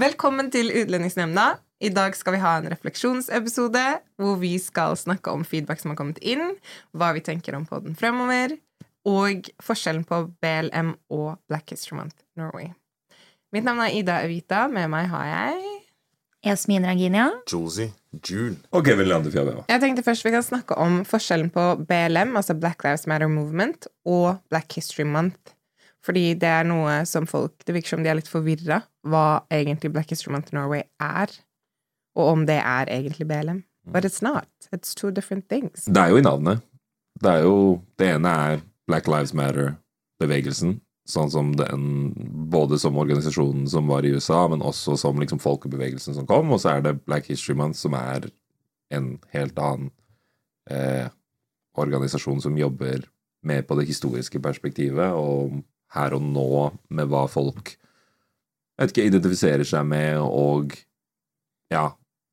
Velkommen 0.00 0.46
til 0.48 0.70
Utlendingsnemnda. 0.72 1.58
I 1.84 1.90
dag 1.92 2.14
skal 2.16 2.32
vi 2.32 2.38
ha 2.40 2.54
en 2.56 2.68
refleksjonsepisode 2.72 3.82
hvor 4.20 4.38
vi 4.40 4.54
skal 4.62 4.94
snakke 4.96 5.32
om 5.34 5.42
feedback 5.44 5.82
som 5.82 5.90
har 5.92 5.98
kommet 5.98 6.20
inn, 6.24 6.54
hva 6.96 7.10
vi 7.12 7.20
tenker 7.26 7.56
om 7.58 7.66
på 7.68 7.82
den 7.84 7.98
fremover, 7.98 8.54
og 9.04 9.50
forskjellen 9.60 10.06
på 10.08 10.22
BLM 10.40 10.94
og 11.12 11.34
Black 11.50 11.74
History 11.74 11.98
Month 11.98 12.16
Norway. 12.38 12.70
Mitt 13.52 13.66
navn 13.66 13.82
er 13.84 13.98
Ida 13.98 14.22
Evita. 14.24 14.62
Med 14.72 14.88
meg 14.94 15.10
har 15.12 15.28
jeg 15.34 15.76
Yasmin 16.48 16.86
Ranginia. 16.88 17.28
Josie 17.50 17.90
June. 18.24 18.56
Og 18.72 18.86
Kevin 18.86 19.10
Leander 19.10 19.34
Fjelløya. 19.34 19.68
Jeg 19.68 19.84
tenkte 19.84 20.06
først 20.06 20.24
vi 20.24 20.32
kan 20.32 20.46
snakke 20.46 20.80
om 20.80 21.02
forskjellen 21.04 21.52
på 21.52 21.74
BLM, 21.90 22.38
altså 22.40 22.56
Black 22.56 22.86
Lives 22.86 23.04
Matter 23.10 23.28
Movement, 23.28 23.90
og 24.08 24.38
Black 24.48 24.80
History 24.80 25.04
Month. 25.04 25.58
Fordi 26.06 26.32
det 26.40 26.48
er 26.48 26.64
noe 26.64 27.02
som 27.04 27.26
folk 27.28 27.60
Det 27.66 27.74
virker 27.76 27.92
som 27.92 28.04
de 28.04 28.08
er 28.08 28.16
litt 28.16 28.30
forvirra 28.30 28.80
hva 29.04 29.42
egentlig 29.52 29.92
Black 29.92 30.12
History 30.12 30.32
Month 30.32 30.54
Norway 30.56 30.84
er, 31.00 31.32
og 32.16 32.32
om 32.34 32.46
det 32.48 32.58
er 32.60 32.90
egentlig 32.92 33.28
BLM. 33.28 33.62
But 33.90 34.04
it's 34.04 34.22
not. 34.22 34.48
It's 34.72 34.94
two 34.94 35.10
different 35.10 35.48
things. 35.48 35.84
Det 35.84 36.00
er 36.00 36.12
jo 36.12 36.20
i 36.20 36.24
navnet. 36.24 36.60
Det 37.20 37.30
er 37.30 37.44
jo 37.44 37.82
Det 37.98 38.14
ene 38.14 38.28
er 38.28 38.62
Black 38.88 39.08
Lives 39.08 39.32
Matter-bevegelsen. 39.36 40.80
Sånn 41.08 41.30
som 41.32 41.54
den 41.56 42.12
Både 42.50 42.78
som 42.78 42.98
organisasjonen 42.98 43.68
som 43.70 43.88
var 43.90 44.04
i 44.04 44.12
USA, 44.14 44.46
men 44.48 44.62
også 44.62 44.96
som 44.98 45.18
liksom 45.20 45.40
folkebevegelsen 45.42 46.14
som 46.14 46.26
kom. 46.26 46.50
Og 46.52 46.60
så 46.60 46.76
er 46.76 46.84
det 46.84 47.00
Black 47.06 47.30
History 47.30 47.56
Month, 47.56 47.78
som 47.78 47.94
er 47.94 48.28
en 48.94 49.14
helt 49.32 49.58
annen 49.58 49.90
eh, 50.70 51.08
organisasjon 51.78 52.40
som 52.42 52.58
jobber 52.58 53.06
mer 53.46 53.62
på 53.62 53.76
det 53.78 53.86
historiske 53.88 54.40
perspektivet, 54.42 55.14
og 55.14 55.62
her 55.96 56.14
og 56.16 56.24
nå 56.24 56.50
med 56.94 57.10
hva 57.10 57.26
folk 57.30 57.74
jeg 57.74 58.86
vet 58.86 58.94
ikke, 58.94 59.08
identifiserer 59.10 59.66
seg 59.68 59.84
med 59.84 60.22
og 60.24 60.72
ja, 61.70 61.90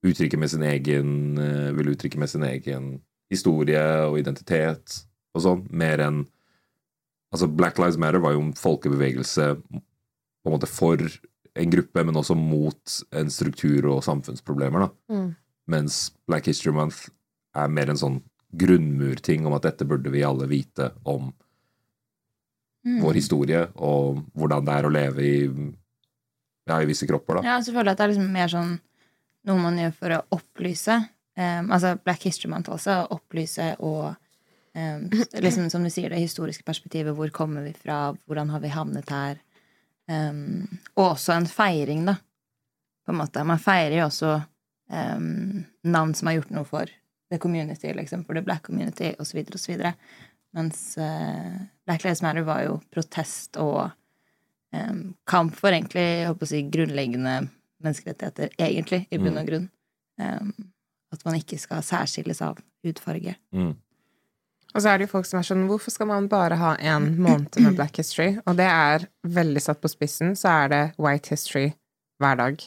uttrykker 0.08 0.39
med 0.39 0.52
sin 0.53 0.64
egen 0.64 1.09
eh, 1.44 1.73
Vil 1.75 1.91
uttrykke 1.91 2.22
med 2.22 2.31
sin 2.31 2.45
egen 2.47 2.86
historie 3.27 3.83
og 4.08 4.15
identitet 4.21 5.02
og 5.36 5.43
sånn, 5.43 5.65
mer 5.70 6.02
enn 6.05 6.23
Altså, 7.27 7.49
Black 7.52 7.76
Lives 7.76 7.98
Matter 7.99 8.21
var 8.23 8.37
jo 8.37 8.39
en 8.39 8.54
folkebevegelse 8.55 9.49
på 9.60 10.48
en 10.48 10.54
måte 10.54 10.70
for 10.71 11.02
en 11.58 11.73
gruppe, 11.73 12.04
men 12.08 12.15
også 12.15 12.37
mot 12.39 12.93
en 13.20 13.31
struktur 13.33 13.89
og 13.92 14.05
samfunnsproblemer, 14.05 14.86
da. 14.86 14.89
Mm. 15.11 15.27
Mens 15.67 15.98
Black 16.30 16.48
History 16.48 16.71
Month 16.71 17.10
er 17.58 17.67
mer 17.73 17.92
en 17.92 17.99
sånn 17.99 18.21
grunnmurting 18.58 19.43
om 19.43 19.58
at 19.58 19.67
dette 19.67 19.87
burde 19.89 20.14
vi 20.14 20.23
alle 20.23 20.48
vite 20.48 20.93
om 21.04 21.33
Mm. 22.87 23.02
vår 23.03 23.17
historie, 23.20 23.65
og 23.83 24.21
hvordan 24.37 24.64
det 24.64 24.75
er 24.77 24.86
å 24.87 24.92
leve 24.93 25.23
i, 25.25 25.39
ja, 26.70 26.77
i 26.80 26.87
visse 26.87 27.08
kropper, 27.09 27.39
da. 27.39 27.49
Ja, 27.49 27.55
så 27.59 27.73
føler 27.73 27.92
jeg 27.92 27.98
at 27.98 27.99
det 27.99 28.05
er 28.05 28.14
liksom 28.14 28.30
mer 28.31 28.52
sånn 28.53 28.77
noe 29.48 29.64
man 29.64 29.80
gjør 29.80 29.95
for 29.98 30.15
å 30.15 30.21
opplyse. 30.37 30.95
Um, 31.37 31.71
altså 31.71 31.95
Black 31.99 32.23
History 32.27 32.52
Month 32.52 32.71
også. 32.73 32.95
Opplyse 33.15 33.73
og 33.86 34.05
um, 34.75 35.08
liksom 35.45 35.70
som 35.73 35.83
du 35.83 35.92
sier, 35.93 36.11
det 36.11 36.21
historiske 36.23 36.67
perspektivet. 36.67 37.15
Hvor 37.17 37.31
kommer 37.36 37.65
vi 37.67 37.73
fra? 37.75 38.14
Hvordan 38.27 38.53
har 38.53 38.64
vi 38.64 38.73
havnet 38.73 39.11
her? 39.14 39.42
Um, 40.08 40.67
og 40.95 41.14
også 41.14 41.36
en 41.36 41.49
feiring, 41.52 42.05
da. 42.08 42.17
På 43.08 43.15
en 43.15 43.21
måte. 43.21 43.43
Man 43.48 43.61
feirer 43.64 43.99
jo 44.02 44.08
også 44.08 44.33
um, 44.92 45.65
navn 45.87 46.15
som 46.15 46.31
har 46.31 46.39
gjort 46.39 46.55
noe 46.55 46.67
for 46.67 46.92
the 47.31 47.39
community, 47.39 47.92
liksom, 47.95 48.23
for 48.23 48.36
the 48.36 48.43
black 48.43 48.64
community, 48.67 49.14
osv., 49.19 49.43
osv. 49.55 49.83
Mens 50.55 50.97
uh, 50.97 51.58
Black 51.85 52.05
Lives 52.05 52.21
Matter 52.23 52.45
var 52.47 52.63
jo 52.65 52.77
protest 52.93 53.59
og 53.61 53.89
um, 54.73 55.02
kamp 55.27 55.55
for 55.58 55.73
egentlig 55.73 56.03
jeg 56.03 56.30
håper 56.30 56.47
å 56.47 56.52
si, 56.52 56.61
grunnleggende 56.71 57.35
menneskerettigheter, 57.83 58.53
egentlig, 58.57 59.03
i 59.11 59.19
bunn 59.21 59.37
og 59.37 59.49
grunn. 59.49 59.67
Um, 60.17 60.53
at 61.13 61.23
man 61.27 61.37
ikke 61.37 61.59
skal 61.61 61.83
særskilles 61.86 62.41
av 62.43 62.57
hudfarge. 62.86 63.36
Mm. 63.55 63.75
Og 64.73 64.83
så 64.83 64.91
er 64.91 64.99
det 64.99 65.07
jo 65.07 65.13
folk 65.13 65.27
som 65.30 65.39
er 65.39 65.45
sånn 65.47 65.63
Hvorfor 65.69 65.93
skal 65.93 66.09
man 66.09 66.27
bare 66.30 66.57
ha 66.59 66.73
én 66.75 67.13
måned 67.15 67.55
med 67.63 67.77
Black 67.77 67.97
History? 68.02 68.36
Og 68.45 68.57
det 68.59 68.67
er 68.67 69.07
veldig 69.23 69.63
satt 69.63 69.80
på 69.81 69.91
spissen, 69.91 70.36
så 70.37 70.65
er 70.65 70.73
det 70.73 70.81
White 71.02 71.31
History 71.33 71.71
hver 72.21 72.39
dag. 72.41 72.61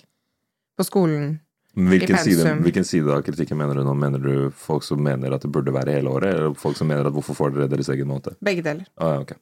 På 0.78 0.86
skolen. 0.86 1.38
Hvilken 1.74 2.18
side, 2.18 2.54
hvilken 2.64 2.84
side 2.84 3.12
av 3.14 3.22
kritikken 3.22 3.58
mener 3.58 3.78
du 3.78 3.84
nå? 3.86 3.94
Mener 3.94 4.18
du 4.18 4.50
folk 4.56 4.82
som 4.82 5.02
mener 5.02 5.36
at 5.36 5.44
det 5.44 5.52
burde 5.54 5.74
være 5.74 5.94
hele 5.94 6.10
året, 6.10 6.34
eller 6.34 6.56
folk 6.58 6.78
som 6.78 6.90
mener 6.90 7.06
at 7.06 7.14
hvorfor 7.14 7.36
får 7.38 7.54
dere 7.54 7.70
deres 7.70 7.92
egen 7.94 8.10
måte? 8.10 8.34
Begge 8.42 8.64
deler. 8.66 8.88
Ah, 8.98 9.14
ja, 9.14 9.20
ok. 9.22 9.36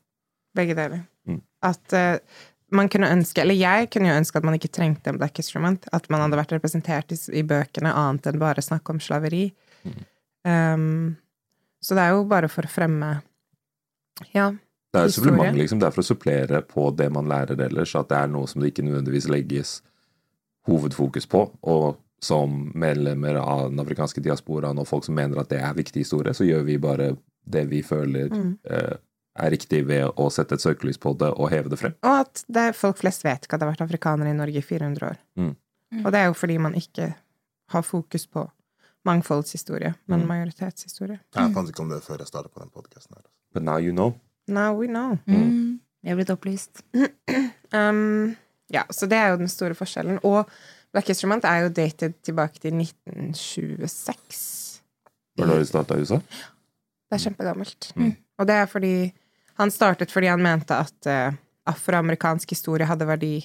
Begge 0.58 0.76
deler. 0.76 1.06
Mm. 1.28 1.40
At 1.64 1.96
uh, 1.96 2.44
man 2.76 2.90
kunne 2.92 3.08
ønske, 3.14 3.40
eller 3.40 3.56
jeg 3.56 3.88
kunne 3.94 4.10
jo 4.10 4.18
ønske 4.20 4.40
at 4.40 4.44
man 4.44 4.58
ikke 4.58 4.72
trengte 4.76 5.12
en 5.12 5.20
Black 5.20 5.40
History 5.40 5.62
Month. 5.64 5.88
At 5.96 6.10
man 6.12 6.20
hadde 6.24 6.40
vært 6.40 6.52
representert 6.58 7.16
i, 7.16 7.18
i 7.40 7.44
bøkene 7.48 7.94
annet 7.96 8.28
enn 8.28 8.40
bare 8.42 8.64
snakk 8.64 8.92
om 8.92 9.00
slaveri. 9.00 9.46
Mm. 9.88 9.98
Um, 10.48 10.88
så 11.80 11.96
det 11.96 12.04
er 12.04 12.16
jo 12.16 12.24
bare 12.28 12.50
for 12.52 12.68
å 12.68 12.72
fremme 12.72 13.18
Ja. 14.34 14.50
Det 14.88 15.00
er 15.00 15.10
Historie. 15.10 15.52
liksom. 15.52 15.80
Det 15.80 15.86
er 15.86 15.92
for 15.92 16.02
å 16.02 16.08
supplere 16.08 16.60
på 16.64 16.88
det 16.96 17.10
man 17.12 17.28
lærer 17.28 17.60
ellers. 17.60 17.94
At 17.96 18.08
det 18.08 18.18
er 18.18 18.30
noe 18.32 18.48
som 18.48 18.60
det 18.60 18.72
ikke 18.72 18.84
nødvendigvis 18.86 19.28
legges 19.28 19.72
hovedfokus 20.68 21.28
på. 21.28 21.42
Og 21.62 21.98
som 22.20 22.72
medlemmer 22.74 23.34
av 23.38 23.70
den 23.70 23.78
afrikanske 23.80 24.20
diasporaen 24.24 24.78
og 24.78 24.86
folk 24.88 25.04
som 25.04 25.14
mener 25.14 25.38
at 25.38 25.48
det 25.52 25.60
er 25.62 25.74
viktig 25.74 26.02
historie, 26.02 26.32
så 26.34 26.44
gjør 26.46 26.64
vi 26.66 26.76
bare 26.78 27.16
det 27.46 27.66
vi 27.70 27.82
føler 27.82 28.28
Mm. 28.28 28.58
eh, 28.70 28.96
er 29.38 29.50
riktig 29.50 29.84
ved 29.86 30.04
å 30.18 30.30
sette 30.32 30.54
et 30.54 30.60
søkelys 30.60 30.98
på 30.98 31.12
det 31.18 31.28
og 31.30 31.50
heve 31.50 31.68
det 31.70 31.78
frem. 31.78 31.94
Og 32.02 32.20
at 32.26 32.44
det 32.48 32.56
er, 32.68 32.72
folk 32.72 32.96
flest 32.98 33.22
vet 33.24 33.44
ikke 33.46 33.54
at 33.54 33.60
det 33.60 33.66
har 33.68 33.74
vært 33.76 33.86
afrikanere 33.86 34.30
i 34.30 34.36
Norge 34.36 34.58
i 34.58 34.62
400 34.66 35.06
år. 35.12 35.16
Mm. 35.38 35.54
Og 36.04 36.12
det 36.12 36.18
er 36.20 36.26
jo 36.26 36.34
fordi 36.34 36.58
man 36.58 36.74
ikke 36.74 37.14
har 37.70 37.82
fokus 37.82 38.26
på 38.26 38.48
mangfoldshistorie, 39.06 39.94
men 40.06 40.20
Mm. 40.20 40.26
majoritetshistorie. 40.28 41.20
Jeg 41.34 41.54
fant 41.54 41.68
ikke 41.70 41.80
om 41.80 41.88
det 41.88 42.02
før 42.02 42.18
jeg 42.18 42.26
startet 42.26 42.52
på 42.52 42.60
den 42.60 42.70
podcasten 42.70 43.14
her. 43.16 43.22
But 43.54 43.62
now 43.62 43.78
you 43.78 43.92
know. 43.92 44.14
Now 44.48 44.74
we 44.74 44.86
know. 44.86 45.18
Mm. 45.26 45.80
Vi 46.02 46.08
har 46.08 46.16
blitt 46.16 46.30
opplyst. 46.30 46.82
Um, 47.70 48.34
ja, 48.72 48.84
så 48.90 49.06
det 49.06 49.18
er 49.18 49.28
jo 49.30 49.36
den 49.36 49.48
store 49.48 49.74
forskjellen. 49.74 50.18
Og 50.24 50.48
Black 50.92 51.08
History 51.10 51.28
Month 51.28 51.44
er 51.46 51.66
jo 51.66 51.72
dated 51.76 52.14
tilbake 52.24 52.58
til 52.62 52.72
1926. 52.74 54.80
Var 55.38 55.46
det 55.46 55.54
da 55.54 55.58
de 55.60 55.66
starta 55.68 55.96
i 55.98 56.02
USA? 56.04 56.18
Det 57.08 57.16
er 57.18 57.22
kjempegammelt. 57.24 57.90
Mm. 57.96 58.12
Og 58.38 58.46
det 58.48 58.54
er 58.54 58.66
fordi 58.70 58.92
Han 59.58 59.70
startet 59.74 60.12
fordi 60.14 60.26
han 60.30 60.38
mente 60.42 60.74
at 60.78 61.06
uh, 61.10 61.32
afroamerikansk 61.66 62.50
historie 62.54 62.86
hadde 62.86 63.06
verdi 63.08 63.40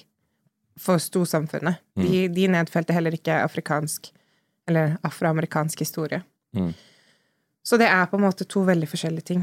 for 0.78 0.98
storsamfunnet. 1.02 1.74
De, 1.98 2.28
de 2.30 2.44
nedfelte 2.54 2.92
heller 2.94 3.10
ikke 3.16 3.34
afrikansk 3.42 4.12
eller 4.70 4.94
afroamerikansk 5.02 5.78
historie. 5.82 6.22
Mm. 6.54 6.70
Så 7.66 7.76
det 7.82 7.88
er 7.90 8.06
på 8.06 8.14
en 8.16 8.22
måte 8.28 8.44
to 8.46 8.62
veldig 8.62 8.86
forskjellige 8.92 9.26
ting. 9.32 9.42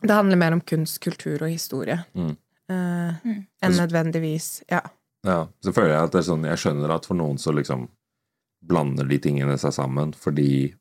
Det 0.00 0.14
handler 0.14 0.36
mer 0.38 0.52
om 0.54 0.60
kunst, 0.62 1.00
kultur 1.02 1.42
og 1.42 1.50
historie 1.50 1.98
Mm. 2.14 2.36
uh, 2.70 3.14
enn 3.62 3.74
nødvendigvis 3.76 4.62
Ja. 4.70 4.80
Ja, 5.24 5.46
så 5.64 5.72
føler 5.72 5.94
jeg 5.94 6.06
at 6.06 6.14
det 6.14 6.20
er 6.20 6.26
sånn 6.26 6.44
Jeg 6.44 6.60
skjønner 6.60 6.92
at 6.92 7.06
for 7.08 7.16
noen 7.16 7.40
så 7.40 7.54
liksom 7.56 7.88
blander 8.64 9.08
de 9.08 9.18
tingene 9.20 9.56
seg 9.60 9.74
sammen 9.76 10.12
fordi 10.16 10.74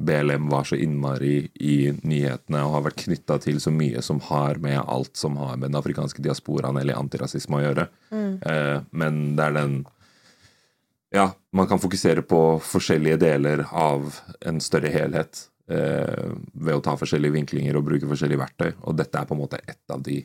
BLM 0.00 0.48
var 0.48 0.64
så 0.64 0.78
innmari 0.78 1.50
i 1.60 1.90
nyhetene 1.92 2.62
og 2.64 2.74
har 2.76 2.84
vært 2.86 3.02
knytta 3.04 3.36
til 3.42 3.58
så 3.60 3.72
mye 3.74 4.00
som 4.02 4.20
har 4.30 4.60
med 4.62 4.78
alt 4.80 5.18
som 5.18 5.36
har 5.36 5.56
med 5.58 5.68
den 5.68 5.80
afrikanske 5.80 6.22
diasporaen 6.24 6.78
eller 6.80 6.96
antirasisme 6.96 7.58
å 7.58 7.64
gjøre. 7.64 7.86
Eh, 8.46 8.76
men 8.90 9.18
det 9.36 9.48
er 9.48 9.56
den 9.58 9.80
Ja, 11.10 11.32
man 11.52 11.66
kan 11.66 11.82
fokusere 11.82 12.22
på 12.22 12.60
forskjellige 12.62 13.18
deler 13.18 13.64
av 13.74 14.14
en 14.46 14.60
større 14.62 14.92
helhet 14.94 15.42
eh, 15.68 16.30
ved 16.54 16.76
å 16.76 16.84
ta 16.86 16.94
forskjellige 16.96 17.34
vinklinger 17.34 17.76
og 17.76 17.88
bruke 17.88 18.06
forskjellige 18.06 18.40
verktøy. 18.44 18.70
Og 18.86 18.94
dette 18.96 19.18
er 19.18 19.26
på 19.26 19.34
en 19.34 19.42
måte 19.42 19.58
ett 19.66 19.90
av 19.90 20.04
de 20.06 20.22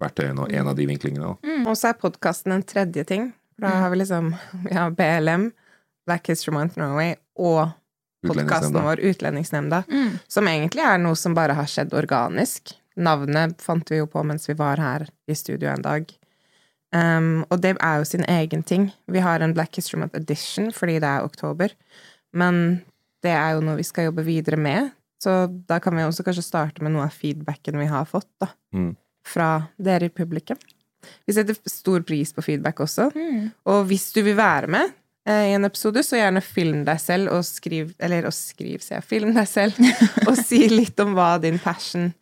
verktøyene 0.00 0.46
og 0.46 0.54
en 0.54 0.70
av 0.70 0.78
de 0.78 0.86
vinklingene. 0.88 1.34
Mm. 1.46 1.66
Og 1.68 1.76
så 1.78 1.90
er 1.90 2.00
podkasten 2.00 2.56
en 2.56 2.64
tredje 2.66 3.04
ting. 3.08 3.30
Da 3.60 3.74
har 3.82 3.92
vi 3.92 4.00
liksom 4.00 4.32
vi 4.64 4.74
har 4.74 4.94
BLM, 4.96 5.50
Black 6.08 6.30
History 6.32 6.54
Month 6.56 6.80
Norway 6.80 7.14
og 7.36 7.68
podkasten 8.26 8.76
vår 8.76 9.00
Utlendingsnemnda, 9.10 9.82
som 10.28 10.48
egentlig 10.48 10.84
er 10.84 11.00
noe 11.00 11.16
som 11.16 11.36
bare 11.36 11.56
har 11.56 11.68
skjedd 11.68 11.94
organisk. 11.96 12.74
Navnet 13.00 13.60
fant 13.64 13.90
vi 13.90 14.00
jo 14.00 14.08
på 14.10 14.22
mens 14.26 14.48
vi 14.48 14.56
var 14.58 14.80
her 14.80 15.06
i 15.30 15.36
studio 15.36 15.70
en 15.72 15.84
dag. 15.84 16.08
Um, 16.90 17.44
og 17.52 17.60
det 17.62 17.76
er 17.78 18.00
jo 18.00 18.08
sin 18.08 18.26
egen 18.26 18.64
ting. 18.66 18.88
Vi 19.06 19.22
har 19.22 19.40
en 19.40 19.54
Black 19.54 19.76
History 19.78 20.00
Month 20.00 20.18
edition 20.18 20.72
fordi 20.74 20.98
det 20.98 21.06
er 21.06 21.26
oktober, 21.26 21.74
men 22.34 22.80
det 23.22 23.32
er 23.36 23.54
jo 23.54 23.62
noe 23.64 23.78
vi 23.78 23.86
skal 23.86 24.08
jobbe 24.08 24.26
videre 24.26 24.58
med. 24.58 24.90
Så 25.20 25.44
da 25.68 25.78
kan 25.84 25.94
vi 25.96 26.04
også 26.06 26.24
kanskje 26.26 26.46
starte 26.46 26.82
med 26.82 26.94
noe 26.94 27.06
av 27.06 27.14
feedbacken 27.14 27.78
vi 27.78 27.88
har 27.90 28.08
fått, 28.08 28.28
da. 28.40 28.48
Mm. 28.74 28.94
Fra 29.26 29.50
dere 29.78 30.08
i 30.08 30.14
publikum. 30.14 30.58
Vi 31.26 31.34
setter 31.34 31.56
stor 31.68 32.02
pris 32.06 32.32
på 32.36 32.44
feedback 32.44 32.80
også. 32.84 33.10
Og 33.68 33.84
hvis 33.88 34.10
du 34.12 34.22
vil 34.26 34.36
være 34.36 34.68
med 34.70 34.92
eh, 35.28 35.50
i 35.50 35.54
en 35.56 35.64
episode, 35.64 36.02
så 36.04 36.18
gjerne 36.20 36.42
film 36.44 36.84
deg 36.88 37.00
selv 37.00 37.32
og 37.32 37.44
skriv 37.48 37.94
Eller 37.98 38.28
og 38.28 38.34
skriv, 38.36 38.80
sier 38.84 38.98
jeg. 38.98 39.08
Film 39.08 39.32
deg 39.36 39.48
selv 39.48 39.78
og 40.28 40.36
si 40.40 40.66
litt 40.72 41.00
om 41.00 41.16
hva 41.16 41.34
din 41.42 41.60
passion 41.62 42.12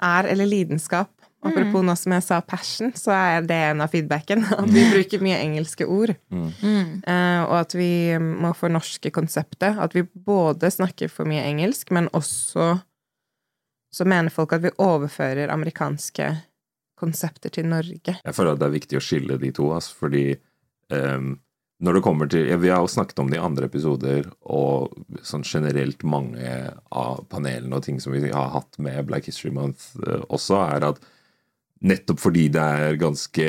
er, 0.00 0.24
eller 0.24 0.48
lidenskap. 0.48 1.10
Apropos 1.40 1.80
nå 1.84 1.94
som 1.96 2.12
jeg 2.12 2.24
sa 2.24 2.38
passion, 2.44 2.90
så 2.96 3.14
er 3.16 3.46
det 3.48 3.56
en 3.70 3.80
av 3.80 3.92
feedbacken. 3.92 4.44
At 4.56 4.68
vi 4.68 4.84
bruker 4.92 5.22
mye 5.24 5.38
engelske 5.40 5.86
ord. 5.88 6.12
Eh, 7.08 7.40
og 7.46 7.54
at 7.62 7.76
vi 7.76 7.92
må 8.20 8.52
fornorske 8.56 9.12
konseptet. 9.14 9.78
At 9.80 9.96
vi 9.96 10.04
både 10.04 10.68
snakker 10.72 11.08
for 11.12 11.28
mye 11.28 11.44
engelsk, 11.48 11.92
men 11.96 12.10
også 12.16 12.74
så 13.90 14.06
mener 14.08 14.32
folk 14.32 14.54
at 14.54 14.64
vi 14.64 14.72
overfører 14.78 15.50
amerikanske 15.52 16.30
konsepter 17.00 17.52
til 17.52 17.68
Norge. 17.70 18.16
Jeg 18.20 18.36
føler 18.36 18.54
at 18.54 18.60
det 18.60 18.68
er 18.68 18.76
viktig 18.76 18.98
å 18.98 19.04
skille 19.04 19.38
de 19.40 19.52
to, 19.56 19.70
altså, 19.74 19.96
fordi 20.04 20.24
um, 20.92 21.32
når 21.80 21.96
det 21.96 22.02
kommer 22.04 22.28
til 22.28 22.44
ja, 22.44 22.58
Vi 22.60 22.68
har 22.68 22.82
jo 22.84 22.90
snakket 22.92 23.22
om 23.22 23.30
det 23.32 23.38
i 23.38 23.42
andre 23.42 23.70
episoder, 23.70 24.26
og 24.42 24.92
sånn 25.26 25.46
generelt 25.46 26.04
mange 26.04 26.56
av 26.92 27.22
panelene 27.32 27.78
og 27.78 27.86
ting 27.86 28.00
som 28.02 28.12
vi 28.12 28.26
har 28.28 28.52
hatt 28.52 28.76
med 28.78 29.06
Black 29.08 29.30
History 29.30 29.52
Month 29.54 29.94
uh, 30.04 30.20
også, 30.28 30.60
er 30.76 30.90
at 30.92 31.00
nettopp 31.80 32.20
fordi 32.20 32.50
det 32.52 32.60
er 32.60 33.00
ganske 33.00 33.46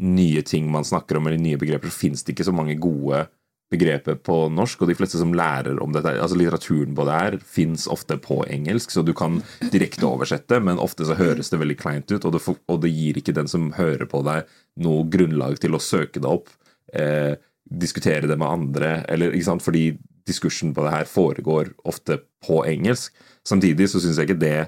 nye 0.00 0.42
ting 0.48 0.70
man 0.72 0.86
snakker 0.88 1.18
om, 1.18 1.28
eller 1.28 1.40
nye 1.40 1.60
begreper, 1.60 1.92
så 1.92 2.06
fins 2.06 2.24
det 2.24 2.32
ikke 2.32 2.48
så 2.48 2.56
mange 2.56 2.78
gode 2.80 3.26
begreper 3.70 4.16
på 4.18 4.36
norsk, 4.50 4.82
og 4.82 4.90
de 4.90 4.96
fleste 4.98 5.20
som 5.20 5.34
lærer 5.36 5.78
om 5.82 5.92
dette, 5.94 6.16
altså 6.18 6.38
litteraturen 6.38 6.94
på 6.96 7.06
det 7.06 7.18
her, 7.18 7.36
fins 7.46 7.86
ofte 7.90 8.16
på 8.22 8.40
engelsk, 8.50 8.90
så 8.90 9.04
du 9.06 9.12
kan 9.16 9.38
direkte 9.70 10.08
oversette, 10.08 10.58
men 10.64 10.82
ofte 10.82 11.06
så 11.06 11.18
høres 11.18 11.52
det 11.52 11.60
veldig 11.60 11.78
kleint 11.78 12.10
ut, 12.10 12.24
og 12.26 12.34
det, 12.34 12.42
og 12.50 12.82
det 12.82 12.90
gir 12.90 13.20
ikke 13.20 13.36
den 13.36 13.50
som 13.50 13.70
hører 13.78 14.10
på 14.10 14.24
deg, 14.26 14.50
noe 14.82 15.06
grunnlag 15.12 15.60
til 15.62 15.78
å 15.78 15.82
søke 15.82 16.22
det 16.22 16.30
opp, 16.30 16.50
eh, 16.94 17.38
diskutere 17.70 18.26
det 18.26 18.38
med 18.40 18.50
andre, 18.50 18.92
eller 19.08 19.36
ikke 19.36 19.52
sant, 19.52 19.64
fordi 19.64 19.92
diskursen 20.26 20.74
på 20.74 20.84
det 20.84 20.94
her 20.94 21.08
foregår 21.08 21.72
ofte 21.88 22.20
på 22.44 22.64
engelsk. 22.66 23.14
Samtidig 23.46 23.88
så 23.90 24.02
syns 24.02 24.18
jeg 24.18 24.30
ikke 24.30 24.42
det 24.42 24.58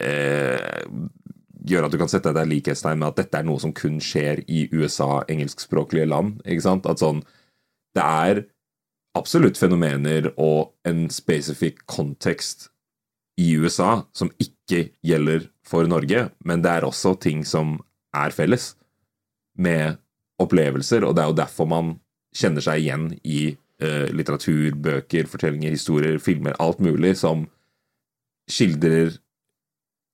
eh, 0.00 0.80
gjør 1.68 1.86
at 1.86 1.94
du 1.94 1.98
kan 2.00 2.10
sette 2.10 2.32
deg 2.34 2.48
likhetstegn 2.48 3.00
med 3.00 3.10
at 3.12 3.20
dette 3.20 3.40
er 3.40 3.46
noe 3.46 3.60
som 3.62 3.74
kun 3.76 4.00
skjer 4.02 4.42
i 4.48 4.66
USA, 4.72 5.20
engelskspråklige 5.28 6.08
land. 6.08 6.40
ikke 6.46 6.64
sant? 6.64 6.88
At 6.88 7.02
sånn, 7.02 7.22
det 7.96 8.04
er 8.04 8.42
absolutt 9.18 9.58
fenomener 9.58 10.30
og 10.38 10.74
en 10.86 11.08
spesifikk 11.10 11.82
kontekst 11.90 12.68
i 13.40 13.54
USA 13.58 14.04
som 14.14 14.30
ikke 14.42 14.90
gjelder 15.06 15.48
for 15.66 15.88
Norge, 15.90 16.28
men 16.44 16.62
det 16.62 16.70
er 16.76 16.86
også 16.86 17.16
ting 17.22 17.42
som 17.46 17.78
er 18.14 18.34
felles 18.34 18.74
med 19.58 19.98
opplevelser, 20.40 21.04
og 21.04 21.16
det 21.16 21.24
er 21.24 21.32
jo 21.32 21.38
derfor 21.40 21.68
man 21.68 21.90
kjenner 22.36 22.64
seg 22.64 22.84
igjen 22.84 23.08
i 23.26 23.40
eh, 23.82 24.06
litteratur, 24.14 24.76
bøker, 24.78 25.26
fortellinger, 25.28 25.74
historier, 25.74 26.20
filmer, 26.22 26.54
alt 26.62 26.80
mulig 26.82 27.16
som 27.20 27.46
skildrer 28.50 29.16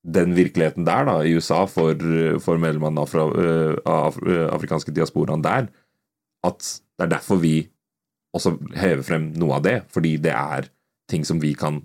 den 0.07 0.35
virkeligheten 0.37 0.87
der 0.87 1.07
da, 1.09 1.17
i 1.27 1.35
USA 1.37 1.65
for, 1.69 1.99
for 2.43 2.61
medlemmene 2.63 3.03
av, 3.03 3.11
fra- 3.11 3.29
eh, 3.43 3.77
eh, 3.83 4.49
afrikanske 4.55 4.95
diasporaen 4.95 5.43
der, 5.45 5.69
at 6.47 6.69
det 6.97 7.07
er 7.07 7.13
derfor 7.13 7.41
vi 7.43 7.57
også 8.37 8.57
hever 8.77 9.05
frem 9.07 9.31
noe 9.39 9.59
av 9.59 9.65
det, 9.65 9.77
fordi 9.93 10.17
det 10.21 10.33
er 10.37 10.69
ting 11.11 11.25
som 11.29 11.41
vi 11.41 11.53
kan 11.57 11.81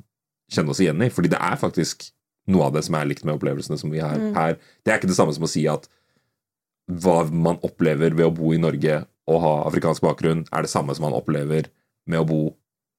kjenne 0.52 0.74
oss 0.74 0.82
igjen 0.84 1.04
i. 1.04 1.12
Fordi 1.14 1.32
det 1.32 1.40
er 1.40 1.60
faktisk 1.60 2.10
noe 2.52 2.68
av 2.68 2.76
det 2.76 2.84
som 2.88 2.98
er 2.98 3.08
likt 3.08 3.26
med 3.28 3.38
opplevelsene 3.38 3.80
som 3.80 3.92
vi 3.94 4.02
har 4.04 4.18
her. 4.36 4.58
Det 4.84 4.92
er 4.92 5.00
ikke 5.00 5.12
det 5.12 5.18
samme 5.18 5.36
som 5.36 5.46
å 5.48 5.52
si 5.52 5.64
at 5.70 5.88
hva 6.92 7.22
man 7.32 7.62
opplever 7.64 8.16
ved 8.18 8.28
å 8.28 8.34
bo 8.36 8.52
i 8.56 8.60
Norge 8.60 9.04
og 9.32 9.44
ha 9.44 9.54
afrikansk 9.68 10.04
bakgrunn, 10.04 10.44
er 10.52 10.66
det 10.66 10.72
samme 10.72 10.96
som 10.98 11.06
man 11.08 11.16
opplever 11.16 11.70
med 12.10 12.20
å 12.20 12.28
bo 12.28 12.42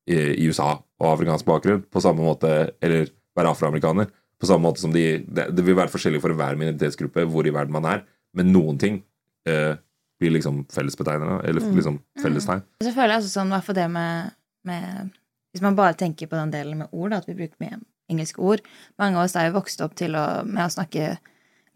i, 0.09 0.17
i 0.17 0.47
USA 0.49 0.77
og 0.79 1.07
ha 1.07 1.15
afrikansk 1.17 1.49
bakgrunn, 1.49 1.83
på 1.91 2.01
samme 2.03 2.25
måte, 2.25 2.73
eller 2.83 3.11
være 3.37 3.53
afroamerikaner. 3.53 4.09
På 4.41 4.49
samme 4.49 4.67
måte 4.69 4.83
som 4.83 4.95
de, 4.95 5.23
det, 5.27 5.49
det 5.55 5.65
vil 5.67 5.77
være 5.79 5.93
forskjellig 5.93 6.23
for 6.23 6.35
hver 6.39 6.57
minoritetsgruppe 6.59 7.27
hvor 7.31 7.47
i 7.47 7.55
verden 7.55 7.75
man 7.75 7.89
er, 7.91 8.05
men 8.39 8.51
noen 8.55 8.79
ting 8.81 9.03
eh, 9.51 9.75
blir 10.23 10.37
liksom 10.37 10.63
fellesbetegnere, 10.73 11.41
eller 11.49 11.75
liksom 11.75 11.99
fellestegn. 12.23 12.63
Mm. 12.63 12.87
så 12.87 12.95
føler 12.95 13.15
jeg 13.15 13.25
også 13.25 13.35
sånn, 13.35 13.53
hvert 13.55 13.75
det 13.79 13.89
med, 13.91 14.39
med 14.69 15.19
Hvis 15.53 15.65
man 15.65 15.77
bare 15.77 15.99
tenker 15.99 16.31
på 16.31 16.39
den 16.39 16.53
delen 16.55 16.79
med 16.81 16.95
ord, 16.95 17.11
da, 17.13 17.19
at 17.21 17.29
vi 17.29 17.37
bruker 17.37 17.59
mye 17.61 17.83
engelske 18.09 18.41
ord 18.41 18.63
Mange 19.01 19.19
av 19.19 19.27
oss 19.27 19.37
er 19.37 19.49
jo 19.49 19.59
vokst 19.59 19.83
opp 19.85 19.97
til 19.99 20.17
å, 20.17 20.27
med 20.49 20.65
å 20.65 20.73
snakke 20.73 21.17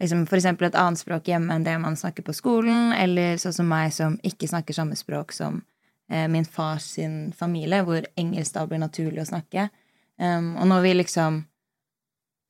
liksom 0.01 0.25
eksempel 0.29 0.67
et 0.67 0.77
annet 0.77 1.01
språk 1.01 1.29
hjemme 1.31 1.55
enn 1.55 1.65
det 1.65 1.73
man 1.81 1.97
snakker 1.97 2.25
på 2.25 2.35
skolen, 2.37 2.91
eller 2.93 3.39
sånn 3.41 3.55
som 3.55 3.69
meg 3.69 3.93
som 3.95 4.19
ikke 4.21 4.49
snakker 4.49 4.75
samme 4.77 4.97
språk 4.97 5.33
som 5.33 5.63
eh, 6.11 6.27
min 6.29 6.45
fars 6.45 6.91
sin 6.97 7.31
familie, 7.33 7.81
hvor 7.81 8.05
engelsk 8.15 8.53
da 8.53 8.67
blir 8.69 8.83
naturlig 8.83 9.23
å 9.23 9.31
snakke. 9.31 9.69
Um, 10.21 10.55
og 10.57 10.69
når 10.69 10.83
vi 10.85 10.91
liksom 10.99 11.39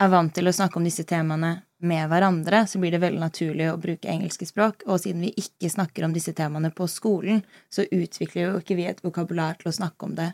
er 0.04 0.12
vant 0.12 0.34
til 0.36 0.48
å 0.48 0.56
snakke 0.56 0.80
om 0.80 0.86
disse 0.88 1.08
temaene 1.08 1.54
med 1.80 2.10
hverandre, 2.10 2.64
så 2.68 2.80
blir 2.82 2.92
det 2.92 3.02
veldig 3.04 3.22
naturlig 3.22 3.68
å 3.70 3.78
bruke 3.78 4.10
engelske 4.10 4.48
språk. 4.50 4.84
Og 4.90 5.02
siden 5.04 5.22
vi 5.28 5.34
ikke 5.38 5.70
snakker 5.70 6.08
om 6.08 6.16
disse 6.16 6.34
temaene 6.38 6.72
på 6.74 6.88
skolen, 6.90 7.44
så 7.70 7.86
utvikler 7.86 8.48
jo 8.48 8.60
ikke 8.62 8.78
vi 8.80 8.88
et 8.90 9.04
vokabular 9.06 9.60
til 9.62 9.70
å 9.70 9.78
snakke 9.78 10.10
om 10.10 10.16
det 10.18 10.32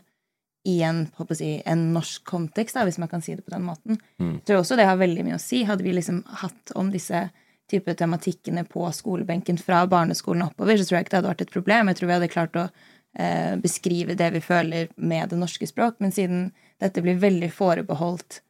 i 0.64 0.78
en, 0.82 1.02
si, 1.36 1.50
en 1.68 1.82
norsk 1.92 2.24
kontekst, 2.24 2.78
da, 2.78 2.86
hvis 2.88 2.98
man 3.02 3.10
kan 3.10 3.22
si 3.22 3.34
det 3.36 3.44
på 3.44 3.52
den 3.52 3.66
måten. 3.66 3.98
Jeg 4.38 4.46
tror 4.48 4.62
også 4.62 4.78
det 4.80 4.88
har 4.88 4.96
veldig 4.96 5.26
mye 5.26 5.36
å 5.36 5.42
si. 5.42 5.60
Hadde 5.68 5.84
vi 5.84 5.92
liksom 5.92 6.22
hatt 6.40 6.72
om 6.80 6.88
disse 6.92 7.26
type 7.70 7.94
tematikkene 7.96 8.64
på 8.68 8.86
skolebenken 8.92 9.60
fra 9.60 9.82
barneskolen 9.88 10.46
oppover, 10.46 10.80
så 10.80 10.88
tror 10.88 10.98
jeg 10.98 11.06
ikke 11.06 11.14
det 11.14 11.20
hadde 11.20 11.32
vært 11.32 11.44
et 11.44 11.52
problem. 11.52 11.92
Jeg 11.92 12.00
tror 12.00 12.08
vi 12.08 12.16
hadde 12.16 12.32
klart 12.32 12.56
å 12.60 12.64
eh, 12.64 13.54
beskrive 13.60 14.16
det 14.16 14.30
vi 14.36 14.44
føler 14.44 14.88
med 14.96 15.32
det 15.32 15.40
norske 15.40 15.68
språk, 15.68 16.00
men 16.00 16.12
siden 16.16 16.50
dette 16.80 17.04
blir 17.04 17.20
veldig 17.20 17.52
forbeholdt 17.52 18.40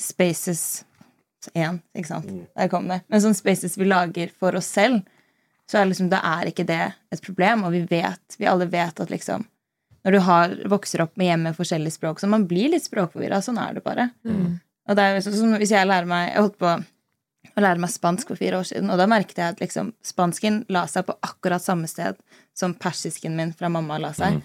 spaces 0.00 0.84
én, 1.52 1.80
ikke 1.96 2.10
sant. 2.10 2.30
Der 2.56 2.70
kom 2.72 2.88
det. 2.90 3.02
Men 3.12 3.22
sånn 3.24 3.36
spaces 3.36 3.76
vi 3.78 3.88
lager 3.88 4.32
for 4.32 4.56
oss 4.58 4.70
selv, 4.72 5.02
så 5.70 5.80
er 5.80 5.88
liksom, 5.88 6.10
da 6.12 6.20
er 6.34 6.50
ikke 6.50 6.66
det 6.68 6.82
et 7.12 7.24
problem, 7.24 7.64
og 7.64 7.72
vi 7.72 7.84
vet, 7.88 8.38
vi 8.38 8.48
alle 8.48 8.68
vet 8.70 9.00
at 9.00 9.12
liksom 9.12 9.46
når 10.04 10.12
du 10.12 10.20
har, 10.26 10.54
vokser 10.68 11.00
opp 11.00 11.14
med 11.16 11.30
hjemme 11.30 11.54
forskjellig 11.56 11.94
språk, 11.94 12.18
så 12.20 12.28
man 12.28 12.44
blir 12.48 12.68
litt 12.74 12.84
språkforvirra. 12.84 13.40
Sånn 13.40 13.56
er 13.60 13.78
det 13.78 13.82
bare. 13.86 14.10
Og 14.84 14.98
det 14.98 15.04
er 15.04 15.14
jo 15.16 15.22
sånn 15.24 15.38
som 15.38 15.54
hvis 15.56 15.72
jeg 15.72 15.88
lærer 15.88 16.04
meg 16.04 16.26
Jeg 16.28 16.42
holdt 16.44 16.58
på 16.60 16.72
å 17.54 17.62
lære 17.62 17.80
meg 17.80 17.92
spansk 17.92 18.28
for 18.28 18.40
fire 18.40 18.58
år 18.60 18.66
siden, 18.68 18.90
og 18.90 18.98
da 19.00 19.06
merket 19.08 19.38
jeg 19.38 19.54
at 19.54 19.62
liksom, 19.62 19.92
spansken 20.04 20.64
la 20.74 20.84
seg 20.90 21.06
på 21.08 21.14
akkurat 21.24 21.62
samme 21.62 21.88
sted 21.88 22.18
som 22.56 22.74
persisken 22.74 23.36
min 23.38 23.52
fra 23.56 23.70
mamma 23.72 23.96
la 24.02 24.10
seg. 24.16 24.40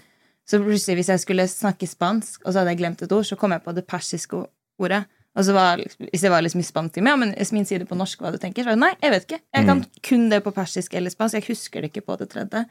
Så 0.48 0.60
plutselig, 0.62 1.00
hvis 1.00 1.10
jeg 1.12 1.22
skulle 1.24 1.46
snakke 1.50 1.88
spansk, 1.90 2.44
og 2.44 2.52
så 2.52 2.60
hadde 2.60 2.72
jeg 2.72 2.80
glemt 2.80 3.02
et 3.04 3.12
ord, 3.12 3.26
så 3.26 3.36
kom 3.40 3.52
jeg 3.54 3.64
på 3.66 3.74
det 3.76 3.84
persiske 3.90 4.44
ordet. 4.80 5.04
Og 5.38 5.46
så 5.46 5.54
var, 5.54 5.78
Hvis 5.78 6.24
jeg 6.26 6.32
var 6.32 6.42
liksom 6.42 6.60
i 6.60 6.66
spansk 6.66 6.96
time, 6.96 7.12
ja, 7.12 7.18
men 7.20 7.34
min 7.54 7.66
sier 7.68 7.78
det 7.82 7.88
på 7.88 7.98
norsk, 7.98 8.18
hva 8.18 8.32
du 8.34 8.38
tenker? 8.42 8.64
Så 8.64 8.72
var 8.72 8.78
det, 8.78 8.82
nei, 8.82 8.94
jeg 8.98 9.14
vet 9.14 9.28
ikke. 9.28 9.40
Jeg 9.54 9.68
kan 9.68 9.84
kun 10.08 10.26
det 10.32 10.42
på 10.42 10.52
persisk 10.56 10.96
eller 10.98 11.14
spansk. 11.14 11.38
Jeg 11.38 11.46
husker 11.52 11.84
det 11.84 11.92
ikke 11.92 12.06
på 12.08 12.18
det 12.18 12.30
tredje. 12.32 12.64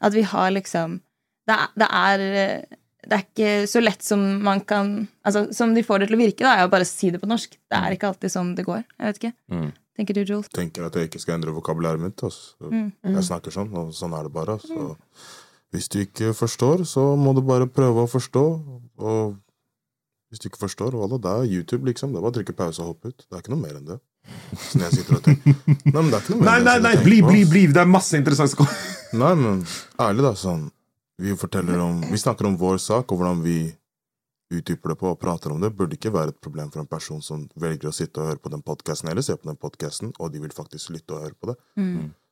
At 0.00 0.16
vi 0.16 0.24
har 0.24 0.50
liksom 0.56 1.00
det 1.46 1.54
er, 1.54 1.70
det 1.78 1.88
er 1.94 2.66
det 3.06 3.14
er 3.14 3.22
ikke 3.22 3.50
så 3.70 3.80
lett 3.82 4.02
som 4.02 4.22
man 4.42 4.60
kan 4.66 5.06
Altså, 5.22 5.46
som 5.54 5.74
de 5.74 5.84
får 5.86 6.02
det 6.02 6.08
til 6.10 6.18
å 6.18 6.22
virke, 6.24 6.42
da, 6.42 6.56
er 6.56 6.66
å 6.66 6.72
bare 6.72 6.86
si 6.88 7.12
det 7.14 7.20
på 7.22 7.28
norsk. 7.30 7.54
Det 7.70 7.78
er 7.78 7.94
ikke 7.94 8.10
alltid 8.10 8.32
sånn 8.32 8.54
det 8.58 8.66
går. 8.66 8.82
Jeg 8.98 9.08
vet 9.10 9.20
ikke. 9.20 9.32
Mm. 9.52 9.68
Tenker 9.96 10.18
du, 10.18 10.22
Jules? 10.28 10.50
tenker 10.52 10.84
at 10.84 10.96
jeg 10.98 11.08
ikke 11.08 11.22
skal 11.22 11.38
endre 11.38 11.54
vokabulæret 11.56 12.02
mitt. 12.02 12.20
Altså. 12.26 12.68
Jeg 12.68 13.24
snakker 13.30 13.54
sånn, 13.54 13.70
og 13.78 13.94
sånn 13.96 14.14
er 14.18 14.26
det 14.26 14.32
bare. 14.34 14.58
Så 14.60 14.90
hvis 15.72 15.88
du 15.92 16.00
ikke 16.02 16.34
forstår, 16.36 16.84
så 16.88 17.14
må 17.16 17.32
du 17.36 17.40
bare 17.46 17.68
prøve 17.70 18.04
å 18.04 18.10
forstå. 18.10 18.44
Og 19.00 19.38
Hvis 20.30 20.42
du 20.42 20.48
ikke 20.50 20.58
forstår, 20.58 20.94
voilà, 20.98 21.18
det 21.22 21.32
er 21.32 21.50
YouTube, 21.54 21.86
liksom. 21.86 22.12
Det 22.12 22.18
er 22.18 22.24
bare 22.24 22.34
å 22.34 22.36
trykke 22.40 22.54
pause 22.58 22.82
og 22.82 22.92
hoppe 22.94 23.12
ut. 23.12 23.20
Det 23.22 23.36
er 23.36 23.44
ikke 23.44 23.52
noe 23.54 23.62
mer 23.62 23.76
enn 23.78 23.86
det. 23.92 23.98
Så 24.58 24.80
jeg 24.82 24.96
sitter 24.96 25.20
og 25.20 25.22
tenker 25.22 25.52
Nei, 25.94 26.00
men 26.00 26.08
det 26.10 26.16
er 26.18 26.24
ikke 26.24 26.34
noe 26.34 26.40
mer 26.40 26.48
Nei, 26.48 26.56
nei, 26.66 26.76
nei, 26.82 26.94
bli, 27.04 27.18
bli, 27.22 27.42
bli! 27.46 27.62
Det 27.70 27.82
er 27.84 27.90
masse 27.90 28.18
interessant 28.18 28.50
som 28.50 28.64
kommer. 28.64 28.80
Nei, 29.22 29.32
men 29.38 29.62
ærlig, 30.02 30.24
da. 30.26 30.32
Sånn, 30.40 30.66
vi 31.22 31.36
forteller 31.38 31.78
om 31.84 32.00
Vi 32.10 32.18
snakker 32.20 32.48
om 32.50 32.58
vår 32.58 32.80
sak, 32.82 33.14
og 33.14 33.22
hvordan 33.22 33.44
vi 33.46 33.60
utdyper 34.54 34.92
det 34.92 34.98
på 34.98 35.12
og 35.12 35.18
prater 35.22 35.54
om 35.54 35.62
det. 35.62 35.70
Burde 35.78 35.94
ikke 35.98 36.12
være 36.14 36.34
et 36.34 36.42
problem 36.42 36.68
for 36.74 36.82
en 36.82 36.90
person 36.90 37.22
som 37.22 37.46
velger 37.58 37.90
å 37.90 37.94
sitte 37.94 38.22
og 38.22 38.32
høre 38.32 38.42
på 38.42 38.50
den 38.52 38.62
podkasten, 38.66 39.10
eller 39.10 39.22
se 39.26 39.34
på 39.38 39.48
den 39.48 39.58
podkasten, 39.62 40.12
og 40.18 40.34
de 40.34 40.42
vil 40.42 40.54
faktisk 40.54 40.90
lytte 40.94 41.14
og 41.16 41.24
høre 41.28 41.38
på 41.38 41.52
det. 41.52 41.56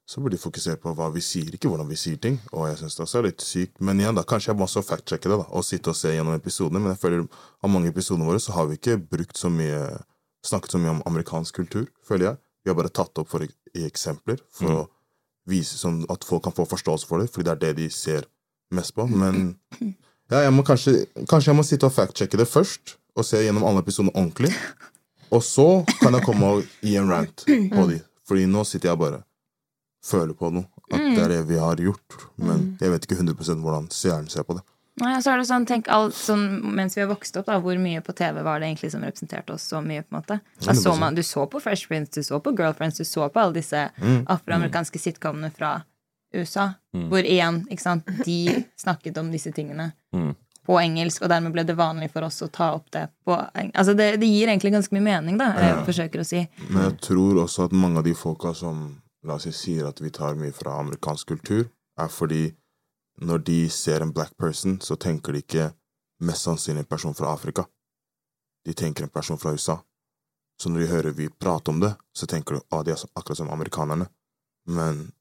Så 0.07 0.21
burde 0.21 0.37
de 0.37 0.43
fokusere 0.43 0.77
på 0.77 0.93
hva 0.99 1.07
vi 1.15 1.23
sier, 1.25 1.49
ikke 1.57 1.71
hvordan 1.73 1.89
vi 1.89 1.97
sier 1.97 2.19
ting. 2.21 2.37
Og 2.53 2.67
jeg 2.69 2.81
synes 2.83 2.97
det 2.99 3.05
også 3.07 3.21
er 3.21 3.29
litt 3.31 3.45
sykt. 3.45 3.79
Men 3.81 4.03
igjen, 4.03 4.17
da, 4.19 4.25
kanskje 4.29 4.51
jeg 4.53 4.59
må 4.61 4.67
også 4.67 4.83
fact-sjekke 4.85 5.31
det, 5.33 5.39
da, 5.41 5.47
og 5.49 5.65
sitte 5.65 5.95
og 5.95 5.97
se 5.97 6.13
gjennom 6.13 6.37
episodene. 6.37 6.83
Men 6.83 6.93
jeg 6.93 7.01
føler 7.01 7.23
av 7.25 7.73
mange 7.73 7.93
episodene 7.93 8.29
våre 8.29 8.43
så 8.43 8.53
har 8.57 8.69
vi 8.69 8.77
ikke 8.77 8.99
brukt 9.01 9.41
så 9.41 9.49
mye 9.53 9.81
snakket 10.45 10.75
så 10.75 10.79
mye 10.79 10.93
om 10.99 11.03
amerikansk 11.09 11.57
kultur, 11.57 11.89
føler 12.05 12.29
jeg. 12.29 12.41
Vi 12.65 12.73
har 12.73 12.77
bare 12.77 12.93
tatt 12.93 13.17
opp 13.21 13.31
for, 13.33 13.45
i 13.45 13.85
eksempler 13.89 14.41
for 14.53 14.77
å 14.77 14.85
vise 15.49 15.77
sånn 15.81 16.03
at 16.13 16.25
folk 16.25 16.45
kan 16.47 16.55
få 16.57 16.67
forståelse 16.69 17.09
for 17.09 17.21
det, 17.21 17.31
fordi 17.33 17.49
det 17.49 17.55
er 17.55 17.63
det 17.63 17.73
de 17.81 17.89
ser 17.93 18.29
mest 18.75 18.95
på. 18.97 19.07
Men 19.09 19.57
ja, 20.33 20.45
jeg 20.47 20.53
må 20.57 20.65
kanskje, 20.67 20.99
kanskje 21.29 21.53
jeg 21.53 21.59
må 21.59 21.65
sitte 21.67 21.89
og 21.89 21.97
fact-sjekke 21.97 22.41
det 22.41 22.49
først, 22.49 22.97
og 23.15 23.27
se 23.29 23.41
gjennom 23.45 23.67
alle 23.69 23.85
episodene 23.85 24.15
ordentlig. 24.17 24.53
Og 25.33 25.43
så 25.45 25.69
kan 26.01 26.17
jeg 26.17 26.25
komme 26.27 26.51
og 26.57 26.65
gi 26.85 26.97
en 27.01 27.11
rant 27.11 27.45
på 27.47 27.87
de. 27.91 28.01
Fordi 28.29 28.47
nå 28.49 28.65
sitter 28.69 28.93
jeg 28.93 29.01
bare 29.01 29.21
føler 30.05 30.37
på 30.37 30.53
noe. 30.53 30.69
At 30.93 31.01
det 31.01 31.25
er 31.25 31.33
det 31.39 31.43
vi 31.49 31.59
har 31.61 31.81
gjort. 31.81 32.21
Men 32.37 32.75
jeg 32.81 32.93
vet 32.93 33.07
ikke 33.09 33.19
100 33.23 33.61
hvordan 33.65 33.91
seeren 33.95 34.29
ser 34.31 34.45
på 34.47 34.59
det. 34.59 34.65
Nei, 35.03 35.17
så 35.25 35.33
er 35.33 35.41
det 35.41 35.49
sånn, 35.49 35.65
tenk 35.67 35.89
alt 35.91 36.15
sånn, 36.15 36.61
Mens 36.77 36.95
vi 36.95 37.01
har 37.03 37.09
vokst 37.11 37.35
opp, 37.41 37.49
da, 37.49 37.57
hvor 37.59 37.79
mye 37.83 37.99
på 38.05 38.13
TV 38.15 38.37
var 38.47 38.61
det 38.63 38.69
egentlig 38.69 38.93
som 38.93 39.03
representerte 39.03 39.57
oss 39.57 39.65
så 39.67 39.81
mye? 39.83 40.05
på 40.07 40.15
en 40.15 40.21
måte? 40.21 40.37
Så 40.63 40.93
man, 41.01 41.17
Du 41.19 41.23
så 41.27 41.49
på 41.51 41.59
Fresh 41.63 41.89
Prince, 41.91 42.15
du 42.15 42.23
så 42.23 42.39
på 42.39 42.53
Girlfriends, 42.55 43.01
du 43.03 43.05
så 43.09 43.27
på 43.29 43.43
alle 43.43 43.57
disse 43.59 43.89
afroamerikanske 44.31 45.01
sitcomene 45.03 45.51
fra 45.51 45.81
USA. 46.35 46.69
Hvor 46.95 47.27
igjen, 47.27 47.65
ikke 47.71 47.83
sant, 47.83 48.07
de 48.25 48.67
snakket 48.79 49.19
om 49.19 49.33
disse 49.35 49.51
tingene 49.55 49.91
på 50.65 50.79
engelsk, 50.81 51.27
og 51.27 51.29
dermed 51.29 51.53
ble 51.53 51.65
det 51.67 51.75
vanlig 51.77 52.07
for 52.15 52.25
oss 52.25 52.39
å 52.47 52.49
ta 52.49 52.71
opp 52.79 52.87
det 52.95 53.09
på 53.27 53.35
engelsk. 53.35 53.75
Altså 53.83 53.95
det, 53.99 54.07
det 54.23 54.31
gir 54.31 54.49
egentlig 54.49 54.73
ganske 54.73 54.95
mye 54.95 55.05
mening, 55.11 55.37
da, 55.43 55.51
jeg 55.61 55.83
forsøker 55.91 56.23
å 56.23 56.29
si. 56.29 56.47
Men 56.71 56.87
jeg 56.87 57.01
tror 57.05 57.43
også 57.43 57.67
at 57.67 57.75
mange 57.77 57.99
av 58.01 58.07
de 58.07 58.15
folka 58.17 58.55
som 58.57 58.87
la 59.25 59.35
oss 59.39 59.47
si, 59.49 59.53
sier 59.53 59.89
at 59.89 60.01
vi 60.01 60.11
tar 60.11 60.37
mye 60.39 60.53
fra 60.53 60.79
amerikansk 60.81 61.29
kultur, 61.29 61.67
er 61.99 62.09
fordi 62.13 62.45
når 63.25 63.45
de 63.47 63.59
ser 63.71 64.03
en 64.03 64.13
black 64.13 64.37
person, 64.37 64.81
så 64.81 64.97
tenker 64.97 65.33
de 65.33 65.43
ikke 65.45 65.69
mest 66.21 66.47
sannsynlig 66.49 66.85
en 66.85 66.91
person 66.91 67.15
fra 67.15 67.33
Afrika. 67.33 67.65
De 68.67 68.75
tenker 68.75 69.05
en 69.05 69.13
person 69.13 69.39
fra 69.39 69.53
USA. 69.55 69.79
Så 70.59 70.69
når 70.71 70.81
de 70.81 70.87
hører 70.87 71.13
vi 71.15 71.29
prate 71.29 71.71
om 71.71 71.81
det, 71.81 71.93
så 72.15 72.27
tenker 72.27 72.57
de 72.59 72.63
at 72.73 72.87
de 72.87 72.93
er 72.95 73.05
akkurat 73.15 73.39
som 73.39 73.51
amerikanerne. 73.51 74.09
Men 74.67 75.13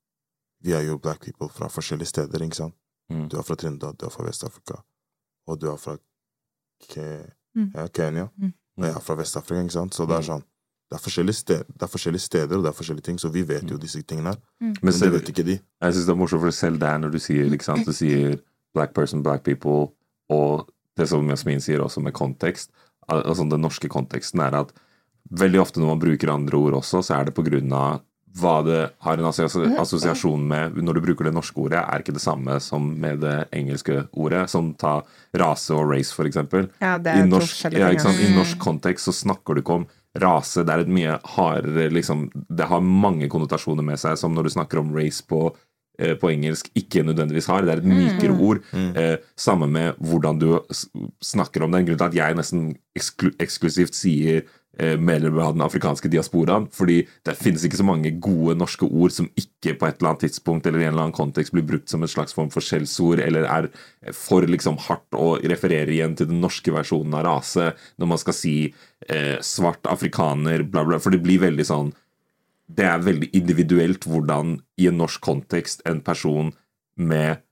vi 0.64 0.74
er 0.74 0.82
jo 0.88 0.98
black 0.98 1.22
people 1.26 1.50
fra 1.50 1.68
forskjellige 1.70 2.08
steder, 2.14 2.44
ikke 2.44 2.56
sant? 2.56 2.76
Mm. 3.12 3.28
Du 3.30 3.38
er 3.38 3.44
fra 3.46 3.56
Trinidad, 3.56 3.98
du 4.00 4.06
er 4.06 4.14
fra 4.14 4.26
Vest-Afrika, 4.26 4.80
og 5.48 5.60
du 5.62 5.70
er 5.72 5.78
fra 5.78 5.98
Ke 6.90 7.08
Mm. 7.56 7.72
ja, 7.76 7.88
Kenya. 7.88 8.28
Mm. 8.38 8.54
Og 8.78 8.84
jeg 8.84 8.96
er 8.96 9.00
fra 9.00 9.16
Vest-Afrika, 9.16 9.62
ikke 9.62 9.74
sant? 9.76 9.94
Så 9.94 10.08
det 10.10 10.16
er 10.18 10.24
sånn 10.26 10.44
det 10.94 11.00
er, 11.00 11.02
forskjellige 11.02 11.40
sted, 11.40 11.64
det 11.74 11.82
er 11.88 11.90
forskjellige 11.90 12.22
steder, 12.22 12.54
og 12.60 12.64
det 12.68 12.70
er 12.70 12.78
forskjellige 12.78 13.08
ting, 13.08 13.18
så 13.18 13.32
vi 13.34 13.42
vet 13.50 13.66
jo 13.72 13.80
disse 13.82 14.04
tingene 14.06 14.36
her. 14.36 14.38
Men 14.62 14.76
Men 14.86 14.94
det 15.00 15.10
vet 15.16 15.30
ikke 15.34 15.46
de. 15.48 15.56
jeg 15.58 15.94
synes 15.98 16.06
det 16.06 16.14
er 16.14 16.20
morsomt, 16.22 16.44
for 16.46 16.52
selv 16.54 16.78
der 16.84 16.98
når 17.02 17.12
du 17.16 17.20
sier, 17.20 17.50
ikke 17.50 17.66
sant, 17.66 17.86
du 17.90 17.94
sier 17.98 18.38
black 18.78 18.94
person, 18.94 19.24
black 19.26 19.42
people, 19.44 19.88
og 20.30 20.68
det 20.98 21.10
som 21.10 21.26
Jasmin 21.30 21.60
sier 21.66 21.82
også 21.82 22.02
med 22.06 22.14
kontekst, 22.14 22.70
al- 23.10 23.26
altså 23.26 23.50
den 23.50 23.62
norske 23.66 23.90
konteksten 23.90 24.40
er 24.46 24.54
at 24.62 24.74
veldig 25.34 25.60
ofte 25.66 25.80
når 25.82 25.88
man 25.96 26.00
bruker 26.06 26.30
andre 26.30 26.58
ord 26.58 26.74
også, 26.84 27.02
så 27.02 27.18
er 27.18 27.26
det 27.26 27.34
på 27.34 27.44
grunn 27.50 27.74
av 27.74 28.02
hva 28.38 28.64
det 28.66 28.80
har 29.06 29.18
en 29.22 29.28
assosiasjon 29.30 30.42
med 30.50 30.78
når 30.82 30.98
du 30.98 31.02
bruker 31.06 31.26
det 31.28 31.34
norske 31.36 31.58
ordet, 31.62 31.82
er 31.84 32.02
ikke 32.02 32.16
det 32.16 32.22
samme 32.24 32.56
som 32.66 32.86
med 33.00 33.20
det 33.22 33.36
engelske 33.54 34.08
ordet. 34.18 34.48
Som 34.50 34.72
ta 34.74 34.96
rase 35.38 35.74
og 35.76 35.92
race, 35.92 36.14
for 36.16 36.26
eksempel. 36.26 36.70
Ja, 36.82 36.96
det 36.98 37.14
I 37.14 37.20
er 37.22 37.28
to 37.28 37.34
norsk, 37.36 37.66
ja. 37.74 37.92
I 37.94 38.32
norsk 38.34 38.58
kontekst 38.64 39.06
så 39.10 39.14
snakker 39.14 39.54
du 39.54 39.62
ikke 39.62 39.78
om 39.82 39.86
rase. 40.22 40.64
Det 40.64 40.74
er 40.74 40.84
et 40.84 40.94
mye 40.94 41.18
hardere 41.36 41.90
liksom, 41.94 42.28
Det 42.34 42.68
har 42.70 42.82
mange 42.86 43.30
konnotasjoner 43.32 43.86
med 43.86 44.02
seg, 44.02 44.18
som 44.20 44.34
når 44.36 44.48
du 44.48 44.56
snakker 44.56 44.82
om 44.82 44.94
race 44.96 45.24
på, 45.26 45.56
eh, 46.00 46.16
på 46.20 46.30
engelsk, 46.30 46.70
ikke 46.76 47.06
nødvendigvis 47.06 47.50
har. 47.50 47.62
Det 47.62 47.74
er 47.74 47.82
et 47.82 47.90
mykere 47.90 48.38
ord. 48.38 48.62
Eh, 48.74 49.18
samme 49.36 49.68
med 49.68 49.96
hvordan 50.00 50.40
du 50.40 50.60
snakker 51.22 51.64
om 51.64 51.72
det. 51.72 51.82
En 51.82 51.86
grunn 51.86 51.98
til 51.98 52.12
at 52.12 52.20
jeg 52.20 52.36
nesten 52.36 52.76
eksklu 52.96 53.34
eksklusivt 53.40 53.98
sier 53.98 54.44
medlemmer 54.80 55.44
av 55.46 55.54
den 55.54 55.62
afrikanske 55.62 56.10
diasporaen. 56.10 56.66
Fordi 56.74 57.04
det 57.26 57.36
finnes 57.38 57.62
ikke 57.66 57.78
så 57.78 57.86
mange 57.86 58.10
gode 58.24 58.56
norske 58.58 58.88
ord 58.88 59.14
som 59.14 59.28
ikke 59.38 59.76
på 59.78 59.88
et 59.88 60.00
eller 60.00 60.14
annet 60.14 60.26
tidspunkt 60.26 60.66
eller 60.66 60.82
i 60.82 60.88
en 60.88 60.96
eller 60.96 61.06
annen 61.06 61.16
kontekst 61.16 61.54
blir 61.54 61.66
brukt 61.68 61.92
som 61.92 62.02
en 62.02 62.12
slags 62.12 62.34
form 62.34 62.50
for 62.54 62.66
skjellsord, 62.66 63.22
eller 63.22 63.46
er 63.46 63.70
for 64.18 64.46
liksom 64.50 64.80
hardt 64.88 65.18
å 65.18 65.36
referere 65.44 65.94
igjen 65.94 66.18
til 66.18 66.32
den 66.32 66.42
norske 66.44 66.74
versjonen 66.74 67.14
av 67.20 67.28
rase 67.28 67.70
når 68.02 68.12
man 68.16 68.22
skal 68.22 68.38
si 68.38 68.56
eh, 69.08 69.38
svart 69.46 69.86
afrikaner, 69.90 70.66
bla, 70.66 70.86
bla. 70.88 71.00
For 71.04 71.14
det 71.14 71.22
blir 71.24 71.44
veldig 71.46 71.68
sånn 71.70 71.94
Det 72.74 72.86
er 72.88 73.02
veldig 73.04 73.28
individuelt 73.36 74.06
hvordan 74.08 74.56
i 74.80 74.88
en 74.90 74.96
norsk 74.98 75.22
kontekst 75.22 75.84
en 75.86 76.00
person 76.02 76.54
med 76.96 77.44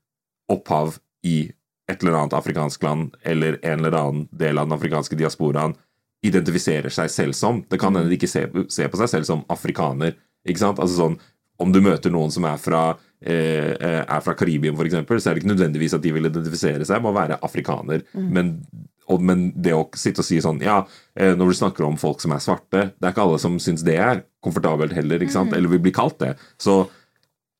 opphav 0.50 0.96
i 1.22 1.52
et 1.90 2.02
eller 2.02 2.16
annet 2.16 2.36
afrikansk 2.36 2.82
land 2.82 3.16
eller 3.22 3.58
en 3.62 3.84
eller 3.84 3.98
annen 3.98 4.28
del 4.30 4.58
av 4.58 4.66
den 4.66 4.76
afrikanske 4.78 5.18
diasporaen 5.20 5.76
identifiserer 6.22 6.92
seg 6.92 7.10
selv 7.10 7.36
som. 7.36 7.62
Det 7.68 7.80
kan 7.80 7.94
hende 7.96 8.10
de 8.10 8.18
ikke 8.18 8.30
ser, 8.30 8.50
ser 8.70 8.90
på 8.92 9.00
seg 9.00 9.10
selv 9.10 9.28
som 9.28 9.44
afrikaner. 9.52 10.14
Ikke 10.46 10.62
sant? 10.62 10.82
Altså 10.82 11.04
sånn, 11.04 11.20
Om 11.62 11.70
du 11.70 11.78
møter 11.84 12.10
noen 12.10 12.32
som 12.32 12.46
er 12.48 12.56
fra, 12.58 12.96
eh, 13.20 13.76
eh, 13.76 14.00
er 14.02 14.22
fra 14.24 14.32
Karibien, 14.34 14.74
eksempel, 14.74 15.20
så 15.20 15.30
er 15.30 15.34
det 15.34 15.42
ikke 15.42 15.52
nødvendigvis 15.52 15.94
at 15.94 16.02
de 16.02 16.10
vil 16.10 16.26
identifisere 16.26 16.84
seg 16.84 17.02
med 17.02 17.12
å 17.12 17.14
være 17.14 17.38
afrikaner. 17.44 18.02
Men, 18.14 18.64
og, 19.06 19.20
men 19.20 19.52
det 19.54 19.74
å 19.76 19.84
sitte 19.94 20.24
og 20.24 20.26
si 20.26 20.40
sånn 20.40 20.58
Ja, 20.64 20.80
eh, 21.14 21.36
når 21.36 21.52
du 21.52 21.54
snakker 21.54 21.84
om 21.84 22.00
folk 22.00 22.20
som 22.24 22.32
er 22.32 22.42
svarte, 22.42 22.88
det 22.96 23.06
er 23.06 23.12
ikke 23.12 23.22
alle 23.28 23.38
som 23.38 23.60
syns 23.60 23.84
det 23.86 23.98
er 24.00 24.24
komfortabelt 24.42 24.96
heller, 24.96 25.22
ikke 25.22 25.36
sant? 25.36 25.52
eller 25.52 25.68
vil 25.68 25.84
bli 25.84 25.92
kalt 25.92 26.18
det. 26.18 26.34
Så 26.58 26.88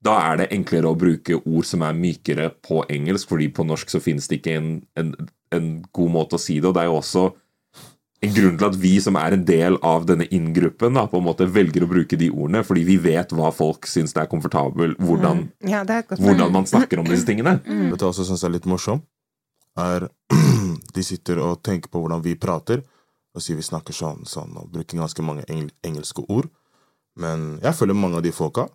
da 0.02 0.16
er 0.32 0.40
det 0.40 0.50
enklere 0.56 0.90
å 0.90 0.98
bruke 0.98 1.38
ord 1.44 1.68
som 1.68 1.84
er 1.86 1.94
mykere 1.94 2.48
på 2.64 2.82
engelsk, 2.90 3.28
fordi 3.28 3.52
på 3.54 3.68
norsk 3.68 3.92
så 3.92 4.02
finnes 4.02 4.26
det 4.26 4.40
ikke 4.40 4.56
en, 4.58 4.72
en, 4.98 5.14
en 5.54 5.70
god 5.94 6.10
måte 6.10 6.40
å 6.40 6.42
si 6.42 6.58
det. 6.58 6.72
Og 6.72 6.74
det 6.74 6.82
er 6.82 6.90
jo 6.90 6.98
også 6.98 7.28
en 8.22 8.34
grunn 8.36 8.58
til 8.58 8.68
at 8.68 8.76
vi 8.78 8.92
som 9.02 9.16
er 9.18 9.34
en 9.34 9.44
del 9.46 9.76
av 9.86 10.04
denne 10.06 10.28
inngruppen, 10.30 10.94
da, 10.94 11.06
på 11.10 11.18
en 11.18 11.26
måte 11.26 11.48
velger 11.50 11.82
å 11.82 11.90
bruke 11.90 12.18
de 12.18 12.28
ordene, 12.30 12.62
fordi 12.66 12.84
vi 12.86 12.96
vet 13.02 13.34
hva 13.34 13.50
folk 13.54 13.88
syns 13.90 14.14
det 14.14 14.22
er 14.22 14.30
komfortabel, 14.30 14.94
hvordan, 15.02 15.48
Ja, 15.66 15.82
det 15.88 15.96
er 15.96 16.06
godt 16.06 16.22
hvordan 16.22 16.54
man 16.54 16.68
snakker 16.70 17.02
om 17.02 17.08
disse 17.10 17.26
tingene. 17.26 17.58
Vet 17.64 17.98
du 17.98 18.06
hva 18.06 18.12
jeg 18.12 18.12
også 18.12 18.28
syns 18.30 18.46
er 18.46 18.54
litt 18.54 18.68
morsomt? 18.70 19.04
Er 19.80 20.06
de 20.96 21.04
sitter 21.06 21.40
og 21.42 21.62
tenker 21.66 21.90
på 21.90 22.02
hvordan 22.02 22.22
vi 22.22 22.36
prater, 22.38 22.84
og 23.32 23.42
sier 23.42 23.56
vi 23.56 23.64
snakker 23.64 23.96
sånn, 23.96 24.26
sånn, 24.28 24.52
og 24.60 24.70
bruker 24.70 25.00
ganske 25.00 25.24
mange 25.24 25.46
engel 25.48 25.72
engelske 25.86 26.22
ord. 26.28 26.50
Men 27.18 27.56
jeg 27.64 27.74
føler 27.76 27.96
mange 27.96 28.20
av 28.20 28.24
de 28.24 28.32
folka 28.32 28.68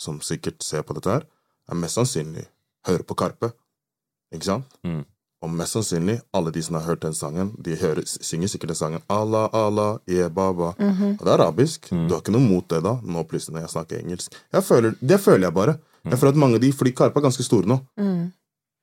som 0.00 0.20
sikkert 0.24 0.62
ser 0.64 0.84
på 0.84 0.94
dette 0.96 1.10
her, 1.10 1.24
er 1.66 1.80
mest 1.80 1.98
sannsynlig 1.98 2.44
hører 2.86 3.06
på 3.08 3.16
Karpe. 3.18 3.50
Ikke 4.34 4.46
sant? 4.46 4.78
Mm. 4.86 5.02
Og 5.46 5.52
mest 5.54 5.76
sannsynlig, 5.76 6.16
alle 6.34 6.50
de 6.50 6.62
som 6.66 6.74
har 6.74 6.88
hørt 6.88 7.04
den 7.04 7.14
sangen, 7.14 7.52
de 7.62 7.76
hører, 7.78 8.02
synger 8.04 8.50
sikkert 8.50 8.72
den 8.72 8.78
sangen 8.78 9.04
Allah, 9.12 9.46
Allah, 9.54 10.00
yeah, 10.10 10.30
baba. 10.32 10.72
Og 10.74 11.22
det 11.22 11.30
er 11.30 11.34
arabisk. 11.36 11.86
Du 11.92 12.14
har 12.16 12.22
ikke 12.24 12.34
noe 12.34 12.42
mot 12.42 12.66
det, 12.72 12.80
da, 12.82 12.96
nå 13.02 13.22
plutselig 13.30 13.54
når 13.54 13.66
jeg 13.68 13.74
snakker 13.76 14.00
engelsk. 14.00 14.40
Jeg 14.56 14.66
føler, 14.66 14.96
det 14.98 15.20
føler 15.22 15.46
jeg 15.46 15.54
bare. 15.54 15.76
Jeg 16.06 16.18
føler 16.18 16.34
at 16.34 16.40
mange 16.42 16.58
av 16.58 16.62
de, 16.62 16.72
Fordi 16.72 16.92
Karpe 16.98 17.20
er 17.20 17.26
ganske 17.28 17.46
store 17.46 17.70
nå. 17.70 17.78
Mm. 17.98 18.26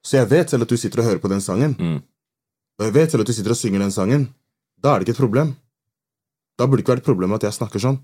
Så 0.03 0.17
jeg 0.17 0.29
vet 0.31 0.49
selv 0.51 0.65
at 0.65 0.71
du 0.71 0.77
sitter 0.79 1.03
og 1.03 1.09
hører 1.09 1.21
på 1.23 1.31
den 1.31 1.43
sangen. 1.43 1.75
Mm. 1.79 1.99
Og 2.79 2.87
jeg 2.87 2.95
vet 2.95 3.11
selv 3.11 3.23
at 3.23 3.29
du 3.29 3.35
sitter 3.35 3.55
og 3.55 3.59
synger 3.59 3.83
den 3.83 3.93
sangen. 3.95 4.25
Da 4.83 4.93
er 4.93 4.99
det 4.99 5.07
ikke 5.07 5.17
et 5.17 5.23
problem. 5.23 5.53
Da 6.59 6.67
burde 6.67 6.81
det 6.81 6.85
ikke 6.85 6.95
være 6.95 7.03
et 7.03 7.11
problem 7.11 7.35
at 7.35 7.43
jeg 7.47 7.55
snakker 7.55 7.83
sånn. 7.83 7.99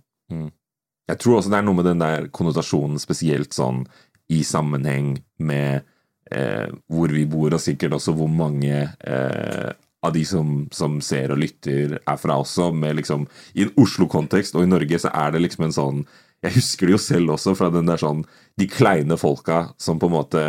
Jeg 1.09 1.19
tror 1.19 1.39
også 1.39 1.51
det 1.51 1.57
er 1.57 1.65
noe 1.65 1.77
med 1.77 1.87
den 1.89 2.01
der 2.03 2.27
konnotasjonen, 2.33 2.99
spesielt 3.01 3.55
sånn 3.57 3.83
i 4.29 4.43
sammenheng 4.45 5.15
med 5.41 5.87
hvor 6.29 7.13
vi 7.13 7.25
bor, 7.25 7.53
og 7.53 7.61
sikkert 7.63 7.95
også 7.97 8.13
hvor 8.17 8.29
mange 8.29 8.83
eh, 8.85 9.71
av 10.01 10.13
de 10.13 10.23
som, 10.25 10.63
som 10.71 10.99
ser 11.03 11.33
og 11.33 11.41
lytter, 11.41 11.97
er 11.99 12.17
fra 12.19 12.39
også. 12.39 12.71
Med 12.75 12.99
liksom, 13.01 13.27
I 13.53 13.67
en 13.67 13.75
Oslo-kontekst 13.79 14.55
og 14.55 14.65
i 14.65 14.71
Norge 14.71 15.01
så 15.01 15.11
er 15.11 15.35
det 15.35 15.43
liksom 15.47 15.67
en 15.67 15.75
sånn 15.75 16.01
Jeg 16.39 16.55
husker 16.55 16.87
det 16.87 16.93
jo 16.95 17.01
selv 17.03 17.33
også 17.35 17.51
fra 17.59 17.67
den 17.73 17.89
der 17.89 17.99
sånn 17.99 18.21
De 18.55 18.67
kleine 18.71 19.17
folka 19.19 19.73
som 19.75 19.99
på 19.99 20.07
en 20.07 20.13
måte 20.13 20.43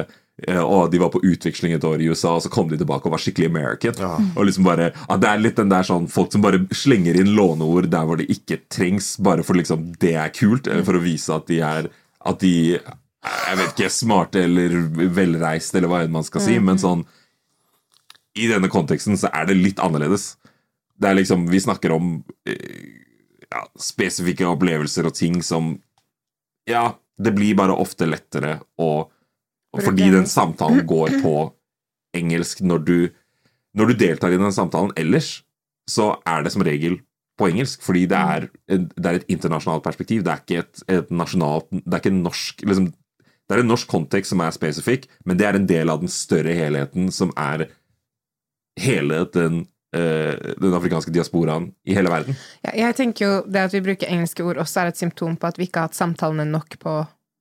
eh, 0.46 0.60
å, 0.62 0.84
de 0.87 1.00
var 1.02 1.10
på 1.10 1.22
utveksling 1.26 1.75
et 1.75 1.84
år 1.84 2.00
i 2.00 2.06
USA, 2.12 2.37
og 2.37 2.44
så 2.44 2.52
kom 2.52 2.70
de 2.70 2.78
tilbake 2.78 3.08
og 3.08 3.16
var 3.16 3.22
skikkelig 3.25 3.50
American. 3.50 3.99
Ja. 3.99 4.12
Og 4.37 4.46
liksom 4.46 4.68
bare, 4.68 4.92
ja, 4.94 5.18
Det 5.18 5.32
er 5.32 5.42
litt 5.42 5.58
den 5.58 5.72
der 5.72 5.88
sånn 5.88 6.06
folk 6.08 6.30
som 6.32 6.46
bare 6.46 6.62
slenger 6.70 7.18
inn 7.18 7.34
låneord 7.34 7.90
der 7.90 8.06
hvor 8.06 8.20
det 8.20 8.30
ikke 8.30 8.62
trengs, 8.70 9.16
bare 9.18 9.46
for 9.46 9.58
liksom 9.58 9.90
det 10.00 10.14
er 10.14 10.34
kult, 10.37 10.70
eller 10.70 10.87
for 10.87 11.00
å 11.00 11.04
vise 11.04 11.34
at 11.34 11.50
de 11.50 11.62
er 11.64 11.90
At 12.20 12.42
de 12.44 12.78
jeg 13.20 13.58
vet 13.58 13.74
ikke, 13.74 13.92
smarte 13.92 14.44
eller 14.46 14.76
velreiste, 15.12 15.78
eller 15.78 15.90
hva 15.92 16.04
enn 16.04 16.14
man 16.14 16.24
skal 16.24 16.44
si. 16.44 16.56
Men 16.62 16.80
sånn 16.80 17.04
I 18.38 18.48
denne 18.48 18.70
konteksten 18.72 19.18
så 19.20 19.28
er 19.34 19.50
det 19.50 19.58
litt 19.58 19.82
annerledes. 19.82 20.34
Det 21.00 21.10
er 21.10 21.18
liksom 21.18 21.46
Vi 21.50 21.60
snakker 21.60 21.92
om 21.96 22.12
eh, 22.48 23.04
ja, 23.50 23.64
spesifikke 23.80 24.48
opplevelser 24.48 25.08
og 25.10 25.16
ting 25.18 25.40
som 25.44 25.74
Ja, 26.68 26.94
det 27.20 27.34
blir 27.36 27.58
bare 27.58 27.76
ofte 27.76 28.08
lettere 28.08 28.60
å 28.80 29.10
Fordi 29.76 30.10
den 30.14 30.28
samtalen 30.30 30.86
går 30.88 31.20
på 31.24 31.34
engelsk 32.16 32.64
når 32.64 32.86
du 32.86 32.98
Når 33.76 33.92
du 33.92 34.00
deltar 34.06 34.32
i 34.32 34.40
den 34.40 34.52
samtalen 34.54 34.96
ellers, 34.98 35.44
så 35.86 36.16
er 36.26 36.42
det 36.42 36.50
som 36.54 36.64
regel 36.66 36.98
på 37.38 37.48
engelsk, 37.48 37.80
fordi 37.80 38.02
det 38.10 38.18
er, 38.18 38.46
det 38.68 39.06
er 39.06 39.16
et 39.16 39.30
internasjonalt 39.32 39.84
perspektiv. 39.84 40.24
Det 40.26 40.32
er 40.32 40.42
ikke 40.42 40.58
et, 40.60 40.82
et 40.90 41.12
nasjonalt 41.14 41.70
Det 41.70 41.94
er 41.94 42.02
ikke 42.02 42.16
norsk 42.16 42.64
liksom, 42.66 42.90
Det 43.50 43.57
er 43.59 43.64
en 43.64 43.73
norsk 43.73 43.90
kontekst 43.90 44.30
som 44.30 44.40
er 44.45 44.54
spesifikk, 44.54 45.09
men 45.26 45.37
det 45.40 45.49
er 45.49 45.59
en 45.59 45.66
del 45.66 45.90
av 45.90 45.99
den 46.04 46.12
større 46.12 46.54
helheten 46.54 47.09
som 47.11 47.33
er 47.35 47.66
hele 48.78 49.25
den, 49.35 49.64
eh, 49.92 50.38
den 50.62 50.76
afrikanske 50.76 51.11
diasporaen 51.11 51.73
i 51.83 51.97
hele 51.99 52.12
verden. 52.12 52.37
Ja, 52.62 52.76
jeg 52.87 52.97
tenker 53.00 53.26
jo 53.26 53.33
det 53.50 53.64
at 53.66 53.75
vi 53.75 53.83
bruker 53.83 54.07
engelske 54.07 54.47
ord 54.47 54.61
også 54.62 54.85
er 54.85 54.92
et 54.92 55.00
symptom 55.02 55.35
på 55.37 55.50
at 55.50 55.59
vi 55.59 55.66
ikke 55.66 55.83
har 55.83 55.90
hatt 55.90 55.99
samtalene 55.99 56.47
nok 56.47 56.78
på 56.78 56.95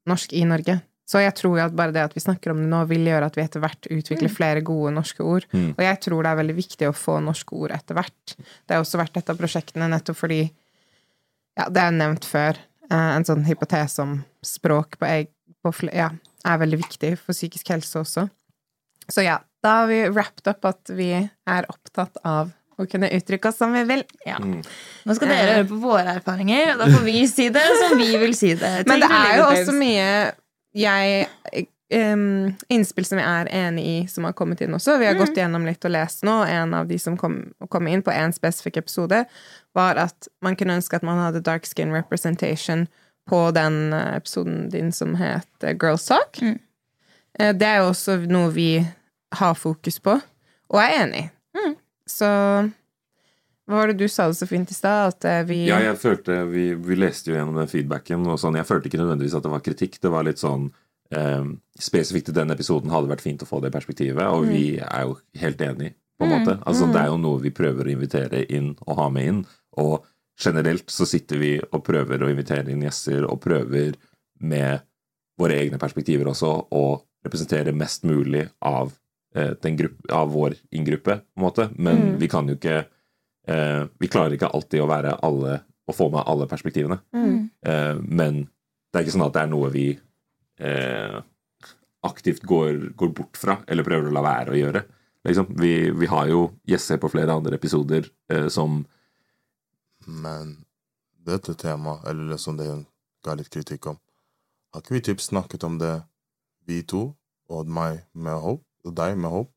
norsk 0.09 0.33
i 0.33 0.43
Norge. 0.49 0.79
Så 1.09 1.21
jeg 1.23 1.33
tror 1.37 1.55
jo 1.57 1.63
at 1.63 1.75
bare 1.77 1.93
det 1.93 2.03
at 2.05 2.13
vi 2.13 2.21
snakker 2.21 2.51
om 2.53 2.59
det 2.61 2.69
nå, 2.69 2.83
vil 2.89 3.07
gjøre 3.09 3.29
at 3.29 3.37
vi 3.37 3.41
etter 3.41 3.61
hvert 3.63 3.87
utvikler 3.89 4.29
flere 4.29 4.61
gode 4.65 4.91
norske 4.93 5.25
ord. 5.25 5.45
Mm. 5.53 5.71
Og 5.77 5.81
jeg 5.81 5.99
tror 6.05 6.21
det 6.25 6.29
er 6.33 6.41
veldig 6.41 6.57
viktig 6.57 6.89
å 6.89 6.93
få 6.97 7.15
norske 7.25 7.55
ord 7.57 7.73
etter 7.73 7.97
hvert. 7.97 8.35
Det 8.37 8.75
har 8.75 8.83
også 8.83 8.99
vært 9.01 9.17
et 9.17 9.29
av 9.29 9.39
prosjektene 9.39 9.89
nettopp 9.89 10.19
fordi 10.25 10.41
Ja, 11.57 11.65
det 11.67 11.81
er 11.81 11.91
nevnt 11.91 12.25
før. 12.29 12.57
eh, 12.89 13.09
En 13.17 13.25
sånn 13.25 13.45
hypotese 13.45 13.99
om 13.99 14.23
språk 14.45 14.99
på, 14.99 15.05
fl- 15.67 15.91
ja, 15.95 16.09
er 16.47 16.61
veldig 16.61 16.79
viktig 16.85 17.13
for 17.19 17.35
psykisk 17.35 17.73
helse 17.73 17.99
også. 17.99 18.27
Så 19.09 19.25
ja, 19.25 19.39
da 19.63 19.81
har 19.81 19.89
vi 19.89 20.03
wrapped 20.13 20.47
up 20.47 20.65
at 20.69 20.91
vi 20.95 21.11
er 21.17 21.69
opptatt 21.71 22.19
av 22.23 22.53
å 22.79 22.85
kunne 22.87 23.09
uttrykke 23.11 23.49
oss 23.49 23.57
som 23.59 23.73
vi 23.75 23.81
vil. 23.89 24.05
Ja. 24.27 24.37
Nå 24.39 25.15
skal 25.17 25.33
dere 25.33 25.57
høre 25.57 25.67
på 25.67 25.79
våre 25.81 26.15
erfaringer, 26.19 26.73
og 26.73 26.83
da 26.83 26.87
får 26.93 27.03
vi 27.07 27.25
si 27.27 27.49
det 27.51 27.65
som 27.81 27.97
vi 27.99 28.13
vil 28.21 28.37
si 28.37 28.53
det. 28.55 28.71
Men 28.89 29.03
det 29.03 29.09
er 29.11 29.33
jo 29.41 29.49
også 29.49 29.75
mye 29.75 30.07
jeg 30.79 31.67
um, 31.91 32.53
Innspill 32.71 33.07
som 33.09 33.19
jeg 33.19 33.27
er 33.27 33.51
enig 33.65 33.83
i, 33.83 33.97
som 34.11 34.27
har 34.27 34.35
kommet 34.37 34.61
inn 34.63 34.77
også. 34.77 34.99
Vi 35.01 35.09
har 35.09 35.17
gått 35.19 35.37
gjennom 35.37 35.65
litt 35.67 35.83
og 35.83 35.91
lest 35.91 36.23
nå. 36.27 36.37
En 36.47 36.77
av 36.77 36.87
de 36.87 36.99
som 37.01 37.17
kom, 37.19 37.41
kom 37.73 37.89
inn 37.91 38.05
på 38.05 38.13
en 38.15 38.35
spesifikk 38.35 38.79
episode, 38.83 39.25
var 39.75 39.99
at 39.99 40.29
man 40.45 40.55
kunne 40.59 40.79
ønske 40.79 40.99
at 40.99 41.05
man 41.07 41.19
hadde 41.19 41.43
dark 41.45 41.67
skin 41.67 41.91
representation 41.95 42.87
på 43.29 43.43
den 43.55 43.93
eh, 43.93 44.15
episoden 44.17 44.67
din 44.73 44.91
som 44.95 45.13
het 45.19 45.63
eh, 45.63 45.75
Girls 45.77 46.05
Talk. 46.09 46.41
Mm. 46.41 46.57
Eh, 47.39 47.53
Det 47.55 47.67
er 47.69 47.83
jo 47.83 47.91
også 47.93 48.17
noe 48.29 48.49
vi 48.55 48.71
har 49.39 49.55
fokus 49.55 49.99
på, 50.01 50.17
og 50.73 50.81
er 50.81 50.95
enig 51.03 51.23
i. 51.23 51.29
Mm. 51.59 51.75
Så 52.09 52.27
hva 53.69 53.77
var 53.83 53.91
det 53.91 53.99
du 53.99 54.07
sa 54.09 54.25
det 54.31 54.37
så 54.39 54.47
fint 54.49 54.71
i 54.71 54.73
stad? 54.73 55.13
At 55.13 55.47
vi 55.47 55.67
Ja, 55.67 55.77
jeg 55.83 55.99
følte 56.01 56.39
Vi, 56.49 56.71
vi 56.73 56.95
leste 56.97 57.29
jo 57.29 57.35
gjennom 57.37 57.59
den 57.59 57.69
feedbacken, 57.69 58.25
og 58.25 58.39
sånn, 58.41 58.57
jeg 58.57 58.65
følte 58.65 58.89
ikke 58.89 59.01
nødvendigvis 59.03 59.35
at 59.37 59.45
det 59.45 59.51
var 59.53 59.61
kritikk. 59.65 59.99
Det 60.01 60.09
var 60.09 60.25
litt 60.25 60.41
sånn 60.41 60.71
eh, 61.13 61.45
Spesifikt 61.79 62.31
i 62.33 62.37
den 62.39 62.49
episoden 62.55 62.89
hadde 62.89 63.05
det 63.05 63.13
vært 63.13 63.25
fint 63.27 63.45
å 63.45 63.49
få 63.49 63.61
det 63.61 63.69
perspektivet, 63.75 64.25
og 64.25 64.49
vi 64.49 64.79
er 64.81 65.05
jo 65.05 65.19
helt 65.39 65.61
enig, 65.61 65.93
på 66.19 66.25
en 66.25 66.33
måte. 66.33 66.57
Altså, 66.67 66.89
Det 66.91 66.99
er 66.99 67.11
jo 67.13 67.21
noe 67.21 67.39
vi 67.45 67.53
prøver 67.55 67.85
å 67.87 67.93
invitere 67.93 68.41
inn 68.51 68.73
og 68.87 68.97
ha 68.97 69.05
med 69.13 69.29
inn. 69.29 69.39
Og 69.77 70.01
generelt 70.39 70.89
så 70.91 71.05
sitter 71.07 71.41
vi 71.41 71.51
og 71.59 71.83
prøver 71.85 72.23
å 72.23 72.29
invitere 72.31 72.71
inn 72.71 72.85
gjester, 72.85 73.25
og 73.27 73.41
prøver 73.43 73.97
med 74.39 74.85
våre 75.39 75.57
egne 75.59 75.79
perspektiver 75.79 76.29
også 76.31 76.51
å 76.75 76.83
representere 77.25 77.75
mest 77.75 78.05
mulig 78.07 78.45
av, 78.63 78.93
eh, 79.35 79.53
den 79.61 79.77
grupp- 79.77 80.11
av 80.11 80.31
vår 80.31 80.55
inngruppe, 80.71 81.19
på 81.19 81.37
en 81.37 81.43
måte. 81.43 81.69
Men 81.77 82.17
vi 82.19 82.27
kan 82.27 82.47
jo 82.47 82.55
ikke 82.55 82.85
eh, 83.47 83.87
Vi 83.99 84.07
klarer 84.07 84.35
ikke 84.35 84.51
alltid 84.53 84.81
å 84.81 84.87
være 84.87 85.17
alle 85.23 85.63
å 85.89 85.95
få 85.95 86.09
med 86.11 86.23
alle 86.27 86.45
perspektivene. 86.47 86.99
Mm. 87.15 87.49
Eh, 87.65 87.95
men 88.05 88.43
det 88.91 88.99
er 88.99 89.05
ikke 89.05 89.15
sånn 89.15 89.25
at 89.25 89.33
det 89.33 89.41
er 89.41 89.49
noe 89.49 89.71
vi 89.73 89.87
eh, 90.59 91.17
aktivt 92.05 92.45
går, 92.47 92.93
går 92.95 93.13
bort 93.15 93.39
fra, 93.39 93.57
eller 93.67 93.87
prøver 93.87 94.09
å 94.09 94.13
la 94.13 94.21
være 94.21 94.53
å 94.53 94.59
gjøre. 94.59 94.83
Liksom. 95.27 95.49
Vi, 95.59 95.73
vi 95.91 96.09
har 96.11 96.29
jo 96.31 96.45
gjester 96.69 96.99
på 97.01 97.09
flere 97.11 97.33
andre 97.35 97.57
episoder 97.59 98.07
eh, 98.31 98.47
som 98.53 98.83
Men 100.09 100.65
dette 101.25 101.53
temaet, 101.59 102.05
eller 102.09 102.31
liksom 102.33 102.57
det 102.57 102.67
hun 102.69 102.85
ga 103.25 103.35
litt 103.37 103.49
kritikk 103.53 103.85
om, 103.91 103.97
har 104.73 104.81
ikke 104.81 104.95
vi 104.97 105.01
typ 105.09 105.21
snakket 105.21 105.63
om 105.67 105.77
det, 105.81 105.93
vi 106.67 106.81
to, 106.83 107.15
og 107.49 107.67
meg 107.67 108.03
med 108.13 108.37
Hope, 108.41 108.63
og 108.85 108.95
deg 108.97 109.17
med 109.17 109.29
Hope? 109.33 109.51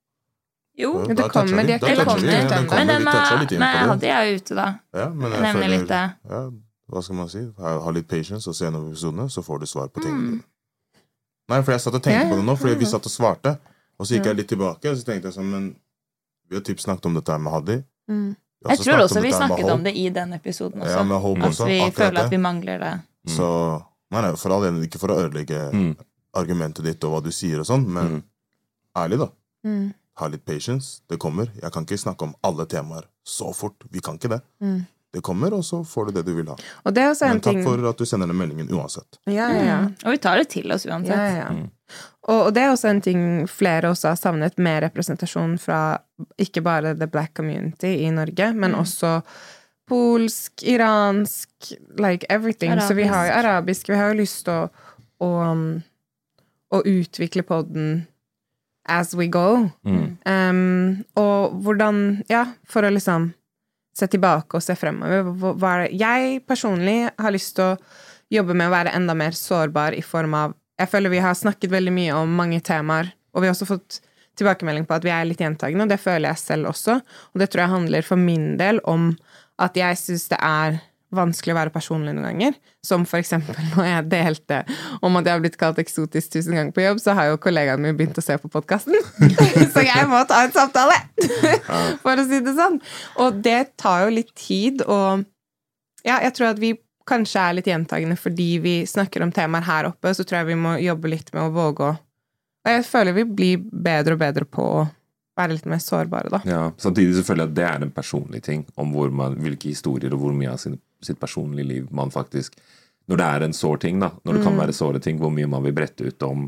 Jo, 0.78 0.92
Ja, 1.02 1.14
det 1.14 1.26
kommer, 1.30 1.66
de 1.68 1.72
er 1.74 1.78
toucher 1.82 2.04
kommet 2.04 2.24
ut 2.24 2.30
den 2.32 2.40
ennå. 2.40 2.68
kommer, 2.68 2.86
men 2.86 2.88
den 2.88 3.60
det. 3.60 3.88
Hadde 3.92 4.06
jeg 4.08 4.36
ute, 4.40 4.54
da. 4.56 4.66
Ja, 4.96 5.08
men 5.10 5.32
jeg 5.32 5.42
Nevner 5.42 5.68
litt 5.68 5.88
det. 5.90 6.04
Ja, 6.32 6.40
hva 6.88 7.02
skal 7.04 7.16
man 7.18 7.28
si? 7.28 7.42
Ha, 7.58 7.90
litt 7.92 8.08
patience 8.08 8.48
og 8.48 8.56
se 8.56 8.64
gjennom 8.64 8.86
episodene, 8.88 9.28
så 9.30 9.42
får 9.44 9.60
du 9.60 9.66
svar 9.66 9.88
på 9.92 10.00
tingene 10.00 10.30
Mm. 10.32 10.42
Nei, 11.48 11.60
for 11.62 11.72
jeg 11.72 11.80
satt 11.80 11.94
og 11.94 12.02
tenkte 12.02 12.24
Ja. 12.24 12.30
på 12.30 12.36
det 12.40 12.44
nå, 12.46 12.54
fordi 12.56 12.74
vi 12.78 12.86
satt 12.86 13.04
og 13.04 13.12
svarte. 13.12 13.58
Og 13.98 14.06
så 14.06 14.14
gikk 14.16 14.24
Ja. 14.24 14.30
jeg 14.32 14.36
litt 14.36 14.48
tilbake, 14.48 14.88
og 14.90 14.96
så 14.96 15.04
tenkte 15.04 15.28
jeg 15.28 15.34
sånn, 15.34 15.50
men 15.50 15.76
vi 16.48 16.56
har 16.56 16.62
typ 16.62 16.78
snakket 16.80 17.06
om 17.06 17.14
dette 17.14 17.28
her 17.32 17.38
med 17.38 17.52
Haddy. 17.52 17.84
Mm. 18.08 18.36
Jeg 18.68 18.78
tror 18.78 19.02
også 19.04 19.20
vi 19.22 19.32
snakket 19.32 19.70
om 19.70 19.82
det 19.84 19.94
i 19.96 20.08
den 20.10 20.32
episoden 20.32 20.80
også. 20.82 20.96
Ja, 20.96 21.02
med 21.02 21.16
At 21.16 21.66
vi 21.66 21.80
også. 21.80 21.92
føler 21.92 22.20
at 22.24 22.30
vi 22.30 22.36
mangler 22.36 22.78
det. 22.78 22.92
Mm. 23.26 23.34
Så 23.36 23.48
Nei, 24.12 24.20
nei, 24.20 24.36
for 24.36 24.52
all 24.52 24.62
del, 24.62 24.82
ikke 24.84 24.98
for 25.00 25.08
å 25.08 25.14
ødelegge 25.22 25.72
Mm. 25.72 25.96
argumentet 26.36 26.84
ditt 26.84 27.04
og 27.04 27.12
hva 27.14 27.22
du 27.24 27.30
sier 27.32 27.60
og 27.60 27.64
sånn, 27.64 27.86
men 27.88 28.08
Mm. 28.10 28.22
ærlig, 28.96 29.18
da. 29.18 29.28
Mm. 29.64 29.94
Ha 30.18 30.26
litt 30.28 30.44
patience. 30.44 31.00
Det 31.08 31.18
kommer. 31.18 31.48
Jeg 31.62 31.72
kan 31.72 31.84
ikke 31.86 31.96
snakke 31.98 32.22
om 32.22 32.34
alle 32.44 32.66
temaer 32.66 33.04
så 33.24 33.54
fort. 33.54 33.74
Vi 33.90 34.00
kan 34.00 34.18
ikke 34.18 34.28
det. 34.28 34.42
Det 35.12 35.20
kommer, 35.22 35.52
og 35.52 35.64
så 35.64 35.82
får 35.84 36.06
du 36.08 36.12
det 36.16 36.22
du 36.26 36.32
vil 36.34 36.46
ha. 36.48 36.54
Og 36.88 36.94
det 36.96 37.02
er 37.04 37.10
også 37.12 37.28
Men 37.28 37.40
takk 37.44 37.52
ting 37.58 37.64
for 37.66 37.82
at 37.90 37.98
du 38.00 38.04
sender 38.08 38.30
den 38.30 38.36
meldingen 38.38 38.70
uansett. 38.72 39.18
Ja, 39.28 39.50
ja, 39.52 39.62
ja. 39.66 39.78
Mm. 39.84 39.94
Og 40.06 40.14
vi 40.14 40.18
tar 40.24 40.36
det 40.40 40.48
til 40.54 40.72
oss 40.72 40.86
uansett. 40.88 41.16
ja, 41.16 41.42
ja. 41.42 41.48
Mm. 41.52 41.70
Og, 42.28 42.38
og 42.46 42.52
det 42.54 42.62
er 42.62 42.70
også 42.72 42.88
en 42.88 43.00
ting 43.04 43.22
flere 43.50 43.90
også 43.90 44.08
har 44.12 44.16
savnet, 44.16 44.56
med 44.62 44.80
representasjon 44.86 45.58
fra 45.60 45.98
ikke 46.40 46.62
bare 46.64 46.94
the 46.96 47.06
black 47.10 47.34
community 47.36 47.90
i 48.06 48.10
Norge, 48.14 48.52
men 48.54 48.72
Mm. 48.72 48.78
også 48.80 49.10
polsk, 49.88 50.62
iransk, 50.62 51.50
like 51.98 52.24
everything. 52.30 52.80
Så 52.80 52.94
vi 52.94 53.04
har 53.04 53.26
jo 53.26 53.32
arabisk. 53.32 53.88
Vi 53.88 53.96
har 53.98 54.12
jo 54.14 54.20
lyst 54.22 54.44
til 54.46 54.54
å, 54.54 54.68
å, 55.20 55.28
um, 55.50 55.82
å 56.72 56.80
utvikle 56.88 57.42
podden 57.42 58.06
as 58.88 59.12
we 59.14 59.26
go. 59.28 59.68
Mm. 59.84 60.16
Um, 60.24 61.04
og 61.16 61.58
hvordan 61.62 62.22
Ja, 62.30 62.46
for 62.64 62.82
å 62.82 62.90
liksom 62.94 63.32
se 63.96 64.08
tilbake 64.08 64.56
og 64.56 64.64
se 64.64 64.76
fremover. 64.78 65.32
Er 65.68 65.88
Jeg 65.90 66.42
personlig 66.48 67.10
har 67.18 67.34
lyst 67.34 67.56
til 67.56 67.72
å 67.72 67.78
jobbe 68.32 68.56
med 68.56 68.70
å 68.70 68.74
være 68.74 68.94
enda 68.96 69.14
mer 69.14 69.36
sårbar 69.36 69.96
i 69.96 70.02
form 70.02 70.34
av 70.34 70.54
Jeg 70.80 70.88
føler 70.88 71.12
vi 71.12 71.20
har 71.20 71.34
snakket 71.36 71.70
veldig 71.70 71.92
mye 71.92 72.14
om 72.16 72.32
mange 72.34 72.58
temaer, 72.64 73.12
og 73.36 73.42
vi 73.42 73.46
har 73.46 73.54
også 73.54 73.68
fått 73.68 74.00
tilbakemelding 74.40 74.86
på 74.88 74.96
at 74.96 75.04
vi 75.04 75.12
er 75.12 75.26
litt 75.28 75.42
gjentagende, 75.42 75.84
og 75.84 75.92
det 75.92 76.00
føler 76.00 76.32
jeg 76.32 76.40
selv 76.40 76.70
også. 76.72 76.96
Og 77.32 77.42
det 77.42 77.50
tror 77.52 77.62
jeg 77.62 77.74
handler 77.74 78.06
for 78.06 78.18
min 78.18 78.56
del 78.58 78.80
om 78.88 79.12
at 79.62 79.76
jeg 79.76 80.00
syns 80.00 80.24
det 80.32 80.40
er 80.40 80.80
vanskelig 81.16 81.54
å 81.54 81.58
være 81.58 81.72
personlig 81.74 82.14
noen 82.16 82.28
ganger. 82.30 82.58
Som 82.84 83.04
for 83.08 83.20
eksempel 83.22 83.58
når 83.74 83.88
jeg 83.88 84.06
delte 84.12 84.60
om 85.00 85.18
at 85.20 85.28
jeg 85.28 85.36
har 85.36 85.42
blitt 85.44 85.58
kalt 85.60 85.80
eksotisk 85.82 86.34
tusen 86.36 86.56
ganger 86.58 86.74
på 86.76 86.84
jobb, 86.84 87.02
så 87.02 87.16
har 87.18 87.30
jo 87.30 87.40
kollegaene 87.42 87.84
mine 87.84 87.98
begynt 87.98 88.18
å 88.18 88.24
se 88.24 88.36
på 88.40 88.50
podkasten. 88.52 88.96
så 89.74 89.84
jeg 89.86 90.06
må 90.10 90.22
ta 90.28 90.44
en 90.46 90.54
samtale! 90.54 90.98
for 92.02 92.18
å 92.18 92.24
si 92.28 92.40
det 92.44 92.56
sånn. 92.56 92.80
Og 93.22 93.42
det 93.44 93.60
tar 93.80 94.06
jo 94.06 94.16
litt 94.16 94.32
tid, 94.38 94.82
og 94.86 95.26
ja, 96.02 96.18
jeg 96.24 96.34
tror 96.36 96.52
at 96.52 96.62
vi 96.62 96.74
kanskje 97.08 97.42
er 97.42 97.58
litt 97.58 97.68
gjentagende 97.70 98.16
fordi 98.18 98.48
vi 98.62 98.74
snakker 98.86 99.24
om 99.24 99.32
temaer 99.34 99.66
her 99.66 99.90
oppe, 99.90 100.14
så 100.14 100.24
tror 100.24 100.42
jeg 100.42 100.52
vi 100.52 100.58
må 100.58 100.76
jobbe 100.82 101.10
litt 101.10 101.32
med 101.34 101.48
å 101.48 101.54
våge 101.54 101.90
å 101.90 101.94
Og 102.62 102.70
jeg 102.70 102.84
føler 102.86 103.16
vi 103.16 103.24
blir 103.26 103.62
bedre 103.62 104.14
og 104.14 104.20
bedre 104.20 104.46
på 104.46 104.62
å 104.62 104.82
være 105.38 105.56
litt 105.56 105.66
mer 105.66 105.80
sårbare, 105.82 106.30
da. 106.30 106.40
Ja, 106.46 106.62
Samtidig 106.78 107.16
så 107.16 107.24
føler 107.26 107.46
jeg 107.46 107.50
at 107.50 107.56
det 107.56 107.64
er 107.66 107.86
en 107.86 107.94
personlig 107.94 108.42
ting, 108.46 108.64
om 108.78 108.92
man, 109.16 109.38
hvilke 109.42 109.72
historier 109.72 110.14
og 110.14 110.22
hvor 110.22 110.36
mye 110.36 110.52
av 110.52 110.60
sin, 110.62 110.78
sitt 111.06 111.20
personlige 111.20 111.68
liv 111.68 111.90
man 111.94 112.12
faktisk 112.14 112.56
Når 113.10 113.18
det 113.18 113.26
er 113.26 113.42
en 113.42 113.54
sår 113.56 113.80
ting, 113.82 113.98
da, 113.98 114.12
når 114.22 114.36
det 114.36 114.42
kan 114.44 114.58
være 114.60 114.72
såre 114.72 115.00
ting, 115.02 115.16
hvor 115.18 115.32
mye 115.34 115.48
man 115.50 115.64
vil 115.64 115.74
brette 115.74 116.06
ut 116.06 116.22
om 116.22 116.44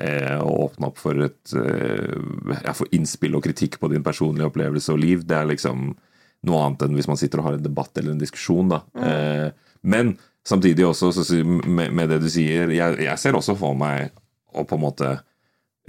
eh, 0.00 0.38
og 0.40 0.62
åpne 0.64 0.88
opp 0.88 0.98
for 1.02 1.20
et 1.20 1.52
eh, 1.52 2.14
ja, 2.64 2.72
for 2.72 2.88
innspill 2.96 3.36
og 3.36 3.44
kritikk 3.44 3.76
på 3.78 3.90
din 3.92 4.02
personlige 4.06 4.48
opplevelse 4.48 4.94
og 4.94 5.02
liv. 5.02 5.26
Det 5.28 5.36
er 5.36 5.50
liksom 5.50 5.90
noe 6.48 6.62
annet 6.64 6.86
enn 6.86 6.96
hvis 6.96 7.10
man 7.10 7.20
sitter 7.20 7.42
og 7.42 7.50
har 7.50 7.58
en 7.58 7.68
debatt 7.68 8.00
eller 8.00 8.14
en 8.14 8.24
diskusjon. 8.24 8.72
da. 8.72 8.80
Eh, 8.96 9.52
men 9.84 10.16
samtidig 10.48 10.88
også, 10.88 11.12
så, 11.12 11.44
med, 11.44 11.92
med 11.92 12.08
det 12.08 12.22
du 12.24 12.30
sier, 12.32 12.72
jeg, 12.72 12.98
jeg 13.04 13.20
ser 13.20 13.36
også 13.36 13.58
for 13.60 13.76
meg 13.76 14.08
å 14.56 14.64
på 14.64 14.78
en 14.78 14.84
måte 14.88 15.12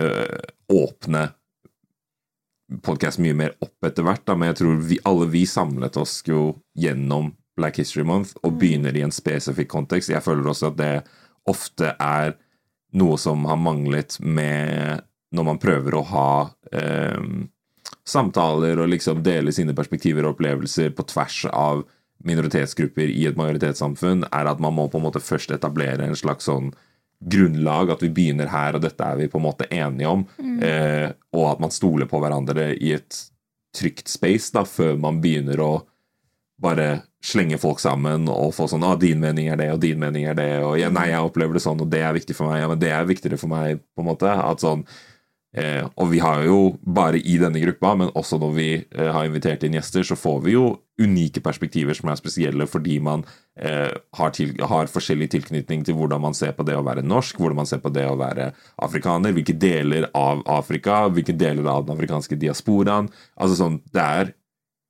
eh, 0.03 0.39
åpne 0.67 1.29
podkast 2.86 3.21
mye 3.23 3.34
mer 3.34 3.55
opp 3.63 3.88
etter 3.88 4.05
hvert, 4.05 4.25
da, 4.27 4.36
men 4.38 4.51
jeg 4.51 4.60
tror 4.62 4.82
vi, 4.86 4.99
alle 5.10 5.27
vi 5.32 5.45
samlet 5.49 5.97
oss 5.97 6.19
jo 6.27 6.51
gjennom 6.77 7.32
Black 7.59 7.79
History 7.81 8.05
Month 8.07 8.39
og 8.43 8.57
begynner 8.61 8.95
i 8.95 9.03
en 9.05 9.13
spesifikk 9.13 9.69
kontekst. 9.75 10.11
Jeg 10.13 10.23
føler 10.25 10.49
også 10.49 10.71
at 10.71 10.79
det 10.79 10.93
ofte 11.49 11.93
er 11.99 12.35
noe 12.97 13.19
som 13.21 13.45
har 13.49 13.59
manglet 13.61 14.17
med 14.23 15.05
når 15.35 15.45
man 15.45 15.61
prøver 15.61 15.93
å 15.93 16.05
ha 16.09 16.29
eh, 16.73 17.21
samtaler 18.09 18.81
og 18.81 18.89
liksom 18.89 19.21
dele 19.25 19.53
sine 19.53 19.75
perspektiver 19.77 20.25
og 20.25 20.37
opplevelser 20.37 20.93
på 20.97 21.05
tvers 21.11 21.43
av 21.51 21.83
minoritetsgrupper 22.25 23.11
i 23.13 23.25
et 23.29 23.37
majoritetssamfunn, 23.39 24.25
er 24.33 24.49
at 24.49 24.61
man 24.63 24.75
må 24.75 24.89
på 24.91 24.99
en 24.99 25.05
måte 25.05 25.21
først 25.23 25.53
etablere 25.55 26.07
en 26.07 26.17
slags 26.19 26.49
sånn 26.49 26.73
grunnlag, 27.19 27.91
at 27.91 28.03
vi 28.03 28.11
begynner 28.15 28.49
her, 28.51 28.75
og 28.75 28.83
dette 28.83 29.05
er 29.05 29.19
vi 29.19 29.29
på 29.31 29.39
en 29.39 29.45
måte 29.45 29.67
enige 29.71 30.11
om, 30.11 30.25
eh, 30.63 31.11
og 31.35 31.45
at 31.51 31.63
man 31.63 31.73
stoler 31.75 32.07
på 32.09 32.19
hverandre 32.23 32.71
i 32.75 32.93
et 32.95 33.23
trygt 33.75 34.09
space 34.11 34.53
da, 34.55 34.63
før 34.65 34.97
man 34.99 35.19
begynner 35.23 35.61
å 35.61 35.71
bare 36.61 36.89
slenge 37.23 37.59
folk 37.59 37.81
sammen 37.83 38.29
og 38.31 38.53
få 38.55 38.69
sånn 38.71 38.85
ah, 38.87 38.95
'Din 38.99 39.19
mening 39.19 39.49
er 39.51 39.59
det, 39.59 39.69
og 39.73 39.83
din 39.83 39.99
mening 39.99 40.25
er 40.25 40.35
det', 40.35 40.63
og 40.63 40.79
ja, 40.79 40.89
'Nei, 40.89 41.09
jeg 41.11 41.23
opplever 41.23 41.53
det 41.53 41.63
sånn, 41.63 41.81
og 41.81 41.89
det 41.91 42.03
er 42.03 42.15
viktig 42.15 42.35
for 42.35 42.47
meg', 42.47 42.61
ja, 42.61 42.67
men 42.67 42.79
det 42.79 42.91
er 42.91 43.05
viktigere 43.05 43.39
for 43.39 43.51
meg, 43.51 43.79
på 43.95 44.03
en 44.03 44.11
måte. 44.11 44.29
At 44.29 44.63
sånn 44.63 44.85
eh, 45.55 45.83
Og 45.97 46.11
vi 46.11 46.19
har 46.19 46.43
jo 46.45 46.77
bare 46.85 47.17
i 47.17 47.37
denne 47.37 47.59
gruppa, 47.59 47.95
men 47.95 48.11
også 48.13 48.39
når 48.39 48.53
vi 48.53 48.69
eh, 48.85 49.11
har 49.11 49.25
invitert 49.25 49.63
inn 49.63 49.73
gjester, 49.73 50.03
så 50.03 50.15
får 50.15 50.43
vi 50.45 50.53
jo 50.53 50.79
unike 50.99 51.41
perspektiver 51.41 51.93
som 51.93 52.09
er 52.09 52.19
spesielle 52.19 52.67
fordi 52.67 52.99
man 52.99 53.23
eh, 53.57 53.91
har, 54.13 54.31
til, 54.31 54.53
har 54.61 54.91
forskjellig 54.91 55.29
tilknytning 55.31 55.83
til 55.83 55.95
hvordan 55.95 56.21
man 56.21 56.33
ser 56.37 56.51
på 56.51 56.63
det 56.63 56.75
å 56.77 56.83
være 56.85 57.01
norsk, 57.01 57.39
hvordan 57.39 57.63
man 57.63 57.65
ser 57.65 57.79
på 57.79 57.89
det 57.89 58.05
å 58.05 58.17
være 58.19 58.51
afrikaner, 58.77 59.33
hvilke 59.33 59.57
deler 59.57 60.09
av 60.13 60.43
Afrika, 60.45 61.07
hvilke 61.09 61.33
deler 61.33 61.65
av 61.67 61.87
den 61.87 61.95
afrikanske 61.95 62.37
diasporaen. 62.39 63.09
Altså 63.35 63.55
sånn, 63.63 63.81
Det 63.91 64.01
er 64.01 64.33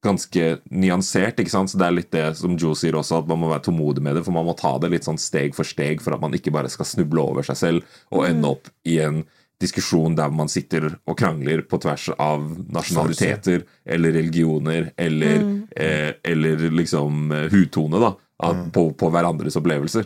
ganske 0.04 0.60
nyansert, 0.72 1.42
ikke 1.42 1.52
sant? 1.52 1.72
så 1.72 1.80
det 1.80 1.88
er 1.88 1.96
litt 1.98 2.14
det 2.14 2.28
som 2.40 2.56
Joe 2.60 2.78
sier 2.78 2.96
også, 2.96 3.20
at 3.20 3.28
man 3.28 3.42
må 3.42 3.50
være 3.52 3.66
tålmodig 3.68 4.04
med 4.06 4.16
det, 4.16 4.24
for 4.28 4.36
man 4.36 4.48
må 4.48 4.56
ta 4.58 4.78
det 4.80 4.92
litt 4.94 5.08
sånn 5.08 5.20
steg 5.20 5.58
for 5.58 5.68
steg 5.68 6.04
for 6.04 6.16
at 6.16 6.24
man 6.24 6.36
ikke 6.38 6.54
bare 6.56 6.72
skal 6.72 6.88
snuble 6.88 7.24
over 7.24 7.48
seg 7.48 7.60
selv 7.60 8.00
og 8.16 8.24
ende 8.30 8.54
opp 8.54 8.72
i 8.88 9.00
en 9.04 9.26
diskusjon 9.60 10.16
der 10.16 10.32
man 10.32 10.48
sitter 10.48 10.88
og 11.04 11.18
krangler 11.20 11.66
på 11.68 11.82
tvers 11.84 12.08
av 12.16 12.46
nasjonaliteter 12.72 13.66
eller 13.84 14.16
religioner 14.16 14.94
eller, 14.96 15.44
eh, 15.76 16.14
eller 16.24 16.64
liksom 16.72 17.34
eh, 17.36 17.50
hudtone, 17.52 18.00
da. 18.00 18.16
At, 18.40 18.70
på, 18.72 18.86
på 18.96 19.10
hverandres 19.12 19.58
opplevelser. 19.60 20.06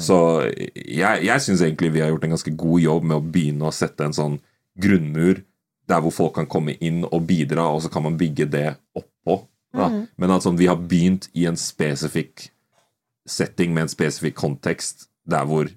Så 0.00 0.16
jeg, 0.72 1.18
jeg 1.26 1.42
syns 1.44 1.60
egentlig 1.60 1.90
vi 1.92 2.00
har 2.00 2.08
gjort 2.08 2.22
en 2.24 2.32
ganske 2.32 2.52
god 2.56 2.80
jobb 2.80 3.04
med 3.10 3.18
å 3.18 3.26
begynne 3.34 3.68
å 3.68 3.74
sette 3.76 4.06
en 4.06 4.16
sånn 4.16 4.38
grunnmur 4.80 5.42
der 5.88 6.00
hvor 6.04 6.14
folk 6.14 6.34
kan 6.38 6.48
komme 6.50 6.76
inn 6.84 7.02
og 7.04 7.26
bidra, 7.28 7.66
og 7.72 7.82
så 7.84 7.90
kan 7.92 8.04
man 8.04 8.18
bygge 8.20 8.48
det 8.52 8.68
oppå. 8.96 9.17
Da. 9.74 9.88
Men 10.16 10.32
at 10.32 10.46
sånn, 10.46 10.58
vi 10.58 10.68
har 10.70 10.78
begynt 10.80 11.28
i 11.36 11.44
en 11.48 11.58
spesifikk 11.60 12.48
setting 13.28 13.74
med 13.76 13.86
en 13.86 13.92
spesifikk 13.92 14.38
kontekst, 14.40 15.08
der 15.28 15.44
hvor 15.48 15.68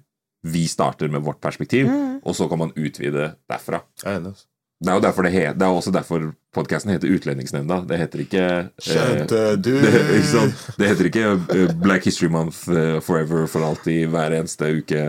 vi 0.42 0.64
starter 0.66 1.10
med 1.12 1.22
vårt 1.22 1.42
perspektiv, 1.44 1.90
og 2.24 2.34
så 2.34 2.48
kan 2.50 2.58
man 2.64 2.72
utvide 2.74 3.34
derfra. 3.50 3.82
Jeg 4.02 4.16
er 4.16 4.24
altså. 4.32 4.48
Det 4.82 4.90
er 4.90 4.96
jo 4.98 5.02
derfor 5.04 5.22
det, 5.22 5.32
det 5.32 5.62
er 5.62 5.76
også 5.76 5.92
derfor 5.94 6.24
podkasten 6.54 6.90
heter 6.90 7.12
Utlendingsnemnda. 7.14 7.84
Det 7.86 7.98
heter 8.00 8.22
ikke 8.24 8.46
eh, 8.66 9.52
du? 9.54 9.70
det, 9.84 9.92
ikke 10.16 10.30
sant? 10.32 10.64
det 10.74 10.88
heter 10.90 11.06
ikke 11.06 11.26
eh, 11.54 11.74
Black 11.78 12.08
History 12.08 12.30
Month 12.32 12.66
eh, 12.66 12.98
forever 12.98 13.46
for 13.46 13.62
alltid 13.62 14.10
hver 14.10 14.34
eneste 14.40 14.72
uke. 14.80 15.04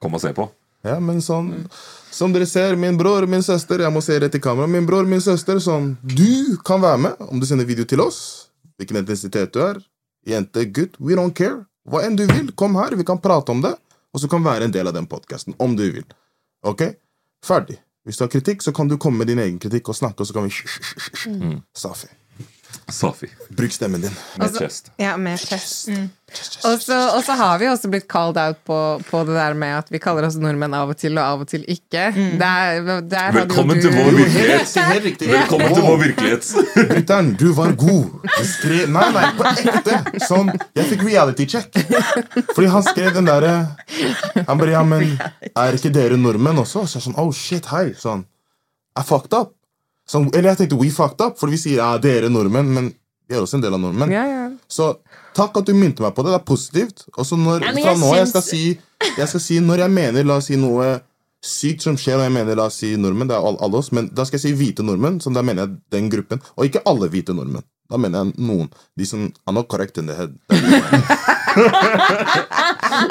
Kom 0.00 0.14
og 0.14 0.22
se 0.22 0.30
på. 0.36 0.46
Ja, 0.86 1.00
men 1.02 1.18
sånn 1.24 1.50
Som 2.10 2.32
dere 2.34 2.46
ser, 2.46 2.76
min 2.76 2.98
bror 2.98 3.26
min 3.30 3.42
søster 3.42 3.80
Jeg 3.84 3.92
må 3.94 4.02
se 4.02 4.18
rett 4.20 4.34
i 4.34 4.40
kamera. 4.42 4.66
Min 4.66 4.86
bror 4.86 5.06
min 5.08 5.22
søster, 5.22 5.60
sånn 5.62 5.94
Du 6.02 6.56
kan 6.66 6.82
være 6.82 6.98
med 7.06 7.26
om 7.30 7.40
du 7.40 7.46
sender 7.46 7.68
video 7.68 7.86
til 7.88 8.02
oss. 8.02 8.20
Hvilken 8.80 9.02
etnisitet 9.02 9.52
du 9.54 9.60
er. 9.64 9.78
Jente, 10.26 10.64
gutt. 10.74 10.98
We 10.98 11.16
don't 11.18 11.36
care. 11.36 11.64
Hva 11.88 12.02
enn 12.06 12.18
du 12.18 12.26
vil. 12.28 12.50
Kom 12.58 12.76
her, 12.76 12.96
vi 12.98 13.06
kan 13.06 13.20
prate 13.22 13.54
om 13.54 13.62
det. 13.64 13.74
Og 14.12 14.22
så 14.22 14.28
kan 14.28 14.44
være 14.44 14.66
en 14.66 14.74
del 14.74 14.90
av 14.90 14.96
den 14.96 15.06
podkasten. 15.06 15.54
Om 15.58 15.76
du 15.78 15.86
vil. 15.86 16.06
Ok? 16.66 16.82
Ferdig. 17.46 17.78
Hvis 18.04 18.18
du 18.18 18.24
har 18.24 18.32
kritikk, 18.32 18.64
så 18.64 18.72
kan 18.72 18.88
du 18.88 18.98
komme 18.98 19.22
med 19.22 19.30
din 19.30 19.38
egen 19.38 19.58
kritikk 19.60 19.92
og 19.92 19.96
snakke, 19.96 20.24
og 20.24 20.28
så 20.28 20.34
kan 20.36 20.48
vi 20.48 21.60
Safi. 21.76 22.08
Safi. 22.90 23.28
Bruk 23.54 23.70
stemmen 23.72 24.02
din. 24.02 24.14
Med 24.38 24.56
chest. 24.58 24.88
Ja, 24.98 25.12
med 25.16 25.38
chest. 25.38 25.88
Og 26.66 26.78
så 26.82 26.96
og 27.16 27.24
så 27.26 27.34
har 27.38 27.58
vi 27.58 27.66
også 27.70 27.88
blitt 27.90 28.06
called 28.10 28.36
out 28.38 28.58
på, 28.66 28.76
på 29.08 29.20
det 29.26 29.34
der 29.34 29.54
med 29.58 29.76
at 29.78 29.88
vi 29.90 29.98
kaller 30.02 30.26
oss 30.26 30.36
nordmenn 30.38 30.74
av 30.74 30.90
og 30.92 30.98
til, 30.98 31.14
og 31.18 31.24
av 31.24 31.44
og 31.44 31.48
til 31.50 31.64
ikke. 31.70 32.04
Der, 32.38 32.82
der 33.02 33.30
hadde 33.30 33.40
jo 33.40 33.40
Velkommen 33.40 33.78
du- 33.78 33.82
til 33.86 33.94
vår 33.94 34.10
virkelighet. 34.18 35.22
Velkommen 35.32 35.74
til 35.74 35.86
vår 35.86 36.00
virkelighet. 36.04 36.50
Brutter'n, 36.90 37.30
du 37.40 37.46
var 37.58 37.72
god. 37.78 38.10
Du 38.26 38.44
skrev 38.52 38.90
Nei, 38.94 39.06
nei, 39.18 39.26
på 39.38 39.46
ekte. 39.54 40.00
Sånn, 40.26 40.50
jeg 40.78 40.90
fikk 40.90 41.06
reality 41.06 41.46
check. 41.50 41.70
Fordi 42.54 42.68
han 42.74 42.82
skrev 42.86 43.14
den 43.18 43.30
derre 43.30 43.54
Han 44.46 44.58
bare 44.58 44.74
Ja, 44.76 44.82
men 44.86 45.16
er 45.54 45.78
ikke 45.78 45.90
dere 45.94 46.18
nordmenn 46.18 46.58
også? 46.62 46.86
Så 46.90 46.98
jeg 46.98 47.06
sånn, 47.10 47.18
oh 47.22 47.30
shit, 47.34 47.66
hei. 47.74 47.88
Sånn, 47.98 48.26
I 48.98 49.02
fucked 49.06 49.34
up. 49.38 49.54
Sånn, 50.10 50.26
eller 50.34 50.50
jeg 50.52 50.58
tenkte 50.64 50.78
we 50.80 50.88
fucked 50.90 51.20
up, 51.22 51.36
for 51.38 51.52
vi 51.52 51.58
sier 51.60 51.78
ja, 51.78 51.90
dere 52.02 52.30
nordmenn, 52.32 52.70
men 52.74 52.88
vi 53.30 53.36
er 53.36 53.44
også 53.44 53.60
en 53.60 53.62
del 53.62 53.76
av 53.76 53.82
nordmenn. 53.84 54.10
Ja, 54.10 54.24
ja. 54.26 54.46
Så 54.66 54.88
takk 55.38 55.54
at 55.60 55.68
du 55.68 55.74
minte 55.78 56.02
meg 56.02 56.16
på 56.16 56.24
det. 56.26 56.32
Det 56.34 56.40
er 56.40 56.48
positivt. 56.48 57.04
Og 57.16 57.22
så 57.28 57.38
når, 57.38 57.62
Ja, 57.62 57.70
fra 57.76 57.84
jeg 57.92 58.00
nå 58.02 58.08
jeg 58.18 58.28
skal 58.32 58.42
si 58.42 58.62
Jeg 59.16 59.28
skal 59.30 59.40
si 59.44 59.60
når 59.62 59.84
jeg 59.84 59.90
mener 59.94 60.26
La 60.26 60.36
oss 60.40 60.48
si 60.50 60.56
noe 60.60 60.88
sykt 61.40 61.80
som 61.86 61.94
skjer, 61.96 62.18
og 62.18 62.24
jeg 62.26 62.34
mener 62.34 62.58
la 62.58 62.66
oss 62.68 62.74
si 62.82 62.90
nordmenn, 63.00 63.30
det 63.30 63.36
er 63.38 63.46
all- 63.48 63.56
alle 63.64 63.78
oss, 63.78 63.92
men 63.96 64.10
da 64.12 64.26
skal 64.28 64.36
jeg 64.36 64.42
si 64.50 64.56
hvite 64.58 64.82
nordmenn, 64.84 65.20
så 65.24 65.30
da 65.32 65.40
mener 65.46 65.62
jeg 65.64 65.78
den 65.94 66.10
gruppen. 66.12 66.42
Og 66.58 66.66
ikke 66.66 66.82
alle 66.90 67.08
hvite 67.08 67.32
nordmenn. 67.32 67.62
Da 67.90 67.96
mener 67.96 68.24
jeg 68.26 68.34
noen. 68.44 68.68
De 68.98 69.06
som 69.08 69.22
er 69.48 69.52
not 69.56 69.68
correct 69.72 69.96
in 69.98 70.06
the 70.10 70.14
head. 70.18 70.34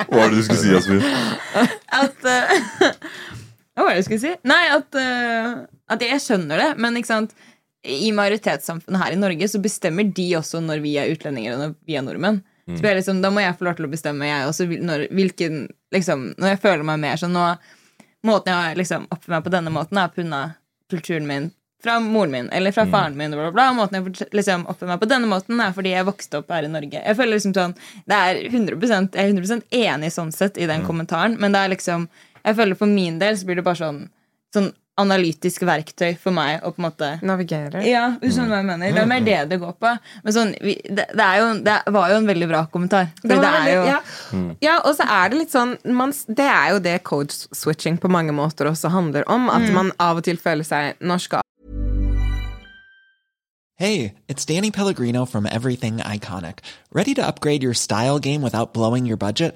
Hva 0.09 0.21
er 0.23 0.29
det 0.29 0.37
du 0.37 0.43
skulle 0.45 0.61
si, 0.61 0.69
Jasmin? 0.73 1.03
At 1.89 2.29
eh, 2.29 2.47
Hva 3.79 3.87
var 3.87 3.95
det 3.95 4.01
jeg 4.01 4.09
skulle 4.09 4.23
si? 4.25 4.33
Nei, 4.51 4.63
at, 4.75 4.99
uh, 4.99 5.63
at 5.95 6.03
jeg 6.03 6.19
skjønner 6.25 6.59
det, 6.59 6.69
men 6.83 6.99
ikke 6.99 7.13
sant 7.13 7.35
i 7.87 8.09
majoritetssamfunnet 8.11 8.99
her 8.99 9.15
i 9.15 9.19
Norge 9.19 9.47
så 9.47 9.61
bestemmer 9.63 10.09
de 10.11 10.25
også 10.35 10.59
når 10.59 10.81
vi 10.83 10.97
er 10.99 11.13
utlendinger 11.13 11.55
og 11.55 11.61
når 11.61 11.75
vi 11.87 11.95
er 11.95 12.03
nordmenn. 12.03 12.41
Så 12.69 12.83
blir 12.83 12.99
liksom, 12.99 13.21
Da 13.23 13.31
må 13.33 13.41
jeg 13.41 13.55
få 13.57 13.65
lov 13.65 13.79
til 13.79 13.87
å 13.87 13.89
bestemme, 13.89 14.27
jeg 14.27 14.45
også, 14.45 14.67
når, 14.85 15.07
hvilken, 15.15 15.61
liksom, 15.95 16.33
når 16.37 16.51
jeg 16.51 16.61
føler 16.61 16.83
meg 16.85 16.99
mer 17.01 17.21
sånn 17.21 17.33
nå, 17.33 17.45
Måten 18.27 18.51
jeg 18.51 18.75
liksom 18.75 19.05
oppført 19.07 19.31
meg 19.31 19.45
på 19.45 19.51
denne 19.53 19.71
måten, 19.71 19.97
er 19.97 20.11
pga. 20.11 20.41
kulturen 20.91 21.27
min 21.27 21.45
fra 21.83 21.99
moren 21.99 22.31
min 22.31 22.49
eller 22.49 22.71
fra 22.71 22.85
faren 22.85 23.17
min. 23.17 23.31
Bla, 23.31 23.41
bla, 23.41 23.51
bla. 23.51 23.73
Måten 23.73 23.95
jeg 23.95 24.29
liksom, 24.35 24.65
oppfører 24.67 24.93
meg 24.93 24.99
på 24.99 25.07
denne 25.07 25.29
måten, 25.31 25.61
er 25.63 25.75
fordi 25.75 25.93
jeg 25.93 26.07
vokste 26.07 26.41
opp 26.41 26.51
her 26.51 26.67
i 26.67 26.71
Norge. 26.71 26.99
Jeg 26.99 27.15
føler 27.15 27.37
liksom 27.37 27.53
sånn, 27.55 27.75
det 28.09 28.17
er 28.17 28.39
100%, 28.49 29.15
Jeg 29.15 29.29
er 29.29 29.31
100% 29.31 29.77
enig 29.79 30.11
sånn 30.11 30.33
sett 30.35 30.59
i 30.59 30.67
den 30.67 30.83
kommentaren, 30.87 31.37
men 31.39 31.55
det 31.55 31.61
er 31.63 31.73
liksom 31.75 32.09
jeg 32.45 32.55
føler 32.55 32.75
For 32.79 32.87
min 32.87 33.19
del 33.19 33.37
så 33.37 33.45
blir 33.45 33.59
det 33.59 33.65
bare 33.65 33.79
sånn, 33.79 34.03
sånn 34.55 34.71
analytisk 34.99 35.63
verktøy 35.63 36.17
for 36.19 36.35
meg 36.35 36.59
å 36.59 36.73
på 36.75 36.81
en 36.81 36.85
måte 36.89 37.09
Navigere? 37.23 37.79
ja, 37.87 38.17
du 38.19 38.25
skjønner 38.27 38.49
hva 38.51 38.57
jeg 38.59 38.67
mener. 38.67 38.91
Det 38.91 38.99
er 38.99 39.07
mer 39.07 39.21
det 39.23 39.37
det 39.53 39.59
går 39.61 39.77
på. 39.79 39.91
Men 40.25 40.35
sånn, 40.35 40.51
vi, 40.59 40.73
det, 40.89 41.05
det, 41.15 41.23
er 41.23 41.37
jo, 41.39 41.45
det 41.63 41.77
var 41.95 42.09
jo 42.11 42.17
en 42.19 42.27
veldig 42.27 42.49
bra 42.51 42.65
kommentar. 42.73 43.07
For 43.21 43.31
Det 43.31 43.37
er 43.37 43.45
veldig- 43.45 43.75
jo 43.77 43.85
ja. 43.87 43.99
ja, 44.67 44.73
og 44.83 44.97
så 44.97 45.07
er 45.07 45.29
det 45.31 45.39
litt 45.39 45.53
sånn 45.55 45.77
man, 45.85 46.11
Det 46.27 46.49
er 46.51 46.73
jo 46.73 46.79
det 46.83 46.97
code 47.07 47.31
switching 47.31 47.97
på 47.97 48.11
mange 48.11 48.35
måter 48.35 48.67
også 48.67 48.91
handler 48.91 49.23
om. 49.31 49.47
At 49.49 49.71
man 49.71 49.93
av 49.99 50.17
og 50.19 50.23
til 50.27 50.35
føler 50.37 50.67
seg 50.67 50.99
norsk 50.99 51.39
Hey, 53.79 54.15
it's 54.27 54.43
Danny 54.43 54.71
Pellegrino 54.71 55.23
from 55.23 55.45
Everything 55.45 55.99
Iconic. 55.99 56.59
Ready 56.91 57.13
to 57.13 57.25
upgrade 57.25 57.63
your 57.63 57.73
style 57.73 58.19
game 58.19 58.41
without 58.41 58.73
blowing 58.73 59.05
your 59.05 59.15
budget? 59.15 59.55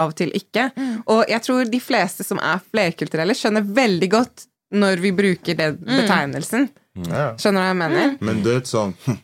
Av 0.00 0.12
og 0.12 0.16
til 0.16 0.30
ikke. 0.36 0.70
Og 1.12 1.24
jeg 1.28 1.42
tror 1.44 1.68
de 1.68 1.80
fleste 1.82 2.24
som 2.24 2.38
er 2.40 2.62
flerkulturelle, 2.72 3.34
skjønner 3.36 3.66
veldig 3.76 4.08
godt 4.14 4.46
når 4.72 5.02
vi 5.04 5.10
bruker 5.12 5.58
den 5.58 5.76
betegnelsen. 5.84 6.70
Mm. 6.96 7.10
Skjønner 7.40 7.58
du 7.58 7.60
hva 7.60 7.66
jeg 7.68 7.80
mener? 7.82 8.14
Men 8.24 8.40
du 8.44 8.50
vet 8.52 8.68
sånn 8.68 8.94
hm. 9.06 9.18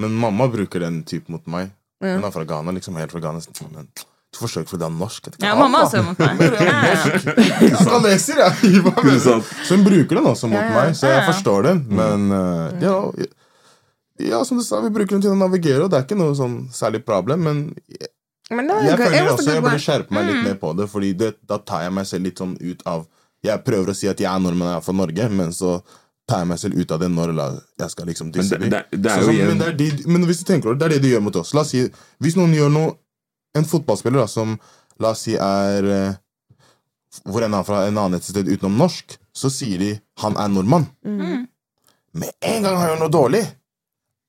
Men 0.00 0.14
mamma 0.18 0.48
bruker 0.50 0.82
den 0.82 1.02
type 1.06 1.30
mot 1.30 1.44
meg. 1.46 1.68
Ja. 2.02 2.16
Hun 2.18 2.24
er 2.26 2.32
fra 2.34 2.42
Ghana, 2.48 2.72
liksom 2.74 2.96
helt 2.98 3.12
fra 3.14 3.20
Ghana. 3.22 3.38
sånn, 3.44 3.68
Men 3.70 3.86
du 3.94 4.38
forsøker 4.40 4.66
fordi 4.72 4.82
det 4.82 4.88
er 4.88 4.96
norsk. 4.98 5.28
Ja, 5.38 5.52
mamma 5.54 5.78
«Ah, 5.78 5.86
også 5.86 6.00
mot 6.02 6.18
meg. 6.18 6.40
Jeg 6.40 6.50
er 6.50 6.88
jeg! 6.90 8.80
Hva 8.82 8.96
mener 8.98 9.20
du? 9.22 9.52
Så 9.68 9.76
hun 9.76 9.84
bruker 9.86 10.18
den 10.18 10.26
også 10.26 10.50
mot 10.50 10.58
Ja, 10.58 10.64
ja. 10.66 10.74
meg, 10.80 10.96
så 10.98 11.06
jeg 11.06 11.14
Ja, 11.14 11.20
ja. 11.22 11.28
forstår 11.30 11.68
den. 11.68 11.84
Men 11.94 12.26
uh, 12.34 12.82
ja, 12.82 12.96
ja, 14.32 14.42
som 14.44 14.58
du 14.58 14.64
sa, 14.66 14.80
vi 14.82 14.90
bruker 14.94 15.14
den 15.16 15.22
til 15.22 15.30
å 15.36 15.38
navigere, 15.38 15.84
og 15.86 15.90
det 15.94 16.00
er 16.00 16.08
ikke 16.08 16.18
noe 16.18 16.34
sånn 16.38 16.58
særlig 16.74 17.04
problem. 17.06 17.46
Men 17.46 17.62
Men 18.50 18.66
det 18.68 18.74
var 18.74 18.82
jeg 18.84 18.98
føler 18.98 19.30
også 19.32 19.52
jeg 19.54 19.62
burde 19.64 19.80
skjerpe 19.80 20.12
meg 20.12 20.26
litt 20.28 20.36
Mm. 20.36 20.44
mer 20.44 20.54
på 20.60 20.72
det, 20.76 20.86
Fordi 20.90 21.12
det, 21.16 21.34
da 21.48 21.56
tar 21.58 21.82
jeg 21.86 21.92
meg 21.96 22.06
selv 22.06 22.24
litt 22.28 22.38
sånn 22.38 22.56
ut 22.60 22.82
av 22.86 23.06
Jeg 23.44 23.64
prøver 23.64 23.90
å 23.92 23.94
si 23.96 24.08
at 24.08 24.18
jeg 24.20 24.28
er 24.28 24.40
nordmann, 24.40 24.68
jeg 24.72 24.76
er 24.76 24.84
fra 24.84 24.92
Norge, 24.92 25.28
men 25.30 25.52
så 25.52 25.82
tar 26.28 26.38
jeg 26.38 26.48
meg 26.48 26.58
selv 26.58 26.78
ut 26.80 26.92
av 26.92 27.00
det 27.00 27.08
når 27.12 27.32
jeg 27.78 27.90
skal 27.90 28.06
liksom 28.06 28.30
disse 28.32 28.56
sånn, 28.56 29.48
men, 29.48 29.76
de, 29.76 29.88
men 30.06 30.24
hvis 30.24 30.38
du 30.40 30.44
tenker 30.48 30.68
over 30.70 30.78
det, 30.78 30.88
det 30.88 30.96
er 30.96 31.00
det 31.00 31.02
de 31.02 31.10
gjør 31.14 31.24
mot 31.26 31.36
oss. 31.36 31.52
La 31.54 31.60
oss 31.60 31.68
si, 31.74 31.82
Hvis 32.20 32.36
noen 32.36 32.54
gjør 32.56 32.70
noe 32.72 32.94
En 33.54 33.64
fotballspiller 33.64 34.18
da, 34.24 34.26
som 34.26 34.58
la 34.98 35.10
oss 35.12 35.20
si 35.28 35.34
er 35.36 35.84
eh, 35.84 36.14
Hvor 37.28 37.44
enn 37.44 37.52
han 37.52 37.60
er 37.60 37.64
fra, 37.68 37.82
en 37.86 37.98
annen 37.98 38.14
et 38.18 38.24
sted 38.26 38.48
utenom 38.48 38.76
norsk, 38.80 39.16
så 39.32 39.50
sier 39.50 39.78
de 39.78 40.00
'han 40.18 40.36
er 40.36 40.48
nordmann'. 40.48 40.86
Mm. 41.04 41.46
Med 42.14 42.30
en 42.42 42.62
gang 42.62 42.76
han 42.76 42.88
gjør 42.88 42.98
noe 43.00 43.10
dårlig, 43.12 43.42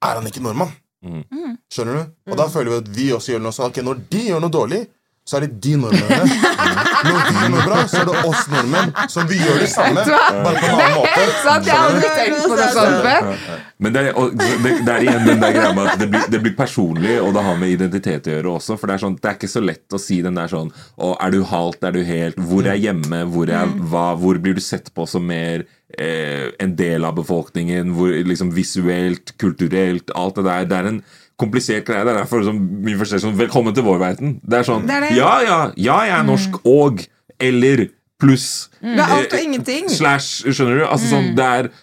er 0.04 0.13
han 0.19 0.25
ikke 0.28 0.41
nordmann. 0.43 0.71
Mm. 1.05 1.57
Skjønner 1.71 1.97
du? 1.99 2.13
Og 2.31 2.37
da 2.39 2.47
føler 2.51 2.71
vi 2.71 2.77
at 2.81 2.89
vi 2.97 3.07
også 3.15 3.35
gjør 3.35 3.43
noe 3.45 3.55
sånn. 3.55 3.69
Ok, 3.69 3.81
Når 3.85 4.01
de 4.11 4.21
gjør 4.29 4.41
noe 4.43 4.53
dårlig, 4.53 4.81
så 5.25 5.39
er 5.39 5.45
det 5.47 5.55
de 5.57 5.71
nordmennene. 5.81 6.51
Når 7.05 7.15
vi 7.17 7.39
gjør 7.39 7.51
noe 7.53 7.63
bra, 7.65 7.77
så 7.89 8.01
er 8.01 8.09
det 8.09 8.19
oss 8.29 8.43
nordmenn. 8.51 8.91
Så 9.09 9.23
vi 9.25 9.39
gjør 9.39 9.57
det 9.63 9.69
samme, 9.73 10.03
bare 10.05 10.59
på 10.59 10.67
en 10.67 10.75
annen 10.75 10.99
måte. 10.99 11.23
Sant! 11.41 11.65
Jeg 11.65 11.73
har 11.73 11.89
aldri 11.89 12.11
tenkt 12.13 12.43
på 12.45 12.59
det 12.59 12.67
sånn 12.75 12.97
før. 13.05 13.31
Men 13.81 13.95
det 13.95 14.03
er, 14.03 14.09
og 14.21 14.35
det, 14.38 14.75
det 14.85 14.93
er 14.93 15.05
igjen 15.07 15.25
den 15.25 15.41
der 15.41 15.55
greia 15.57 15.71
med 15.75 15.89
at 15.91 16.03
det 16.03 16.09
blir, 16.13 16.27
det 16.31 16.41
blir 16.45 16.53
personlig, 16.57 17.15
og 17.23 17.33
det 17.35 17.45
har 17.47 17.57
med 17.61 17.73
identitet 17.73 18.29
å 18.29 18.35
gjøre 18.35 18.53
også. 18.59 18.77
For 18.77 18.91
det 18.91 18.97
er, 18.97 19.03
sånn, 19.07 19.17
det 19.17 19.31
er 19.31 19.39
ikke 19.39 19.51
så 19.55 19.65
lett 19.65 19.97
å 19.97 20.01
si 20.05 20.19
den 20.25 20.38
der 20.38 20.53
sånn 20.53 20.69
å, 20.95 21.15
Er 21.17 21.33
du 21.33 21.41
halt? 21.49 21.81
er 21.81 21.97
du 21.97 22.03
helt? 22.05 22.38
Hvor 22.51 22.69
er 22.69 22.77
hjemme? 22.79 23.25
Hvor, 23.33 23.49
er, 23.49 23.75
hva, 23.89 24.05
hvor 24.21 24.38
blir 24.41 24.55
du 24.57 24.63
sett 24.63 24.93
på 24.93 25.09
som 25.09 25.25
mer 25.25 25.65
eh, 25.97 26.53
en 26.61 26.77
del 26.77 27.05
av 27.07 27.17
befolkningen? 27.17 27.97
Hvor, 27.97 28.13
liksom 28.29 28.53
Visuelt, 28.55 29.33
kulturelt, 29.41 30.13
alt 30.15 30.38
det 30.38 30.45
der. 30.47 30.69
Det 30.69 30.79
er 30.79 30.93
en 30.93 31.03
komplisert 31.41 31.85
greie. 31.87 32.05
Det 32.05 32.13
er 32.13 32.21
derfor 32.23 32.45
vi 32.85 32.95
forstår 32.99 33.23
sånn 33.25 33.37
Velkommen 33.39 33.75
til 33.75 33.85
vår 33.87 34.01
verden. 34.01 34.37
Det 34.43 34.61
er 34.61 34.67
sånn 34.67 34.87
Det 34.87 34.97
er 34.97 35.07
det. 35.07 35.13
Ja, 35.17 35.33
ja, 35.43 35.59
ja, 35.75 35.99
jeg 36.07 36.19
er 36.19 36.27
norsk, 36.27 36.59
og 36.65 37.05
Eller 37.39 37.89
pluss. 38.21 38.69
Det 38.79 38.95
er 38.95 39.11
alt 39.11 39.33
og 39.33 39.39
eh, 39.39 39.43
ingenting. 39.43 39.89
Slash, 39.91 40.45
skjønner 40.47 40.79
du? 40.79 40.85
Altså 40.87 41.11
sånn, 41.11 41.33
det 41.35 41.49
er 41.59 41.73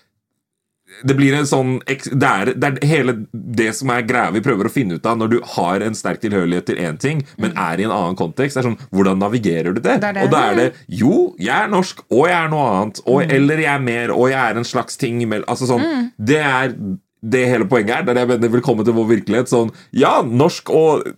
det 1.09 1.15
blir 1.17 1.35
en 1.35 1.47
sånn 1.49 1.77
det 1.87 2.29
er, 2.29 2.51
det 2.53 2.69
er 2.69 2.87
hele 2.87 3.15
det 3.33 3.71
som 3.77 3.91
er 3.95 4.05
greia 4.07 4.33
vi 4.35 4.43
prøver 4.45 4.69
å 4.69 4.73
finne 4.73 4.99
ut 4.99 5.07
av 5.09 5.17
når 5.19 5.31
du 5.33 5.37
har 5.55 5.85
en 5.85 5.97
sterk 5.97 6.21
tilhørighet 6.23 6.67
til 6.69 6.81
én 6.83 6.99
ting, 7.01 7.23
men 7.41 7.55
er 7.59 7.81
i 7.81 7.87
en 7.87 7.95
annen 7.95 8.19
kontekst. 8.19 8.59
Det 8.59 8.63
er 8.63 8.69
sånn, 8.69 8.79
Hvordan 8.93 9.23
navigerer 9.23 9.73
du 9.77 9.81
det? 9.81 9.99
Det 10.03 10.13
det. 10.19 10.27
Og 10.27 10.35
da 10.35 10.43
er 10.51 10.59
det 10.59 10.67
jo, 10.93 11.15
jeg 11.41 11.55
er 11.57 11.73
norsk, 11.73 12.05
og 12.13 12.27
jeg 12.29 12.39
er 12.39 12.53
noe 12.53 12.67
annet. 12.75 13.01
Og, 13.07 13.23
Eller 13.25 13.65
jeg 13.65 13.73
er 13.73 13.87
mer, 13.87 14.13
og 14.15 14.29
jeg 14.33 14.41
er 14.41 14.61
en 14.61 14.69
slags 14.69 15.01
ting 15.01 15.23
imellom. 15.25 15.49
Altså 15.51 15.71
sånn, 15.71 16.13
Det 16.21 16.41
er 16.43 16.77
det 17.23 17.47
hele 17.49 17.69
poenget 17.71 17.95
er. 17.95 18.03
Er 18.03 18.15
det 18.15 18.25
jeg 18.25 18.31
mener 18.35 18.55
velkommen 18.57 18.87
til 18.87 18.97
vår 18.97 19.11
virkelighet. 19.17 19.51
Sånn, 19.53 19.71
ja, 19.95 20.21
norsk 20.27 20.73
og 20.75 21.13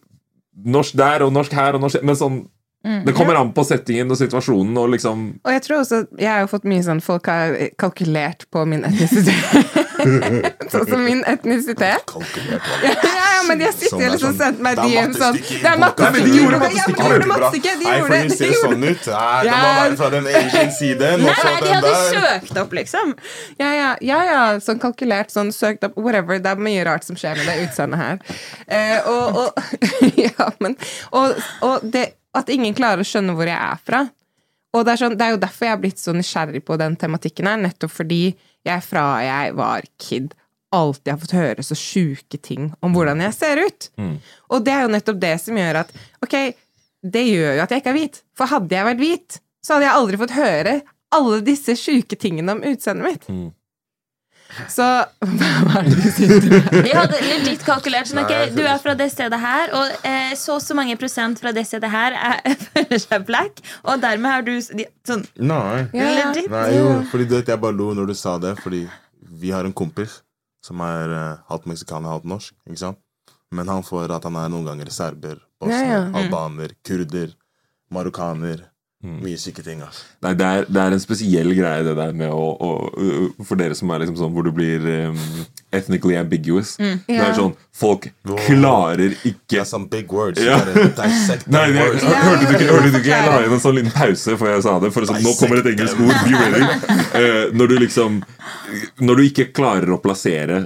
Norsk 0.55 0.95
der 0.95 1.25
og 1.25 1.33
norsk 1.35 1.51
her 1.51 1.75
og 1.75 1.81
norsk 1.83 2.05
Men 2.07 2.15
sånn 2.15 2.37
Det 2.85 3.15
kommer 3.17 3.35
an 3.41 3.53
på 3.57 3.63
settingen 3.65 4.11
og 4.13 4.19
situasjonen 4.21 4.77
og 4.77 4.91
liksom 4.93 5.21
Og 5.41 5.53
jeg 5.55 5.63
tror 5.65 5.79
også, 5.81 6.03
jeg 6.21 6.29
har 6.29 6.43
jo 6.45 6.49
fått 6.53 6.67
mye 6.69 6.83
sånn 6.85 7.01
Folk 7.01 7.31
har 7.33 7.55
kalkulert 7.81 8.45
på 8.53 8.67
min 8.69 8.85
etnisitet. 8.85 9.81
sånn 10.73 10.85
som 10.91 11.01
min 11.05 11.23
etnisitet. 11.25 12.05
Kalkulert, 12.11 12.67
Ja, 12.85 12.93
ja, 13.01 13.39
men 13.49 13.59
de 13.63 13.65
har 13.69 13.73
sittet 13.73 13.95
og 13.97 14.03
er 14.05 14.13
liksom 14.13 14.35
sånn- 14.35 14.41
sendt 14.43 14.61
meg 14.67 14.77
det 14.77 14.85
DM 14.91 15.15
sånn 15.17 15.39
Det 15.39 15.71
er 15.71 15.79
mattestykke. 15.81 16.11
Nei, 16.13 16.25
de 16.25 16.43
gjorde 16.43 16.59
Ja, 16.59 16.61
mattestykke. 16.65 16.97
de 16.99 17.09
gjorde 17.09 17.25
Bra. 17.25 17.39
mattestykke. 17.39 17.73
De 17.79 17.85
Nei, 17.85 17.95
gjorde 17.95 18.05
for 18.05 18.15
det. 18.15 18.39
de 18.39 18.49
gjorde 18.51 18.65
sånn 18.65 18.85
ut. 18.85 19.07
Nei, 19.15 19.43
det 19.45 19.55
må 19.55 19.71
være 19.79 19.97
fra 20.03 20.11
den 20.17 20.29
egen 20.35 20.75
siden, 20.79 21.25
Nei, 21.25 21.37
nei, 21.45 21.55
de 21.65 21.73
hadde 21.75 21.95
der. 21.95 22.19
søkt 22.19 22.61
opp, 22.65 22.73
liksom. 22.81 23.15
Ja, 23.61 23.71
ja, 23.79 23.89
ja, 24.01 24.19
ja, 24.29 24.43
sånn 24.65 24.81
kalkulert, 24.83 25.33
sånn 25.33 25.53
søkt 25.57 25.85
opp, 25.89 25.97
whatever. 25.97 26.39
Det 26.39 26.53
er 26.53 26.61
mye 26.69 26.85
rart 26.85 27.05
som 27.09 27.17
skjer 27.17 27.37
med 27.41 27.47
det 27.49 27.57
utseendet 27.65 27.99
her. 28.05 28.21
Uh, 28.69 29.09
og, 29.09 29.37
og, 29.37 29.65
ja, 30.27 30.51
men, 30.61 30.77
og, 31.13 31.41
og 31.65 31.81
det, 31.97 32.11
at 32.35 32.51
ingen 32.53 32.75
klarer 32.77 33.05
å 33.05 33.09
skjønne 33.09 33.35
hvor 33.37 33.49
jeg 33.49 33.59
er 33.59 33.83
fra. 33.85 34.05
Og 34.75 34.83
det 34.85 34.95
er, 34.95 35.01
sånn, 35.05 35.15
det 35.19 35.27
er 35.27 35.35
jo 35.37 35.43
derfor 35.43 35.69
jeg 35.69 35.75
har 35.77 35.83
blitt 35.85 36.01
så 36.03 36.15
nysgjerrig 36.17 36.65
på 36.67 36.77
den 36.81 36.97
tematikken 36.99 37.47
her, 37.47 37.61
nettopp 37.63 37.93
fordi 37.95 38.23
jeg 38.67 38.83
fra 38.83 39.05
jeg 39.23 39.55
var 39.55 39.87
kid 40.03 40.33
alltid 40.75 41.13
har 41.13 41.21
fått 41.23 41.35
høre 41.37 41.63
så 41.63 41.77
sjuke 41.79 42.41
ting 42.43 42.73
om 42.83 42.95
hvordan 42.97 43.21
jeg 43.23 43.37
ser 43.37 43.61
ut. 43.63 43.87
Og 44.51 44.65
det 44.67 44.73
er 44.75 44.83
jo 44.83 44.91
nettopp 44.97 45.21
det 45.23 45.35
som 45.45 45.59
gjør 45.61 45.79
at 45.85 45.93
Ok, 46.27 46.35
det 47.05 47.23
gjør 47.29 47.53
jo 47.61 47.63
at 47.63 47.71
jeg 47.71 47.83
ikke 47.85 47.93
er 47.93 47.99
hvit. 48.01 48.19
For 48.35 48.51
hadde 48.51 48.75
jeg 48.75 48.89
vært 48.89 49.03
hvit, 49.05 49.37
så 49.63 49.77
hadde 49.77 49.87
jeg 49.87 49.99
aldri 50.01 50.21
fått 50.25 50.35
høre 50.41 50.75
alle 51.15 51.39
disse 51.47 51.77
sjuke 51.79 52.19
tingene 52.19 52.57
om 52.57 52.65
utseendet 52.67 53.07
mitt. 53.07 53.29
Så 54.71 54.85
hva 54.85 55.81
er 55.81 55.89
det 55.89 55.95
du 55.99 56.09
sitter 56.15 56.49
med? 56.53 56.75
Vi 56.87 56.93
hadde 56.95 57.21
legit 57.27 57.65
kalkulert 57.67 58.11
sånn, 58.11 58.23
ok, 58.23 58.35
Du 58.55 58.63
er 58.63 58.79
fra 58.83 58.95
det 58.99 59.09
stedet 59.13 59.41
her, 59.43 59.73
og 59.75 60.07
eh, 60.07 60.35
så 60.39 60.57
og 60.59 60.63
så 60.63 60.77
mange 60.79 60.95
prosent 61.01 61.41
fra 61.43 61.51
det 61.57 61.65
stedet 61.67 61.91
her 61.91 62.15
er, 62.15 62.55
føler 62.71 63.01
seg 63.03 63.25
black, 63.27 63.63
og 63.83 64.03
dermed 64.05 64.31
har 64.31 64.45
du 64.47 64.53
sånn 64.63 65.25
Nei. 65.41 65.87
Ja. 65.97 66.11
legit. 66.21 66.51
Nei, 66.53 66.69
jo, 66.77 66.91
fordi 67.11 67.27
du 67.31 67.35
vet, 67.39 67.51
jeg 67.51 67.61
bare 67.65 67.77
lo 67.77 67.91
når 67.97 68.13
du 68.13 68.15
sa 68.19 68.37
det, 68.43 68.55
fordi 68.63 68.85
vi 69.41 69.51
har 69.55 69.67
en 69.67 69.75
kompis 69.75 70.21
som 70.65 70.81
er 70.81 71.11
uh, 71.13 71.25
halvt 71.51 71.67
meksikaner, 71.69 72.09
halvt 72.15 72.29
norsk, 72.31 72.55
ikke 72.71 72.81
sant? 72.81 73.01
Men 73.55 73.69
han 73.71 73.85
får 73.87 74.15
at 74.17 74.25
han 74.27 74.39
er 74.41 74.49
noen 74.53 74.67
ganger 74.67 74.89
serber, 74.95 75.43
bosnier, 75.61 75.91
Ja, 75.91 75.99
ja. 76.07 76.07
albaner, 76.23 76.73
kurder, 76.87 77.35
marokkaner. 77.93 78.65
Mye 79.05 79.37
syke 79.41 79.61
ting, 79.65 79.83
altså. 79.85 80.07
Nei, 80.25 80.33
det 80.41 80.47
er, 80.49 80.67
det 80.73 80.81
er 80.81 80.95
en 80.97 81.03
spesiell 81.03 81.51
greie, 81.57 81.83
det 81.85 81.93
der 81.99 82.15
med 82.17 82.31
å, 82.33 82.45
å 82.57 83.45
For 83.45 83.61
dere 83.61 83.77
som 83.77 83.91
er 83.93 84.01
liksom 84.05 84.17
sånn 84.17 84.33
hvor 84.33 84.47
du 84.47 84.51
blir 84.57 84.81
um, 85.11 85.19
ethnically 85.77 86.17
ambiguous. 86.17 86.75
Det 86.81 87.19
er 87.21 87.35
sånn 87.37 87.53
Folk 87.75 88.07
Wow. 88.25 88.39
klarer 88.47 89.13
ikke 89.27 89.59
That's 89.59 89.73
some 89.75 89.89
big 89.91 90.13
words. 90.15 90.41
Ja. 90.41 90.57
Nei, 90.65 91.65
jeg, 91.75 91.81
words. 91.83 92.05
Yeah. 92.07 92.23
hørte 92.25 92.47
du 92.47 92.55
ikke? 92.55 92.69
Hørte 92.71 92.91
du 92.95 92.99
ikke? 93.01 93.11
Jeg 93.11 93.27
la 93.29 93.41
inn 93.45 93.57
en 93.59 93.63
sånn 93.65 93.77
liten 93.81 93.93
pause 93.95 94.37
før 94.41 94.53
jeg 94.55 94.65
sa 94.65 94.77
det. 94.83 94.93
For 94.95 95.09
sånn, 95.11 95.21
nå 95.27 95.35
kommer 95.41 95.61
et 95.61 95.69
engelsk 95.75 96.01
ord. 96.01 96.15
Be 96.25 96.39
ready. 96.39 96.63
Uh, 97.15 97.43
når 97.59 97.73
du 97.75 97.77
liksom 97.85 98.23
Når 99.05 99.21
du 99.21 99.27
ikke 99.29 99.51
klarer 99.57 99.93
å 99.95 100.01
plassere 100.03 100.65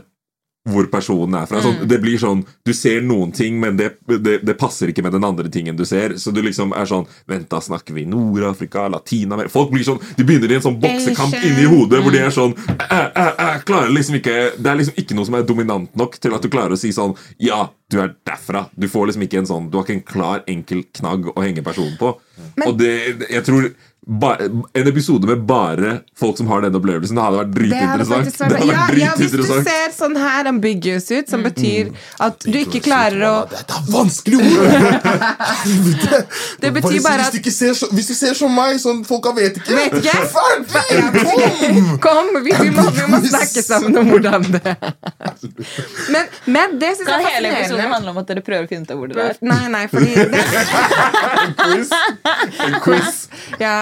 hvor 0.68 0.88
personen 0.92 1.36
er 1.40 1.48
fra. 1.50 1.60
Sånn, 1.64 1.80
det 1.88 1.98
blir 2.02 2.18
sånn 2.20 2.44
Du 2.66 2.72
ser 2.76 3.00
noen 3.04 3.32
ting, 3.34 3.58
men 3.60 3.76
det, 3.78 3.90
det, 4.08 4.38
det 4.46 4.56
passer 4.60 4.92
ikke 4.92 5.04
med 5.06 5.14
den 5.16 5.26
andre 5.26 5.50
tingen 5.52 5.76
du 5.78 5.84
ser. 5.88 6.16
Så 6.20 6.32
du 6.34 6.42
liksom 6.44 6.74
er 6.76 6.88
sånn 6.88 7.06
Vent, 7.30 7.48
da 7.50 7.60
snakker 7.64 7.96
vi 7.96 8.06
Nord-Afrika, 8.08 8.86
Latin-Amerika 8.92 9.54
Folk 9.54 9.72
blir 9.74 9.86
sånn 9.86 10.00
De 10.18 10.26
begynner 10.26 10.52
i 10.52 10.58
en 10.58 10.66
sånn 10.68 10.78
boksekamp 10.82 11.36
inni 11.40 11.66
hodet 11.70 12.02
hvor 12.04 12.14
de 12.14 12.22
er 12.22 12.34
sånn 12.34 12.54
«Æ, 12.68 13.00
æ, 13.08 13.26
æ», 13.46 13.48
klarer 13.68 13.92
liksom 13.94 14.18
ikke 14.20 14.36
Det 14.58 14.70
er 14.70 14.80
liksom 14.80 15.02
ikke 15.02 15.18
noe 15.18 15.28
som 15.28 15.38
er 15.38 15.48
dominant 15.48 15.98
nok 15.98 16.18
til 16.20 16.36
at 16.36 16.44
du 16.44 16.52
klarer 16.52 16.76
å 16.76 16.80
si 16.80 16.92
sånn 16.94 17.16
Ja, 17.42 17.66
du 17.88 18.00
er 18.02 18.12
derfra. 18.28 18.66
Du 18.76 18.88
får 18.90 19.08
liksom 19.08 19.24
ikke 19.24 19.42
en 19.42 19.48
sånn 19.48 19.68
Du 19.70 19.78
har 19.78 19.86
ikke 19.86 19.98
en 19.98 20.08
klar, 20.12 20.42
enkel 20.50 20.84
knagg 21.00 21.30
å 21.32 21.38
henge 21.40 21.64
personen 21.66 21.96
på. 22.00 22.14
Og 22.66 22.74
det 22.80 22.94
Jeg 23.28 23.46
tror 23.48 23.70
En 24.08 24.86
episode 24.88 25.26
med 25.28 25.42
bare 25.44 25.98
folk 26.18 26.38
som 26.38 26.46
har 26.48 26.62
den 26.64 26.74
opplevelsen, 26.78 27.16
det 27.18 27.22
hadde 27.26 27.36
vært 27.42 27.50
Det 27.52 27.76
hadde 27.76 28.04
dritinteressant. 28.08 28.38
vært 28.40 28.54
Det 28.54 28.66
ja, 28.70 28.76
vært 28.88 28.98
ja, 29.02 29.10
hvis 29.20 29.34
du 29.36 29.42
ser 29.66 29.90
sånn 29.92 30.16
her 30.16 30.48
ambiguous 30.48 31.10
ut, 31.12 31.28
som 31.28 31.42
betyr 31.44 31.90
at 32.24 32.46
du 32.48 32.56
ikke 32.56 32.80
klarer 32.86 33.20
å 33.28 33.34
Dette 33.52 33.76
er 33.76 33.90
vanskelig 33.92 34.38
ord! 34.40 34.64
Det 36.64 36.70
betyr 36.72 37.02
bare 37.04 37.26
at- 37.26 37.36
du 37.36 37.38
ikke 37.42 37.52
ser 37.52 37.74
så, 37.76 37.90
hvis 37.92 38.08
du 38.08 38.14
ser 38.16 38.32
som 38.38 38.48
meg, 38.56 38.78
sånn 38.80 39.04
folka 39.04 39.34
vet 39.36 39.60
ikke 39.60 39.76
Vet 39.76 39.98
ikke? 40.00 40.16
Ferdig! 40.72 41.84
Kom! 42.06 42.32
Vi, 42.48 42.56
vi, 42.62 42.70
må, 42.72 42.86
vi 42.96 43.06
må 43.12 43.20
snakke 43.28 43.62
sammen 43.66 43.92
om 44.00 44.08
hvordan 44.14 44.48
det 44.56 44.62
er. 44.72 44.76
Men, 46.14 46.32
men 46.48 46.78
det 46.80 46.94
syns 46.96 47.04
jeg 47.04 47.12
er 47.12 47.28
fascinerende. 47.28 47.36
hele 47.36 47.52
episoden 47.60 47.92
handle 47.92 48.16
om 48.16 48.22
at 48.24 48.32
dere 48.32 48.42
prøver 48.48 48.64
å 48.64 48.72
finne 48.72 48.88
ut 48.88 48.92
av 48.96 49.02
hvor 49.04 49.12
dere 49.12 49.28
er? 49.34 49.40
Nei, 49.44 49.62
nei, 49.76 49.84
fordi 49.92 50.12
det, 50.16 50.42
Quiz. 51.60 51.92
En 52.68 52.78
quiz. 52.88 53.24
ja. 53.60 53.76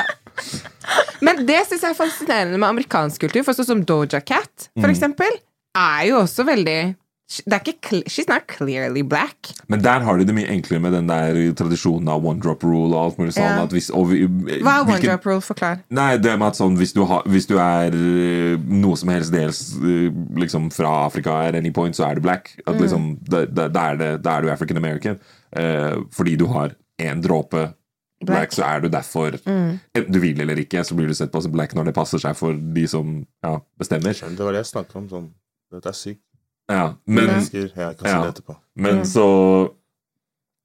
Men 1.25 1.44
det 1.49 1.62
syns 1.66 1.83
jeg 1.83 1.94
er 1.94 1.99
fascinerende 1.99 2.61
med 2.61 2.68
amerikansk 2.68 3.27
kultur. 3.27 3.42
For 3.46 3.57
sånn 3.57 3.70
som 3.72 3.83
Doja 3.88 4.20
Cat, 4.25 4.70
for 4.77 4.92
eksempel, 4.92 5.40
er 5.77 6.07
jo 6.11 6.22
også 6.22 6.46
veldig 6.46 6.81
det 7.27 7.57
er 7.57 7.62
ikke, 7.66 8.05
She's 8.07 8.29
not 8.31 8.46
clearly 8.46 9.03
black. 9.03 9.51
Men 9.68 9.81
der 9.83 10.05
har 10.07 10.18
de 10.18 10.25
det 10.29 10.35
mye 10.35 10.46
enklere 10.46 10.79
med 10.81 10.92
den 10.94 11.09
der 11.11 11.38
tradisjonen 11.59 12.07
av 12.09 12.22
one 12.25 12.38
drop 12.38 12.62
rule 12.62 12.94
og 12.94 13.01
alt 13.01 13.18
mulig 13.18 13.35
sånn. 13.35 13.49
yeah. 13.51 13.66
Hvis, 13.72 13.88
og 13.90 14.12
vi, 14.12 14.20
Hva 14.62 14.77
er 14.77 14.85
one 14.85 14.92
hvilken- 14.92 15.11
drop 15.11 15.27
rule? 15.27 15.42
Forklar. 15.42 15.81
Nei, 15.90 16.16
det 16.22 16.37
med 16.38 16.46
at 16.46 16.61
sånn 16.61 16.77
Hvis 16.79 16.94
du, 16.94 17.03
har, 17.05 17.27
hvis 17.27 17.49
du 17.51 17.57
er 17.59 17.90
eh, 17.90 18.55
noe 18.70 18.94
som 18.96 19.11
helst 19.11 19.35
dels 19.35 19.75
eh, 19.83 20.14
liksom 20.38 20.70
fra 20.70 21.09
Afrika 21.09 21.35
at 21.49 21.59
any 21.59 21.72
point, 21.75 21.99
så 21.99 22.07
er 22.07 22.14
du 22.14 22.20
black. 22.20 22.55
At 22.64 22.79
liksom, 22.79 23.16
da, 23.27 23.42
da, 23.44 23.66
da, 23.75 23.88
er 23.90 23.96
det, 23.96 24.22
da 24.22 24.37
er 24.37 24.46
du 24.46 24.51
African 24.55 24.79
American. 24.79 25.18
Uh, 25.57 26.07
fordi 26.12 26.37
du 26.37 26.46
har 26.46 26.75
én 27.01 27.22
dråpe 27.22 27.72
black, 28.27 28.53
så 28.57 28.67
er 28.67 28.85
du 28.85 28.89
derfor 28.93 29.39
mm. 29.47 29.73
du 30.11 30.19
vil 30.23 30.41
eller 30.45 30.61
ikke, 30.62 30.85
så 30.85 30.99
blir 30.99 31.09
du 31.11 31.15
sett 31.17 31.33
på 31.33 31.43
som 31.45 31.55
black 31.55 31.75
når 31.77 31.91
det 31.91 31.97
passer 31.97 32.23
seg 32.23 32.37
for 32.39 32.57
de 32.77 32.87
som 32.91 33.19
ja, 33.45 33.57
bestemmer. 33.81 34.15
Det 34.15 34.45
var 34.45 34.57
det 34.57 34.65
jeg 34.65 34.73
snakket 34.75 35.01
om. 35.01 35.09
Sånn. 35.11 35.27
Dette 35.73 35.91
er 35.91 35.99
sykt. 35.99 36.23
Ja, 36.67 36.87
men, 37.07 37.29
jeg 37.53 37.73
kan 37.75 38.07
Ja. 38.11 38.31
det 38.31 38.57
men 38.75 39.05
så 39.07 39.27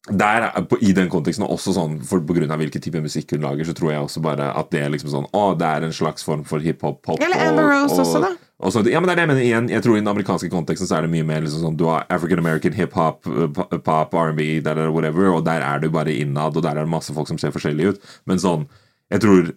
der, 0.10 0.48
er- 0.50 0.64
på, 0.66 0.78
I 0.82 0.94
den 0.98 1.10
konteksten, 1.10 1.44
og 1.46 1.60
også 1.60 1.76
sånn 1.76 2.00
for 2.04 2.24
på 2.26 2.34
grunn 2.34 2.50
av 2.52 2.58
hvilken 2.58 2.82
type 2.82 3.02
musikk 3.02 3.36
hun 3.36 3.42
lager, 3.46 3.66
så 3.66 3.74
tror 3.78 3.92
jeg 3.92 4.02
også 4.02 4.22
bare 4.26 4.48
at 4.58 4.72
det 4.72 4.82
er 4.82 4.90
liksom 4.90 5.12
sånn 5.14 5.28
Å, 5.32 5.58
det 5.58 5.68
er 5.68 5.86
en 5.86 5.94
slags 5.94 6.24
form 6.26 6.44
for 6.44 6.60
hiphop. 6.60 7.04
pop, 7.04 7.22
Eller 7.22 7.38
Amber 7.38 7.70
Rose 7.70 7.94
og- 7.94 8.00
også, 8.00 8.22
da. 8.22 8.36
Sånt. 8.70 8.90
ja, 8.92 9.00
men 9.00 9.10
det 9.10 9.14
er 9.14 9.20
det 9.20 9.24
jeg 9.24 9.32
mener 9.32 9.46
igjen. 9.46 9.70
Jeg 9.72 9.84
tror 9.84 9.96
I 9.98 10.02
den 10.02 10.12
amerikanske 10.12 10.50
konteksten 10.54 10.90
så 10.90 11.00
er 11.00 11.08
det 11.08 11.14
mye 11.14 11.26
mer 11.26 11.42
liksom 11.42 11.64
sånn 11.66 11.80
Du 11.80 11.88
har 11.90 12.06
African 12.14 12.44
American 12.44 12.76
hiphop, 12.78 13.26
uh, 13.26 13.48
pop, 13.82 14.14
R&B, 14.14 14.62
er 14.62 14.84
whatever, 14.94 15.32
og 15.34 15.46
der 15.48 15.66
er 15.66 15.82
du 15.82 15.90
bare 15.90 16.14
innad, 16.14 16.58
og 16.58 16.64
der 16.64 16.78
er 16.78 16.86
det 16.86 16.94
masse 16.94 17.16
folk 17.16 17.32
som 17.32 17.40
ser 17.42 17.56
forskjellige 17.56 17.96
ut. 17.96 18.08
Men 18.30 18.42
sånn 18.44 18.68
Jeg 19.12 19.26
tror 19.26 19.52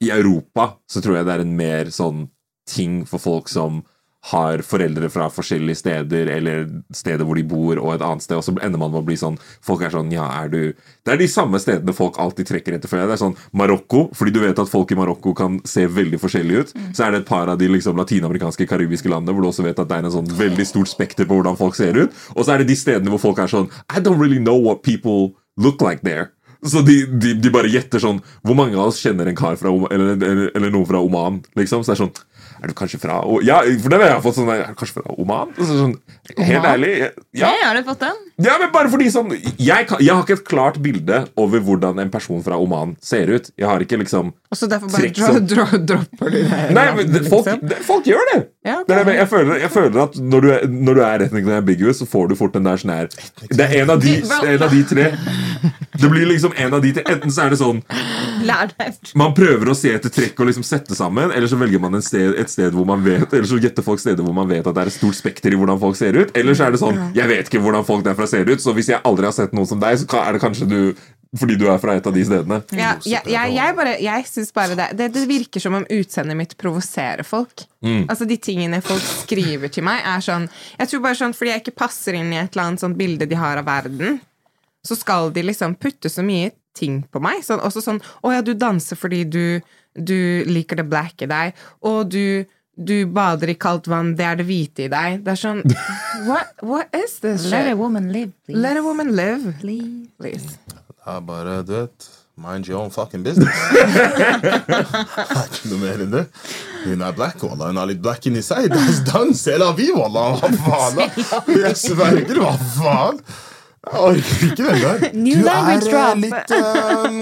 I 0.00 0.10
Europa 0.14 0.78
så 0.88 1.02
tror 1.02 1.18
jeg 1.18 1.26
det 1.26 1.36
er 1.36 1.44
en 1.44 1.56
mer 1.58 1.92
sånn 1.94 2.28
ting 2.68 3.04
for 3.08 3.20
folk 3.20 3.48
som 3.48 3.82
har 4.28 4.62
foreldre 4.66 5.08
fra 5.12 5.28
forskjellige 5.30 5.78
steder, 5.78 6.26
eller 6.34 6.64
steder 6.94 7.24
hvor 7.24 7.38
de 7.38 7.44
bor, 7.46 7.78
og 7.78 7.92
et 7.94 8.02
annet 8.02 8.24
sted, 8.24 8.36
og 8.36 8.44
så 8.44 8.54
ender 8.56 8.80
man 8.80 8.90
med 8.90 9.00
å 9.00 9.06
bli 9.06 9.16
sånn 9.18 9.38
Folk 9.64 9.84
er 9.86 9.92
sånn 9.94 10.10
Ja, 10.12 10.26
er 10.42 10.50
du 10.50 10.58
Det 11.06 11.12
er 11.12 11.20
de 11.20 11.28
samme 11.30 11.60
stedene 11.62 11.94
folk 11.94 12.18
alltid 12.20 12.48
trekker 12.50 12.74
etter. 12.76 12.90
Det 12.90 13.14
er 13.14 13.20
sånn 13.20 13.36
Marokko, 13.56 14.08
fordi 14.18 14.34
du 14.34 14.40
vet 14.42 14.58
at 14.58 14.70
folk 14.70 14.90
i 14.92 14.98
Marokko 14.98 15.32
kan 15.38 15.60
se 15.68 15.86
veldig 15.86 16.18
forskjellige 16.20 16.64
ut. 16.64 16.72
Så 16.96 17.06
er 17.06 17.14
det 17.14 17.22
et 17.22 17.30
par 17.30 17.48
av 17.48 17.58
de 17.60 17.68
liksom 17.70 17.96
latinamerikanske, 17.96 18.66
karibiske 18.68 19.10
landene 19.10 19.36
hvor 19.36 19.46
du 19.46 19.50
også 19.52 19.64
vet 19.66 19.78
at 19.78 19.88
det 19.88 20.00
er 20.00 20.08
en 20.08 20.16
sånn 20.18 20.32
veldig 20.38 20.66
stort 20.68 20.90
spekter 20.90 21.28
på 21.28 21.38
hvordan 21.38 21.58
folk 21.58 21.78
ser 21.78 21.96
ut. 21.96 22.18
Og 22.34 22.42
så 22.42 22.54
er 22.54 22.62
det 22.62 22.72
de 22.72 22.78
stedene 22.78 23.14
hvor 23.14 23.22
folk 23.30 23.40
er 23.40 23.50
sånn 23.50 23.70
I 23.88 24.02
don't 24.02 24.20
really 24.20 24.42
know 24.42 24.58
what 24.58 24.82
people 24.82 25.38
look 25.56 25.80
like 25.84 26.02
there. 26.02 26.32
Så 26.66 26.82
de, 26.82 27.04
de, 27.06 27.36
de 27.38 27.50
bare 27.54 27.70
gjetter 27.70 28.02
sånn 28.02 28.16
Hvor 28.42 28.56
mange 28.58 28.74
av 28.74 28.88
oss 28.90 28.98
kjenner 28.98 29.28
en 29.30 29.36
kar 29.38 29.54
fra 29.60 29.70
eller, 29.70 30.16
eller, 30.16 30.48
eller 30.58 30.72
noen 30.74 30.88
fra 30.88 30.98
Oman? 30.98 31.36
Liksom, 31.54 31.84
så 31.86 31.92
det 31.92 31.94
er 31.94 32.00
sånn 32.02 32.16
Er 32.62 32.70
du 32.70 32.74
kanskje 32.74 32.98
fra 33.02 33.20
O- 33.24 33.40
Ja, 33.44 33.60
for 33.82 33.92
den 33.92 34.02
har 34.02 34.14
jeg 34.14 34.22
fått 34.24 34.38
sånn 34.38 34.50
Er 34.52 34.64
du 34.72 34.78
kanskje 34.78 34.98
fra 34.98 35.14
Oman? 35.18 35.52
Så 35.58 35.68
sånn, 35.68 35.94
helt 36.36 36.58
Oman? 36.58 36.70
ærlig 36.72 36.92
ja. 37.38 37.46
Hey, 37.52 37.62
har 37.64 37.78
du 37.78 37.84
fått 37.86 38.00
den? 38.06 38.24
ja, 38.38 38.54
men 38.60 38.70
bare 38.74 38.90
fordi 38.92 39.08
sånn 39.10 39.32
jeg, 39.34 39.54
jeg 39.58 40.10
har 40.12 40.22
ikke 40.22 40.36
et 40.38 40.44
klart 40.46 40.78
bilde 40.82 41.24
over 41.38 41.62
hvordan 41.64 41.98
en 42.02 42.10
person 42.10 42.42
fra 42.44 42.58
Oman 42.58 42.96
ser 43.02 43.30
ut. 43.32 43.50
Jeg 43.58 43.66
har 43.66 43.82
ikke 43.82 43.98
liksom 43.98 44.32
Og 44.50 44.58
så 44.58 44.68
derfor 44.70 44.90
bare 44.92 45.10
dro, 45.10 45.32
dro, 45.40 45.64
dro, 45.66 45.78
dropper 45.90 46.30
du 46.34 46.38
det? 46.42 46.60
Nei, 46.76 46.86
men 46.94 47.10
det, 47.12 47.24
folk, 47.28 47.46
liksom. 47.48 47.66
det, 47.68 47.80
folk 47.86 48.06
gjør 48.06 48.30
det! 48.32 48.38
Ja, 48.68 48.80
okay. 48.82 48.88
det 48.90 48.98
er, 49.00 49.12
jeg, 49.18 49.28
føler, 49.32 49.60
jeg 49.62 49.72
føler 49.72 50.00
at 50.04 50.18
når 50.20 50.44
du 50.44 50.48
er, 50.52 50.66
når 50.68 50.98
du 50.98 51.02
er 51.06 51.24
ethnically 51.26 51.56
ambiguous, 51.56 51.98
så 52.02 52.06
får 52.08 52.28
du 52.30 52.36
fort 52.38 52.54
den 52.54 52.66
der 52.68 52.80
sånn 52.80 52.94
her 52.94 53.08
Det 53.48 53.64
er 53.64 53.82
en 53.82 53.94
av 53.94 54.02
de, 54.02 54.16
en 54.22 54.64
av 54.66 54.74
de 54.74 54.82
tre. 54.90 55.08
Det 55.98 56.10
blir 56.10 56.28
liksom 56.30 56.54
en 56.56 56.74
av 56.76 56.82
de 56.84 56.92
tre. 56.94 57.04
Enten 57.10 57.32
så 57.34 57.46
er 57.46 57.54
det 57.54 57.60
sånn 57.62 57.82
man 59.18 59.34
prøver 59.36 59.70
å 59.70 59.74
se 59.76 59.90
etter 59.96 60.12
trekk 60.12 60.38
og 60.40 60.48
liksom 60.50 60.64
sette 60.66 60.94
sammen, 60.96 61.32
eller 61.34 61.50
så 61.50 61.58
velger 61.60 61.80
man 61.82 61.98
en 61.98 62.04
sted, 62.04 62.34
et 62.38 62.47
sted 62.52 62.74
hvor 62.76 62.86
man 62.88 63.04
vet 63.04 63.32
Eller 63.32 63.48
så 63.48 63.58
gjetter 63.60 63.84
folk 63.86 64.00
steder 64.02 64.24
hvor 64.24 64.34
man 64.36 64.48
vet 64.50 64.66
at 64.66 64.74
det 64.74 64.84
er 64.84 64.90
et 64.90 64.96
stort 64.96 65.18
spekter 65.18 65.54
i 65.54 65.58
hvordan 65.58 65.80
folk 65.82 65.98
ser 65.98 66.16
ut. 66.18 66.32
Eller 66.38 66.56
så 66.58 66.68
er 66.68 66.74
det 66.74 66.82
sånn 66.82 66.98
Jeg 67.16 67.30
vet 67.30 67.50
ikke 67.50 67.62
hvordan 67.64 67.86
folk 67.88 68.04
derfra 68.06 68.28
ser 68.30 68.48
ut, 68.48 68.62
så 68.62 68.74
hvis 68.76 68.90
jeg 68.92 69.04
aldri 69.08 69.28
har 69.28 69.36
sett 69.36 69.54
noen 69.56 69.68
som 69.68 69.80
deg, 69.82 70.00
så 70.02 70.24
er 70.24 70.36
det 70.36 70.42
kanskje 70.44 70.68
du 70.70 70.80
fordi 71.36 71.58
du 71.60 71.66
er 71.68 71.76
fra 71.76 71.92
et 71.98 72.06
av 72.08 72.14
de 72.16 72.22
stedene. 72.24 72.56
Ja, 72.72 72.94
jeg, 73.04 73.20
jeg, 73.28 73.50
jeg, 73.52 73.72
bare, 73.76 73.90
jeg 74.00 74.24
synes 74.30 74.52
bare 74.56 74.76
det, 74.78 74.86
det 74.96 75.10
Det 75.12 75.26
virker 75.28 75.60
som 75.60 75.74
om 75.76 75.84
utseendet 75.84 76.38
mitt 76.38 76.54
provoserer 76.60 77.26
folk. 77.26 77.66
Altså 77.84 78.24
De 78.28 78.38
tingene 78.40 78.80
folk 78.84 79.04
skriver 79.04 79.68
til 79.72 79.84
meg, 79.86 80.00
er 80.08 80.24
sånn 80.24 80.48
Jeg 80.78 80.88
tror 80.88 81.04
bare 81.04 81.18
sånn 81.20 81.36
Fordi 81.36 81.52
jeg 81.52 81.64
ikke 81.66 81.76
passer 81.84 82.16
inn 82.16 82.32
i 82.32 82.40
et 82.40 82.56
eller 82.56 82.70
annet 82.70 82.84
sånn 82.84 82.96
bilde 82.98 83.28
de 83.28 83.36
har 83.38 83.60
av 83.60 83.68
verden, 83.68 84.22
så 84.86 84.96
skal 84.96 85.28
de 85.34 85.44
liksom 85.44 85.76
putte 85.76 86.08
så 86.08 86.24
mye 86.24 86.54
ting 86.78 87.02
på 87.12 87.20
meg. 87.22 87.42
Sånn, 87.44 87.60
også 87.60 87.82
sånn 87.84 88.00
Å 88.24 88.32
ja, 88.32 88.42
du 88.44 88.54
danser 88.56 88.98
fordi 88.98 89.24
du, 89.28 89.42
du 89.94 90.44
liker 90.48 90.82
det 90.82 90.88
black 90.90 91.24
i 91.24 91.30
deg, 91.30 91.66
og 91.86 92.08
du 92.12 92.44
du 92.78 93.08
bader 93.10 93.50
i 93.50 93.56
kaldt 93.58 93.88
vann, 93.90 94.12
det 94.14 94.22
er 94.22 94.36
det 94.38 94.44
hvite 94.46 94.84
i 94.84 94.90
deg. 94.92 95.16
Det 95.26 95.32
er 95.32 95.40
sånn 95.40 95.64
What, 96.28 96.52
what 96.62 96.94
is 96.94 97.16
this 97.24 97.48
Let 97.50 97.72
a 97.72 97.74
woman 97.74 98.12
live, 98.14 98.30
please. 98.46 98.60
Let 98.62 98.78
a 98.78 98.84
woman 98.86 99.16
live. 99.18 99.56
Please. 99.58 100.06
Please. 100.20 100.54
Det 100.70 101.10
er 101.10 101.24
bare, 101.26 101.58
du 101.66 101.74
vet 101.74 102.06
Mind 102.38 102.68
your 102.68 102.78
own 102.78 102.90
fucking 102.90 103.24
business. 103.24 103.50
Det 103.72 103.80
er 103.82 105.48
ikke 105.48 105.70
noe 105.72 105.78
mer 105.82 106.02
enn 106.04 106.12
det. 106.12 106.20
Hun 106.84 107.02
er 107.02 107.16
black, 107.16 107.42
wallah. 107.42 107.72
Hun 107.72 107.80
har 107.82 107.88
litt 107.90 107.98
black 108.04 108.28
inni 108.30 108.44
seg. 108.46 108.68
Dans, 108.70 109.00
dans, 109.08 109.34
c'est 109.34 109.58
la 109.58 109.72
vie, 109.74 109.90
wallah. 109.90 110.38
Hva 110.38 110.52
faen? 110.54 111.00
da? 111.00 111.40
Jeg 111.64 111.74
sverger, 111.82 112.38
hva 112.38 112.52
faen? 112.76 113.18
Jeg 113.88 114.04
orker 114.04 114.46
ikke 114.52 114.68
den 114.68 114.84
der. 114.84 115.08
New 115.18 115.40
Du 115.40 115.48
language 115.48 115.90
er 115.90 115.98
eh, 115.98 115.98
drop. 115.98 116.22
litt 116.22 116.54
um... 116.54 117.18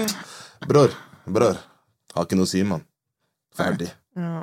Bror. 0.69 0.93
Bror. 1.25 1.57
Har 2.17 2.25
ikke 2.25 2.39
noe 2.39 2.49
å 2.49 2.49
si, 2.49 2.63
mann. 2.65 2.83
Ferdig. 3.57 3.89
Ja. 4.17 4.41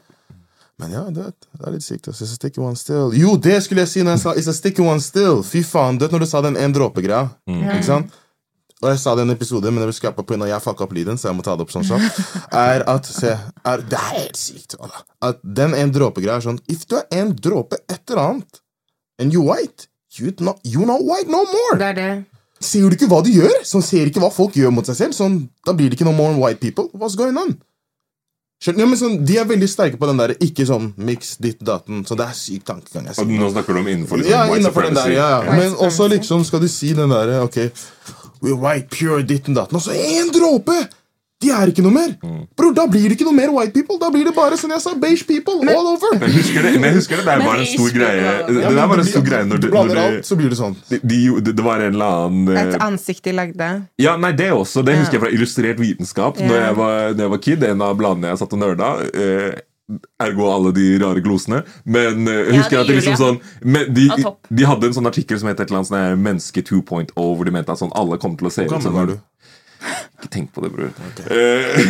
Men 0.79 0.91
ja, 0.91 1.05
det, 1.15 1.29
det 1.55 1.67
er 1.69 1.75
litt 1.77 1.85
sykt. 1.87 2.09
It's 2.11 2.23
a 2.23 2.27
sticky 2.27 2.63
one 2.63 2.79
still. 2.79 3.15
Jo, 3.15 3.37
det 3.39 3.61
skulle 3.63 3.85
jeg 3.85 3.93
si 3.93 4.03
når 4.03 4.17
jeg 4.17 4.23
sa 4.25 4.35
It's 4.35 4.51
a 4.51 4.55
sticky 4.57 4.83
one 4.83 5.03
still. 5.03 5.43
Fy 5.47 5.63
faen. 5.67 5.99
Du 5.99 6.07
vet 6.07 6.15
når 6.15 6.25
du 6.25 6.31
sa 6.31 6.43
den 6.43 6.59
en 6.59 6.75
dråpe-greia? 6.75 7.29
Ikke 7.47 7.83
sant? 7.87 8.15
Og 8.83 8.91
jeg 8.91 8.99
sa 9.01 9.15
det 9.17 9.23
i 9.23 9.29
en 9.29 9.33
episode, 9.33 9.71
men 9.73 9.81
jeg 9.87 10.13
ble 10.13 10.35
en 10.35 10.43
av 10.45 10.51
jeg 10.51 10.63
fucka 10.65 10.85
opp 10.85 10.93
lyden, 10.93 11.17
så 11.17 11.31
jeg 11.31 11.39
må 11.39 11.45
ta 11.47 11.55
det 11.57 11.65
opp 11.65 11.73
sånn 11.73 11.87
kjapt. 11.89 12.19
Er 12.59 12.83
at 12.91 13.07
se, 13.09 13.31
er, 13.65 13.85
Det 13.89 13.97
er 13.97 14.11
helt 14.19 14.37
sykt. 14.37 14.77
At 15.25 15.41
den 15.41 15.77
en 15.79 15.95
dråpe-greia 15.95 16.37
er 16.37 16.45
sånn 16.45 16.61
If 16.69 16.85
du 16.91 16.99
er 16.99 17.07
en 17.23 17.33
dråpe 17.33 17.79
et 17.87 18.03
eller 18.11 18.23
annet, 18.25 18.61
and 19.23 19.33
you 19.33 19.47
white, 19.47 19.87
you 20.19 20.35
not, 20.43 20.61
you 20.67 20.85
not 20.85 21.07
white 21.07 21.31
no 21.33 21.47
more. 21.49 21.79
Det 21.81 21.93
er 21.95 22.01
det. 22.01 22.11
Ser 22.63 22.89
du 22.89 22.97
ikke 22.97 23.11
hva 23.11 23.21
du 23.25 23.31
gjør? 23.35 23.55
Sånn 23.67 23.83
ser 23.85 24.09
ikke 24.09 24.23
hva 24.23 24.31
folk 24.33 24.55
gjør 24.57 24.73
mot 24.73 24.87
seg 24.87 24.97
selv. 24.97 25.17
Sånn, 25.17 25.41
da 25.67 25.75
blir 25.77 25.91
det 25.91 25.99
ikke 25.99 26.07
noe 26.09 26.17
more 26.17 26.37
white 26.39 26.63
people. 26.63 26.89
What's 26.95 27.19
going 27.19 27.37
on? 27.41 27.57
Ja, 28.65 28.87
men 28.87 28.97
sånn, 28.97 29.19
de 29.29 29.37
er 29.37 29.45
veldig 29.49 29.67
sterke 29.69 29.99
på 30.01 30.09
den 30.09 30.21
der 30.23 30.33
ikke 30.41 30.65
sånn 30.65 30.93
mix 30.97 31.35
ditt 31.43 31.61
daten. 31.67 32.01
Så 32.09 32.17
det 32.17 32.25
er 32.31 32.37
syk 32.39 32.65
tankegang. 32.65 33.11
jeg 33.11 33.19
sier. 33.19 33.29
nå 33.29 33.51
snakker 33.53 33.77
du 33.77 33.81
om 33.83 33.91
innenfor 33.91 34.21
liksom, 34.23 34.33
Ja, 34.33 34.47
white 34.49 34.63
innenfor 34.63 34.87
den 34.87 34.97
der, 34.97 35.11
ja. 35.13 35.31
Ja. 35.45 35.57
Men 35.59 35.77
også 35.85 36.09
liksom 36.15 36.47
skal 36.49 36.63
du 36.65 36.69
si 36.73 36.95
den 36.97 37.13
derre 37.13 37.43
Ok, 37.45 37.59
we're 38.41 38.57
white, 38.57 38.89
pure, 38.95 39.21
ditten 39.29 39.59
datten. 39.59 39.77
Og 39.77 39.85
så 39.85 39.93
én 39.93 40.33
dråpe! 40.33 40.79
De 41.45 41.51
er 41.53 41.73
ikke 41.73 41.85
noe 41.85 41.95
mer! 41.95 42.15
Bror, 42.57 42.73
Da 42.77 42.87
blir 42.91 43.07
det 43.09 43.19
ikke 43.19 43.27
noe 43.29 43.37
mer 43.37 43.53
white 43.55 43.75
people. 43.77 43.99
Da 44.01 44.11
blir 44.15 44.25
det 44.29 44.35
bare 44.37 44.57
som 44.61 44.73
jeg 44.73 44.83
sa, 44.85 44.95
beige 45.01 45.27
people 45.29 45.61
all 45.75 45.91
over. 45.95 46.17
Men 46.23 46.33
husker 46.35 46.65
det, 46.67 46.75
men 46.81 46.97
husker 46.97 47.21
det 47.21 47.35
er 47.35 47.45
bare 47.45 47.65
en 47.65 47.71
stor 47.71 47.93
greie 47.99 48.33
Det 48.49 48.65
er 48.65 48.81
bare 48.81 49.05
en 49.05 49.11
stor 49.11 49.27
greie 49.27 49.49
når, 49.51 49.63
Du 49.65 49.69
blander 49.73 50.01
alt, 50.05 50.29
så 50.29 50.39
blir 50.41 50.53
det 50.53 50.59
sånn. 50.61 50.79
de, 50.91 51.01
de, 51.03 51.21
det, 51.45 51.57
det 51.59 51.67
var 51.67 51.85
en 51.85 51.93
eller 51.99 52.25
annen 52.25 52.57
Et 52.57 52.75
eh, 52.79 52.81
ansikt 52.87 53.29
de 53.29 53.37
lagde. 53.37 53.71
Ja, 54.01 54.17
nei, 54.21 54.33
det 54.37 54.51
også. 54.55 54.83
Det 54.87 54.97
husker 54.99 55.19
jeg 55.19 55.27
fra 55.27 55.35
Illustrert 55.37 55.83
vitenskap. 55.83 56.41
Yeah. 56.41 56.51
Når, 56.51 56.59
jeg 56.65 56.81
var, 56.81 56.99
når 57.15 57.25
jeg 57.27 57.35
var 57.37 57.45
kid, 57.51 57.69
en 57.71 57.87
av 57.87 57.95
bladene 58.01 58.33
jeg 58.33 58.43
satt 58.43 58.57
og 58.57 58.63
nerda. 58.65 58.91
Eh, 59.13 59.63
ergo 60.25 60.47
alle 60.49 60.73
de 60.73 60.87
rare 61.03 61.21
glosene. 61.21 61.61
Men 61.85 62.25
uh, 62.29 62.33
Ja, 62.33 62.57
husker 62.57 62.79
jeg 62.79 62.81
at 62.81 62.89
det 62.89 62.97
liksom 63.01 63.19
sånn 63.21 63.41
men 63.61 63.91
de, 63.93 64.07
de 64.49 64.65
hadde 64.69 64.89
en 64.89 64.97
sånn 64.97 65.11
artikkel 65.11 65.41
som 65.41 65.51
het 65.51 65.61
et 65.61 65.69
eller 65.69 65.83
annet 65.83 65.91
sånn 65.91 66.25
Menneske 66.25 66.65
2.0, 66.65 67.13
hvor 67.13 67.45
de 67.45 67.53
mente 67.53 67.75
at 67.75 67.83
sånn 67.83 67.93
alle 67.97 68.17
kom 68.23 68.39
til 68.41 68.49
å 68.49 68.53
se 68.55 68.65
ut 68.65 68.73
som 68.79 68.87
sånn? 68.87 69.19
Ikke 70.19 70.31
tenk 70.33 70.53
på 70.55 70.63
det, 70.65 70.71
bror. 70.73 70.93
Eh, 71.29 71.81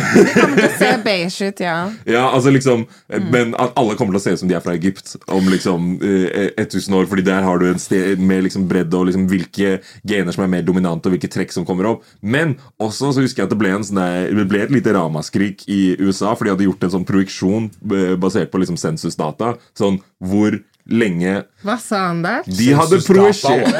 å 0.65 0.69
se 0.75 0.89
beige 1.05 1.49
ut, 1.49 1.61
ja. 1.63 1.75
Ja, 2.15 2.23
altså 2.27 2.51
liksom 2.51 2.83
Men 3.31 3.53
alle 3.55 3.95
kommer 3.95 4.15
til 4.15 4.19
å 4.19 4.23
se 4.23 4.33
ut 4.35 4.41
som 4.41 4.49
de 4.49 4.57
er 4.57 4.63
fra 4.63 4.75
Egypt 4.75 5.15
om 5.31 5.47
liksom 5.51 5.95
eh, 6.03 6.51
1000 6.59 6.97
år. 6.99 7.07
Fordi 7.11 7.25
der 7.27 7.45
har 7.45 7.61
du 7.61 7.69
en 7.69 7.81
sted 7.81 8.19
med 8.19 8.45
liksom 8.47 8.67
bredde 8.69 8.99
og 8.99 9.07
liksom 9.09 9.27
hvilke 9.31 9.79
gener 10.07 10.35
som 10.35 10.45
er 10.45 10.51
mer 10.57 10.67
dominante, 10.67 11.07
og 11.07 11.15
hvilke 11.15 11.31
trekk 11.31 11.55
som 11.55 11.67
kommer 11.67 11.93
opp. 11.93 12.05
Men 12.21 12.57
også 12.81 13.13
så 13.15 13.23
husker 13.23 13.43
jeg 13.43 13.49
at 13.49 13.55
det 13.55 13.61
ble, 13.61 13.73
en 13.75 13.87
sånn 13.87 14.03
det 14.35 14.47
ble 14.49 14.65
et 14.65 14.73
lite 14.73 14.93
ramaskrik 14.95 15.65
i 15.71 15.95
USA, 16.01 16.33
for 16.35 16.45
de 16.45 16.55
hadde 16.55 16.67
gjort 16.67 16.85
en 16.85 16.95
sånn 16.97 17.07
projeksjon 17.07 17.69
eh, 17.95 18.15
basert 18.19 18.51
på 18.51 18.61
liksom 18.61 18.79
sensusdata. 18.81 19.55
Sånn 19.77 20.01
hvor 20.23 20.59
lenge 20.85 21.39
Hva 21.65 21.77
sa 21.81 22.07
han 22.11 22.21
der? 22.25 22.45
De 22.45 22.67
hadde 22.77 22.99
projisert 23.05 23.73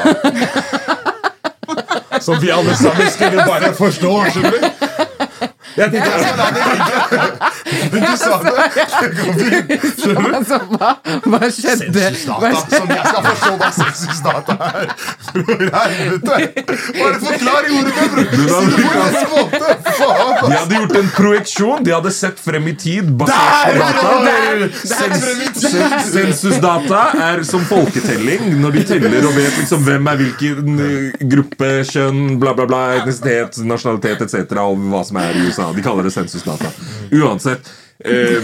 Som 2.21 2.39
vi 2.41 2.51
alle 2.51 2.75
sammen 2.77 3.09
skulle 3.11 3.43
bare 3.47 3.73
forstå, 3.75 4.11
skjønner 4.31 4.51
du? 4.51 4.67
Jeg 5.75 5.91
tenkte 5.91 6.09
jeg 6.11 6.19
skal 6.23 6.37
la 6.39 6.47
det 6.55 6.63
ligge. 6.71 6.95
Men 7.91 7.99
du 8.05 8.13
sa 8.19 8.33
det. 8.45 8.51
Skjønner 9.99 10.21
du? 10.21 10.35
Altså, 10.37 10.57
hva, 10.71 10.91
hva 11.25 11.39
skjedde? 11.51 12.03
Sensusdata. 12.05 12.49
Som 12.75 12.87
jeg 12.93 13.03
skal 13.05 13.23
forstå 13.25 13.51
hva 13.61 13.69
sensusdata 13.79 14.53
er. 14.69 14.85
Bror, 15.35 15.63
helvete. 15.75 16.35
Bare 16.99 17.17
forklar 17.25 17.61
i 17.65 17.71
ordet, 17.79 17.93
du. 17.95 18.43
Faen, 19.99 20.33
De 20.45 20.53
hadde 20.55 20.79
gjort 20.79 20.95
en 21.01 21.09
projeksjon. 21.17 21.83
De 21.85 21.95
hadde 21.95 22.11
sett 22.15 22.39
frem 22.41 22.71
i 22.71 22.75
tid 22.85 23.11
basert 23.19 23.75
på 23.99 24.13
data. 24.25 24.65
Sensusdata 26.05 27.03
er 27.29 27.43
som 27.47 27.65
folketelling, 27.67 28.47
når 28.61 28.79
de 28.79 28.85
teller 28.93 29.27
og 29.27 29.35
vet 29.35 29.59
liksom 29.59 29.83
hvem 29.85 30.11
er 30.11 30.21
hvilken 30.21 30.83
eh, 30.85 31.27
gruppe, 31.35 31.71
kjønn, 31.89 32.21
bla, 32.41 32.55
bla, 32.57 32.67
bla, 32.69 32.81
etnisitet, 32.99 33.59
nasjonalitet 33.67 34.25
etc. 34.25 34.55
og 34.63 34.87
hva 34.91 35.03
som 35.07 35.19
er 35.21 35.35
i 35.35 35.45
USA. 35.49 35.64
De 35.73 35.81
kaller 35.81 36.03
det 36.03 36.11
sensusdata. 36.13 36.71
Uansett. 37.11 37.71
Eh, 38.03 38.43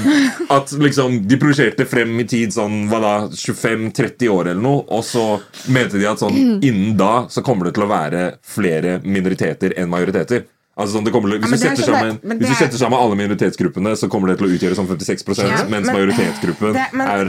at 0.50 0.72
liksom 0.80 1.28
De 1.28 1.36
prosjekterte 1.38 1.86
frem 1.86 2.14
i 2.20 2.24
tid 2.24 2.54
sånn 2.56 2.86
hva 2.88 3.02
da 3.04 3.14
25-30 3.36 4.30
år 4.32 4.48
eller 4.54 4.62
noe, 4.64 4.86
og 4.88 5.04
så 5.04 5.26
mente 5.68 6.00
de 6.00 6.08
at 6.08 6.20
sånn 6.24 6.38
innen 6.64 6.96
da 6.98 7.26
så 7.28 7.44
kommer 7.44 7.68
det 7.68 7.74
til 7.76 7.84
å 7.84 7.92
være 7.92 8.24
flere 8.48 9.02
minoriteter 9.04 9.76
enn 9.78 9.90
majoriteter. 9.92 10.46
Altså, 10.80 10.96
sånn, 10.96 11.04
det 11.04 11.12
til- 11.12 11.22
hvis, 11.22 11.34
ja, 11.36 11.38
du 11.42 11.52
det 11.52 11.68
er 11.68 11.76
setter 11.76 11.92
sammen, 11.92 12.20
det- 12.22 12.38
hvis 12.40 12.48
du 12.48 12.54
er- 12.54 12.62
setter 12.64 12.78
sammen 12.80 12.98
alle 12.98 13.16
minoritetsgruppene, 13.20 13.92
så 14.00 14.08
kommer 14.10 14.30
det 14.32 14.38
til 14.40 14.48
å 14.48 14.52
utgjøre 14.56 14.76
sånn 14.80 14.88
56 14.88 15.38
Ja, 15.44 15.66
mens 15.68 15.86
men- 15.86 15.96
majoritetsgruppen 15.98 16.74
det, 16.74 16.86
men, 16.94 17.08
er 17.08 17.26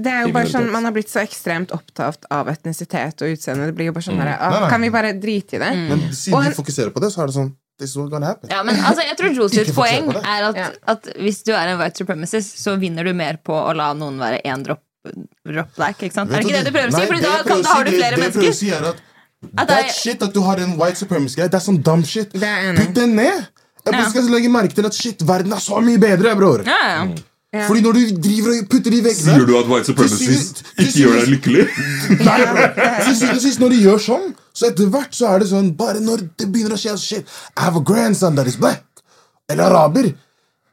det 0.00 0.06
er 0.06 0.26
jo 0.26 0.32
bare 0.32 0.46
sånn. 0.48 0.70
Man 0.72 0.84
har 0.84 0.92
blitt 0.92 1.10
så 1.12 1.20
ekstremt 1.20 1.68
opptatt 1.76 2.24
av 2.30 2.46
etnisitet 2.48 3.20
og 3.20 3.28
utseende. 3.36 3.66
Det 3.66 3.76
blir 3.76 3.84
jo 3.86 3.92
bare 3.92 4.02
sånn 4.02 4.16
Mm. 4.16 4.24
der, 4.24 4.38
å, 4.40 4.50
Nei, 4.50 4.60
nei. 4.60 4.70
Kan 4.70 4.80
vi 4.80 4.88
bare 4.88 5.12
drite 5.12 5.54
i 5.54 5.58
det? 5.58 5.76
Men 5.76 6.00
siden 6.10 6.34
Og 6.34 6.44
de 6.44 6.50
fokuserer 6.62 6.90
på 6.90 7.00
det, 7.04 7.12
så 7.12 7.22
er 7.22 7.26
det 7.26 7.34
sånn 7.36 7.52
This 7.78 7.90
is 7.92 7.96
gonna 8.08 8.26
happen. 8.26 8.48
Ja, 8.50 8.62
men 8.64 8.76
altså, 8.80 9.02
jeg 9.04 9.16
tror 9.18 9.34
fokuser 9.36 9.72
poeng 9.76 10.06
er 10.16 10.46
at, 10.48 10.56
Ja. 10.56 10.68
at 10.94 11.08
hvis 11.20 11.42
du 11.44 11.52
er 11.52 11.74
en 11.74 11.78
white 11.80 11.98
supremacist, 12.00 12.56
så 12.62 12.76
vinner 12.80 13.04
du 13.04 13.12
mer 13.14 13.36
på 13.44 13.52
å 13.52 13.74
la 13.76 13.90
noen 13.94 14.16
være 14.22 14.40
én 14.48 14.62
drop, 14.64 14.80
drop 15.44 15.74
black. 15.76 16.00
Ikke 16.00 16.14
sant? 16.16 16.30
Vet 16.30 16.38
Er 16.38 16.42
det 16.42 16.48
ikke 16.48 16.62
det 16.62 16.70
du 16.72 16.78
prøver 16.78 16.88
å 16.88 16.96
si? 16.96 17.02
Nei, 17.02 17.10
Fordi 17.10 17.20
da, 17.26 17.34
kan, 17.44 17.62
da 17.62 17.74
har 17.76 17.84
du 17.84 17.90
flere 17.92 18.16
det- 18.16 18.22
mennesker. 18.24 18.40
det 18.40 18.48
jeg 18.48 18.56
prøver 18.56 18.56
å 18.56 18.62
si 18.62 18.70
er 18.70 18.88
at 18.94 19.04
At 19.60 19.68
That 19.68 19.90
shit 19.92 20.22
at 20.24 20.32
du 20.32 20.40
har 20.40 20.56
en 20.58 20.72
white 20.80 20.96
supremacist 20.96 21.36
guy, 21.36 21.44
det 21.52 21.54
er 21.60 21.64
sånn 21.66 21.82
dumb 21.84 22.02
shit. 22.08 22.32
Putt 22.32 22.94
den 22.96 23.14
ned! 23.14 23.44
Jeg 23.86 23.94
ja. 23.94 24.08
skal 24.10 24.24
legge 24.32 24.48
merke 24.50 24.74
til 24.74 24.86
at 24.88 24.96
shit, 24.96 25.20
verden 25.22 25.52
er 25.54 25.60
så 25.62 25.78
mye 25.84 26.00
bedre, 26.02 26.32
bror. 26.34 26.64
Ja, 26.66 26.78
ja. 27.04 27.04
Ja. 27.56 27.66
Fordi 27.68 27.82
når 27.86 27.96
du 27.98 28.16
driver 28.26 28.52
og 28.54 28.68
putter 28.72 28.94
de 28.94 29.00
veggene 29.04 29.36
Sier 29.36 29.46
du 29.48 29.54
at 29.58 29.70
white 29.70 29.88
supremacists 29.90 30.66
ikke 30.76 30.98
gjør 31.02 31.16
deg 31.20 31.32
lykkelig? 31.36 31.64
Nei. 32.28 32.40
Til 33.06 33.16
syvende 33.16 33.38
og 33.38 33.44
sist, 33.46 33.62
når 33.62 33.74
de 33.74 33.80
gjør 33.86 34.04
sånn, 34.10 34.28
så 34.56 34.68
etter 34.70 34.92
hvert 34.92 35.16
så 35.16 35.32
er 35.32 35.42
det 35.42 35.48
sånn 35.52 35.72
Bare 35.78 36.00
når 36.04 36.26
det 36.40 36.50
begynner 36.52 36.76
å 36.76 36.80
skje 36.80 36.94
shit 37.00 37.34
I 37.56 37.66
have 37.66 37.80
a 37.80 37.84
grandson 37.84 38.36
that 38.38 38.48
is 38.50 38.56
black. 38.60 38.84
Eller 39.48 39.70
araber. 39.70 40.12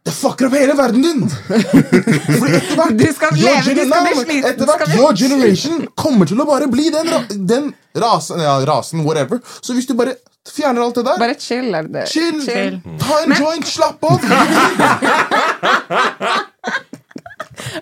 Det 0.04 0.12
fucker 0.12 0.50
opp 0.50 0.56
hele 0.58 0.74
verden 0.76 1.02
din! 1.06 1.22
Fordi 2.42 2.58
etter 2.58 2.76
hvert 2.76 2.98
Du 3.00 3.06
skal 3.16 3.38
your 3.40 3.54
leve, 3.56 3.76
du 3.78 3.84
skal 3.88 4.04
bli 4.04 4.16
sliten, 4.20 4.48
Etter 4.50 4.66
hvert, 4.68 4.84
your 4.98 5.16
generation 5.16 5.86
kommer 5.96 6.28
til 6.28 6.44
å 6.44 6.46
bare 6.50 6.68
bli 6.72 6.90
den, 6.92 7.08
ra 7.08 7.22
den 7.32 7.70
rasen, 7.96 8.42
ja, 8.44 8.58
rasen, 8.68 9.06
whatever. 9.08 9.40
Så 9.64 9.72
hvis 9.78 9.88
du 9.88 9.94
bare 9.96 10.18
fjerner 10.50 10.84
alt 10.84 11.00
det 11.00 11.06
der 11.08 11.22
Bare 11.22 11.38
chill. 11.40 11.70
Er 11.72 11.88
det. 11.88 12.08
Chill! 12.12 12.42
Ta 13.00 13.22
en 13.24 13.36
joint, 13.38 13.68
slapp 13.70 14.04
av! 14.10 14.20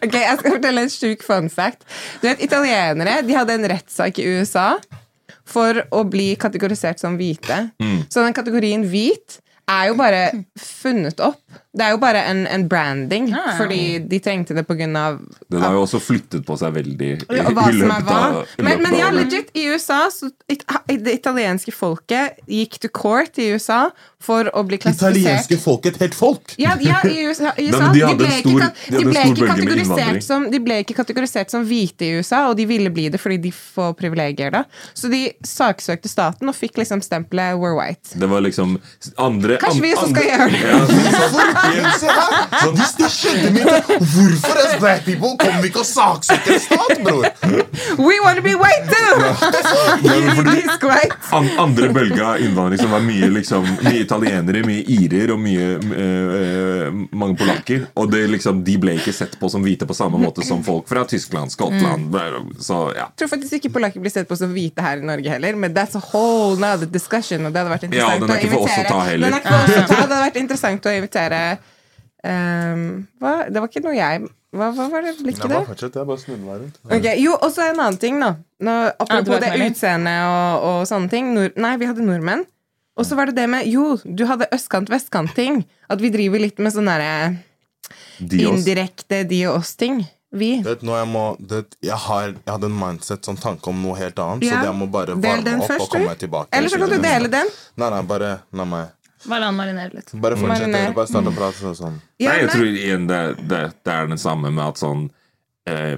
Ok, 0.01 0.13
Jeg 0.13 0.39
skal 0.39 0.55
fortelle 0.57 0.81
en 0.85 0.91
sjuk 0.91 1.23
fun 1.25 1.49
fact. 1.49 1.85
Du 2.21 2.27
vet, 2.27 2.41
Italienere 2.43 3.21
de 3.27 3.37
hadde 3.37 3.55
en 3.59 3.69
rettssak 3.71 4.19
i 4.19 4.25
USA 4.37 4.73
for 5.47 5.81
å 5.91 6.03
bli 6.07 6.33
kategorisert 6.39 6.99
som 7.01 7.17
hvite. 7.19 7.71
Så 8.11 8.23
den 8.23 8.35
kategorien 8.37 8.83
hvit 8.87 9.39
er 9.71 9.87
jo 9.89 9.95
bare 9.99 10.21
funnet 10.59 11.19
opp. 11.23 11.41
Det 11.73 11.85
er 11.85 11.91
jo 11.93 11.99
bare 12.01 12.19
en, 12.27 12.41
en 12.51 12.65
branding, 12.67 13.29
Ja. 13.31 13.53
fordi 13.55 13.99
de 14.11 14.17
trengte 14.19 14.53
det 14.53 14.65
av 14.67 15.19
Den 15.49 15.61
har 15.61 15.71
jo 15.71 15.83
også 15.85 16.01
flyttet 16.03 16.43
på 16.45 16.57
seg 16.59 16.73
veldig 16.75 17.11
i, 17.31 17.43
hva 17.55 17.69
i 17.69 17.77
løpet 17.79 18.03
hva. 18.09 18.17
av 18.17 18.45
i 18.59 18.63
Men, 18.67 18.81
men 18.83 18.97
ja, 18.99 19.09
legit, 19.15 19.47
i 19.55 19.63
USA 19.71 20.09
så, 20.11 20.27
it, 20.51 20.65
Det 20.87 21.13
italienske 21.15 21.71
folket 21.71 22.41
gikk 22.45 22.77
to 22.83 22.89
court 22.89 23.39
i 23.39 23.53
USA 23.53 23.85
for 24.21 24.51
å 24.53 24.65
bli 24.67 24.77
klassifisert 24.77 25.15
Italienske 25.15 25.57
folket 25.63 25.95
et 25.95 26.01
helt 26.03 26.13
folk! 26.19 26.55
ja, 26.59 26.75
ja, 26.83 26.99
i 27.07 27.23
USA, 27.29 27.53
i 27.57 27.69
USA 27.71 27.87
de 27.93 28.03
ble 28.19 28.27
en 28.27 28.35
ikke, 28.43 28.67
stor- 28.67 28.97
de 28.99 29.05
ble 29.05 29.23
ikke 29.23 29.23
bølge 29.23 29.23
med 29.23 29.23
innvandring. 29.23 29.47
kategorisert 29.47 30.23
som, 30.27 30.49
de 30.51 30.59
ble 30.59 30.81
ikke 30.83 30.97
kategorisert 30.99 31.49
som 31.55 31.63
hvite 31.65 32.05
i 32.05 32.11
USA, 32.19 32.43
og 32.51 32.57
de 32.59 32.65
ville 32.69 32.91
bli 32.93 33.07
det 33.15 33.19
fordi 33.23 33.39
de 33.47 33.51
får 33.55 33.95
privilegier 33.97 34.51
da. 34.51 34.65
Så 34.93 35.07
de 35.09 35.23
saksøkte 35.47 36.11
staten 36.11 36.51
og 36.51 36.55
fikk 36.59 36.77
liksom 36.83 36.99
stempelet 37.01 37.55
'we're 37.55 37.73
white'. 37.79 38.19
Det 38.19 38.27
var 38.29 38.41
liksom 38.43 38.75
andre 39.17 39.57
Kanskje 39.57 39.81
vi 39.87 39.93
også 39.95 40.05
andre- 40.11 40.21
skal 40.21 40.29
gjøre 40.29 40.51
det? 40.51 40.61
Ja, 40.67 41.57
Se 41.99 42.07
her! 42.07 42.71
Hvis 42.75 42.93
det 42.97 43.09
skjedde 43.11 43.51
med 43.53 43.63
Hvorfor 43.87 44.57
as 44.65 44.79
black 44.79 45.05
people 45.05 45.37
kommer 45.39 45.61
vi 45.61 45.67
ikke 45.71 45.79
og 45.79 45.85
saksøker 45.85 46.53
en 46.53 46.59
stat, 46.67 46.97
bror? 47.05 47.25
We 47.97 48.19
want 48.23 48.35
to 48.37 48.43
be 48.43 48.55
white 48.55 48.85
too! 48.91 49.13
fordi- 50.35 50.61
white. 50.87 51.15
an, 51.31 51.49
andre 51.57 51.89
bølge 51.89 52.25
av 52.25 52.41
innvandring 52.41 52.79
som 52.79 52.91
var 52.91 52.99
mye, 52.99 53.29
liksom, 53.29 53.67
mye 53.83 54.01
italienere, 54.03 54.63
mye 54.67 54.83
irer 54.91 55.31
og 55.31 55.39
mye 55.39 55.67
uh, 55.79 56.91
mange 57.15 57.37
polakker. 57.39 57.85
Og 57.95 58.11
det, 58.11 58.25
liksom, 58.33 58.63
de 58.67 58.77
ble 58.81 58.97
ikke 58.99 59.13
sett 59.15 59.37
på 59.39 59.49
som 59.51 59.63
hvite 59.63 59.87
på 59.87 59.95
samme 59.97 60.19
måte 60.21 60.45
som 60.47 60.63
folk 60.65 60.89
fra 60.89 61.05
Tyskland, 61.07 61.51
Skottland 61.51 62.15
Så 62.59 62.79
ja. 62.95 63.07
Jeg 63.11 63.23
tror 63.23 63.33
faktisk 63.35 63.59
ikke 63.59 63.73
polakker 63.77 64.03
blir 64.03 64.13
sett 64.13 64.29
på 64.29 64.37
som 64.39 64.53
hvite 64.55 64.83
her 64.83 65.01
i 65.01 65.05
Norge 65.07 65.31
heller, 65.31 65.55
men 65.55 65.75
that's 65.75 65.95
a 65.97 66.03
whole 66.11 66.57
nother 66.59 66.89
discussion. 66.89 67.45
Og 67.45 67.53
det 67.53 67.63
hadde 67.63 67.75
vært 67.75 67.87
Ja, 67.91 68.11
interessant 68.15 68.21
den 68.21 68.29
er 68.29 68.35
å 68.35 68.41
ikke 68.41 68.55
for 68.55 68.65
oss 68.65 68.71
å 68.71 68.81
invitere 68.81 68.89
ta 68.91 69.05
heller. 69.07 69.27
Den 69.27 69.37
er 69.37 69.43
ikke 69.43 69.53
for 69.53 69.61
oss 69.61 69.71
å 69.71 69.81
ta. 69.81 69.91
Det 69.91 70.01
hadde 70.01 70.23
vært 70.25 70.41
interessant 70.41 70.89
å 70.91 70.97
invitere 70.97 71.43
ehm, 72.27 72.85
hva? 73.21 73.33
Det 73.49 73.61
var 73.61 73.67
ikke 73.71 73.83
noe 73.85 73.95
jeg 73.97 74.21
Hva, 74.51 74.67
hva 74.75 74.87
var 74.91 75.05
det 75.05 75.13
blikket 75.21 75.47
der? 75.47 75.63
fortsett, 75.63 75.95
jeg 75.95 76.07
bare 76.09 76.19
snudde 76.19 76.43
meg 76.43 76.57
rundt. 76.59 76.79
Okay, 76.91 77.21
Jo, 77.23 77.37
og 77.39 77.51
så 77.55 77.69
en 77.69 77.79
annen 77.79 77.97
ting, 78.01 78.17
da. 78.19 78.33
Nå, 78.59 78.73
apropos 78.99 79.39
det 79.39 79.53
utseendet 79.69 80.25
og, 80.27 80.65
og 80.67 80.79
sånne 80.89 81.07
ting. 81.13 81.29
Nord 81.37 81.55
nei, 81.55 81.77
vi 81.79 81.87
hadde 81.87 82.03
nordmenn. 82.03 82.43
Og 82.99 83.07
så 83.07 83.15
var 83.15 83.31
det 83.31 83.37
det 83.39 83.47
med 83.49 83.69
Jo, 83.71 83.93
du 84.03 84.25
hadde 84.27 84.49
østkant-vestkant-ting. 84.51 85.61
At 85.89 86.03
vi 86.03 86.11
driver 86.11 86.43
litt 86.43 86.59
med 86.59 86.75
sånn 86.75 86.89
derre 86.91 87.37
De 88.19 88.43
indirekte 88.43 89.23
de 89.29 89.45
og 89.47 89.61
oss-ting. 89.61 90.03
Vi. 90.31 90.61
Vet, 90.63 90.83
jeg, 90.87 91.07
må, 91.11 91.23
vet, 91.43 91.73
jeg, 91.83 91.97
har, 92.05 92.29
jeg 92.31 92.47
hadde 92.53 92.67
en 92.69 92.75
mindset, 92.79 93.25
sånn 93.27 93.39
tanke 93.39 93.67
om 93.67 93.81
noe 93.83 93.97
helt 93.99 94.19
annet, 94.23 94.45
Ja. 94.47 94.61
så 94.61 94.69
jeg 94.69 94.77
må 94.79 94.87
bare 94.87 95.17
varme 95.19 95.57
opp 95.59 95.67
først, 95.67 95.83
og 95.83 95.89
komme 95.91 96.05
du. 96.05 96.07
meg 96.07 96.21
tilbake. 96.21 96.47
Eller 96.55 96.71
så 96.71 96.79
kan 96.79 96.93
du 96.93 96.99
dele 97.03 97.31
den. 97.33 97.51
Nei, 97.75 97.89
nei, 97.91 97.99
bare 98.07 98.29
la 98.55 98.63
meg 98.63 98.93
Bare 99.25 99.39
la 99.39 99.45
den 99.51 99.55
marinere 99.55 99.93
litt. 99.93 100.11
Bare 100.13 100.35
fortsett. 100.39 100.95
Bare 100.95 101.07
start 101.07 101.25
å 101.29 101.35
prate 101.35 101.57
så- 101.61 101.75
sånn. 101.77 101.99
Ja, 102.17 102.31
Nei, 102.31 102.39
jeg 102.41 102.49
tror 102.49 102.65
igjen 102.71 103.07
det, 103.07 103.21
det, 103.47 103.61
det 103.83 103.93
er 103.93 104.07
det 104.07 104.19
samme 104.19 104.51
med 104.51 104.65
at 104.65 104.75
sånn 104.81 105.09
eh, 105.67 105.97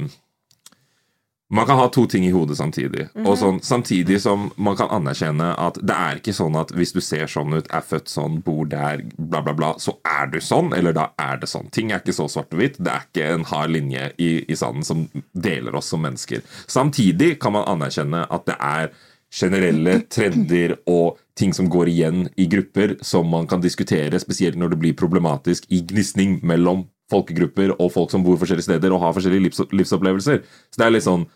Man 1.54 1.68
kan 1.68 1.78
ha 1.78 1.88
to 1.88 2.08
ting 2.10 2.24
i 2.26 2.32
hodet 2.34 2.58
samtidig. 2.58 3.10
Mhm. 3.14 3.28
Og 3.28 3.38
sånn, 3.38 3.60
samtidig 3.62 4.20
som 4.22 4.48
man 4.58 4.76
kan 4.76 4.90
anerkjenne 4.90 5.52
at 5.60 5.76
det 5.86 5.94
er 5.94 6.16
ikke 6.18 6.34
sånn 6.34 6.56
at 6.58 6.72
hvis 6.74 6.94
du 6.96 7.02
ser 7.02 7.28
sånn 7.30 7.54
ut, 7.54 7.68
er 7.70 7.82
født 7.86 8.10
sånn, 8.10 8.40
bor 8.42 8.66
der, 8.66 9.04
bla, 9.20 9.42
bla, 9.46 9.54
bla, 9.54 9.74
så 9.78 9.94
er 10.04 10.32
du 10.34 10.40
sånn, 10.42 10.74
eller 10.74 10.94
da 10.98 11.12
er 11.20 11.38
det 11.38 11.48
sånn. 11.52 11.70
Ting 11.70 11.92
er 11.92 12.00
ikke 12.02 12.16
så 12.18 12.26
svart 12.28 12.50
og 12.54 12.60
hvitt. 12.64 12.80
Det 12.82 12.90
er 12.96 13.06
ikke 13.06 13.28
en 13.36 13.46
hard 13.52 13.70
linje 13.70 14.08
i, 14.18 14.32
i 14.50 14.56
sanden 14.58 14.84
som 14.88 15.04
deler 15.36 15.76
oss 15.78 15.92
som 15.94 16.02
mennesker. 16.02 16.42
Samtidig 16.66 17.36
kan 17.40 17.54
man 17.54 17.66
anerkjenne 17.70 18.26
at 18.34 18.46
det 18.50 18.58
er 18.60 18.90
generelle 19.34 20.00
trender 20.14 20.76
og 20.90 21.20
ting 21.38 21.54
som 21.56 21.70
går 21.72 21.90
igjen 21.90 22.28
i 22.38 22.46
grupper, 22.50 22.98
som 23.02 23.30
man 23.30 23.48
kan 23.50 23.64
diskutere, 23.64 24.20
spesielt 24.22 24.60
når 24.60 24.74
det 24.74 24.82
blir 24.84 24.98
problematisk 24.98 25.66
i 25.74 25.82
gnisning 25.82 26.38
mellom 26.46 26.86
folkegrupper 27.12 27.74
og 27.80 27.92
folk 27.94 28.14
som 28.14 28.24
bor 28.26 28.38
forskjellige 28.42 28.70
steder 28.70 28.94
og 28.94 29.02
har 29.04 29.16
forskjellige 29.16 29.48
livs 29.48 29.64
livsopplevelser. 29.74 30.44
Så 30.72 30.82
det 30.82 30.86
er 30.88 30.94
litt 30.98 31.08
sånn 31.08 31.30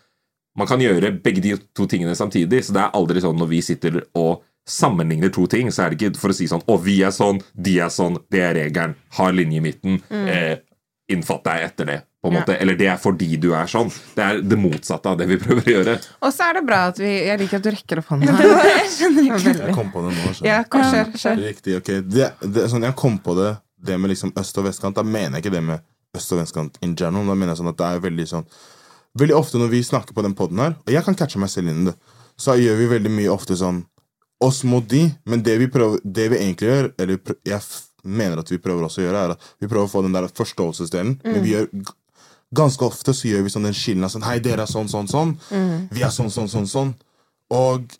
Man 0.58 0.66
kan 0.66 0.80
gjøre 0.82 1.12
begge 1.22 1.38
de 1.38 1.52
to 1.76 1.84
tingene 1.86 2.16
samtidig, 2.18 2.64
så 2.66 2.72
det 2.74 2.80
er 2.82 2.94
aldri 2.98 3.20
sånn 3.22 3.36
når 3.38 3.50
vi 3.52 3.60
sitter 3.62 4.00
og 4.18 4.40
sammenligner 4.66 5.30
to 5.30 5.44
ting, 5.46 5.70
så 5.70 5.84
er 5.84 5.92
det 5.92 6.00
ikke 6.00 6.18
for 6.18 6.32
å 6.32 6.36
si 6.36 6.48
sånn 6.50 6.64
Å, 6.66 6.76
vi 6.82 6.96
er 7.06 7.12
sånn, 7.14 7.38
de 7.54 7.76
er 7.84 7.92
sånn, 7.94 8.18
det 8.32 8.42
er 8.42 8.56
regelen. 8.56 8.96
Har 9.14 9.36
linje 9.36 9.60
i 9.60 9.62
midten. 9.64 10.00
Eh, 10.10 10.58
innfatt 11.08 11.44
deg 11.44 11.62
etter 11.70 11.86
det. 11.88 11.98
På 12.22 12.28
en 12.28 12.34
Ja. 12.34 12.40
måte. 12.40 12.56
Eller 12.60 12.76
det 12.76 12.88
er 12.90 12.96
fordi 13.00 13.36
du 13.40 13.52
er 13.54 13.66
sånn. 13.70 13.88
Det 14.14 14.24
er 14.24 14.40
det 14.42 14.58
motsatte 14.58 15.06
av 15.06 15.18
det 15.18 15.28
vi 15.30 15.36
prøver 15.40 15.62
å 15.62 15.72
gjøre. 15.76 15.94
Og 16.22 16.32
så 16.34 16.48
er 16.50 16.54
det 16.58 16.64
bra 16.66 16.80
at 16.88 16.98
vi 16.98 17.12
Jeg 17.26 17.38
liker 17.38 17.56
at 17.60 17.62
du 17.62 17.70
rekker 17.70 17.98
opp 18.02 18.06
hånda. 18.12 18.26
Jeg 18.82 18.90
skjønner 18.96 19.28
ikke. 19.28 19.54
Jeg 19.66 19.74
kom 19.74 19.92
på 19.94 20.02
det 20.08 20.16
nå. 20.16 20.32
Ja, 20.44 20.62
kjør. 20.64 21.12
kjør. 21.14 21.44
Riktig. 21.44 21.76
ok 21.78 21.92
det, 22.08 22.32
det, 22.42 22.66
sånn, 22.70 22.82
Jeg 22.84 22.96
kom 22.96 23.18
på 23.18 23.36
det 23.38 23.56
Det 23.80 23.98
med 24.00 24.10
liksom 24.10 24.32
øst 24.36 24.58
og 24.58 24.64
vestkant. 24.66 24.96
Da 24.98 25.02
mener 25.06 25.38
jeg 25.38 25.44
ikke 25.46 25.54
det 25.54 25.62
med 25.62 25.80
øst 26.16 26.32
og 26.34 26.40
vestkant 26.42 26.78
in 26.82 26.96
general. 26.98 27.24
Da 27.26 27.34
mener 27.34 27.54
jeg 27.54 27.62
sånn 27.62 27.70
at 27.72 27.78
det 27.78 27.86
er 27.86 28.00
veldig 28.10 28.26
sånn 28.28 28.46
Veldig 29.18 29.34
ofte 29.34 29.58
når 29.58 29.70
vi 29.72 29.80
snakker 29.82 30.12
på 30.14 30.22
den 30.22 30.34
poden 30.36 30.58
her, 30.60 30.74
og 30.86 30.92
jeg 30.92 31.02
kan 31.02 31.14
catche 31.16 31.38
meg 31.40 31.48
selv 31.50 31.68
inn 31.72 31.80
i 31.82 31.90
det, 31.90 31.94
så 32.38 32.54
gjør 32.60 32.76
vi 32.78 32.86
veldig 32.92 33.10
mye 33.10 33.30
ofte 33.32 33.56
sånn 33.56 33.80
oss 34.44 34.60
mot 34.68 34.84
de, 34.86 35.08
men 35.26 35.42
det 35.42 35.56
vi, 35.58 35.66
prøver, 35.66 35.98
det 36.04 36.28
vi 36.30 36.36
egentlig 36.36 36.68
gjør, 36.68 36.90
eller 37.00 37.18
jeg 37.48 37.60
mener 38.04 38.38
at 38.42 38.50
vi 38.50 38.58
prøver 38.62 38.86
også 38.86 39.02
å 39.02 39.06
gjøre, 39.06 39.22
er 39.24 39.34
at 39.36 39.48
vi 39.60 39.68
prøver 39.68 39.86
å 39.86 39.92
få 39.92 40.02
den 40.06 40.14
der 40.16 40.28
forståelsesdelen, 40.28 41.20
men 41.24 41.42
vi 41.42 41.56
gjør 41.56 41.70
Ganske 42.48 42.80
ofte 42.80 43.12
så 43.12 43.28
gjør 43.28 43.42
vi 43.44 43.50
sånn 43.52 43.66
den 43.68 43.74
skillen 43.76 44.06
av 44.06 44.08
sånn 44.08 44.22
Hei, 44.24 44.38
dere 44.40 44.64
er 44.64 44.70
sånn, 44.70 44.88
sånn, 44.88 45.08
sånn. 45.10 45.34
Vi 45.92 46.00
er 46.00 46.08
sånn, 46.08 46.30
sånn, 46.32 46.48
sånn, 46.48 46.64
sånn. 46.66 46.94
Og 47.52 47.92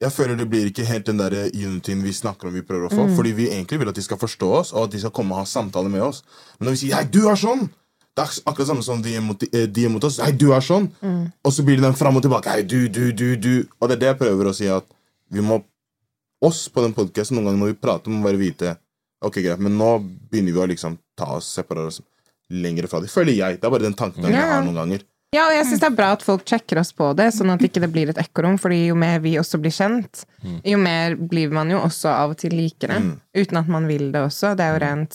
jeg 0.00 0.12
føler 0.14 0.38
det 0.40 0.46
blir 0.48 0.70
ikke 0.70 0.86
helt 0.88 1.04
den 1.04 1.20
der 1.20 1.34
unityen 1.52 2.00
vi 2.00 2.12
snakker 2.16 2.48
om 2.48 2.54
vi 2.56 2.62
prøver 2.64 2.88
å 2.88 2.94
få. 2.94 3.04
Fordi 3.18 3.34
vi 3.36 3.50
egentlig 3.50 3.78
vil 3.82 3.90
at 3.92 3.98
de 4.00 4.04
skal 4.06 4.16
forstå 4.16 4.48
oss, 4.56 4.72
og 4.72 4.86
at 4.86 4.94
de 4.94 5.02
skal 5.02 5.12
komme 5.12 5.36
og 5.36 5.42
ha 5.42 5.44
samtale 5.44 5.92
med 5.92 6.00
oss. 6.00 6.22
Men 6.58 6.70
når 6.70 6.72
vi 6.72 6.80
sier 6.86 6.96
'hei, 6.96 7.04
du 7.12 7.28
er 7.28 7.36
sånn', 7.36 7.68
det 8.16 8.24
er 8.24 8.40
akkurat 8.46 8.68
samme 8.68 8.82
som 8.82 9.02
de 9.02 9.16
er 9.16 9.20
mot, 9.20 9.42
eh, 9.42 9.66
de 9.66 9.84
er 9.84 9.90
mot 9.90 10.04
oss. 10.04 10.16
'Hei, 10.16 10.32
du 10.32 10.52
er 10.52 10.64
sånn'. 10.64 10.88
Og 11.44 11.52
så 11.52 11.62
blir 11.62 11.76
det 11.76 11.84
den 11.84 11.94
fram 11.94 12.16
og 12.16 12.22
tilbake. 12.22 12.48
'Hei, 12.48 12.62
du, 12.62 12.88
du, 12.88 13.12
du, 13.12 13.36
du'. 13.36 13.68
Og 13.80 13.88
det 13.88 13.96
er 13.96 14.00
det 14.00 14.06
jeg 14.06 14.18
prøver 14.18 14.48
å 14.48 14.54
si, 14.54 14.66
at 14.66 14.84
vi 15.30 15.40
må 15.40 15.62
Oss 16.42 16.70
på 16.72 16.80
den 16.80 16.94
podkasten 16.94 17.36
noen 17.36 17.44
ganger 17.50 17.58
når 17.60 17.66
vi 17.66 17.74
prater, 17.74 18.08
må 18.08 18.24
bare 18.24 18.38
vite 18.40 18.78
Ok, 19.20 19.40
greit, 19.44 19.60
men 19.60 19.76
nå 19.76 19.92
begynner 20.30 20.56
vi 20.56 20.62
å 20.62 20.68
liksom 20.70 20.96
ta 21.18 21.34
oss, 21.36 21.48
separere 21.58 21.92
oss 21.92 22.00
lenger 22.50 22.88
fra 22.90 23.02
dem. 23.02 23.12
Føler 23.12 23.36
jeg. 23.36 23.60
Det 23.60 23.68
er 23.68 23.72
bare 23.72 23.86
den 23.86 23.96
tanken 23.98 24.26
jeg 24.26 24.36
har 24.36 24.64
noen 24.64 24.78
ganger. 24.80 25.06
Ja, 25.30 25.44
og 25.46 25.52
jeg 25.54 25.62
syns 25.68 25.78
det 25.84 25.86
er 25.86 25.94
bra 25.94 26.08
at 26.16 26.24
folk 26.26 26.42
sjekker 26.48 26.80
oss 26.80 26.88
på 26.96 27.12
det, 27.14 27.28
sånn 27.36 27.52
at 27.52 27.60
ikke 27.62 27.78
det 27.84 27.88
blir 27.94 28.10
et 28.10 28.18
ekkorom. 28.18 28.56
Fordi 28.58 28.80
jo 28.88 28.96
mer 28.98 29.20
vi 29.22 29.36
også 29.38 29.60
blir 29.62 29.70
kjent, 29.70 30.24
jo 30.66 30.80
mer 30.82 31.14
blir 31.14 31.52
man 31.54 31.70
jo 31.70 31.78
også 31.84 32.10
av 32.10 32.34
og 32.34 32.40
til 32.40 32.56
likere. 32.58 32.96
Uten 33.36 33.60
at 33.60 33.70
man 33.70 33.86
vil 33.86 34.08
det 34.10 34.24
også. 34.26 34.56
Det 34.58 34.66
er 34.66 34.74
jo 34.74 34.80
rent 34.82 35.14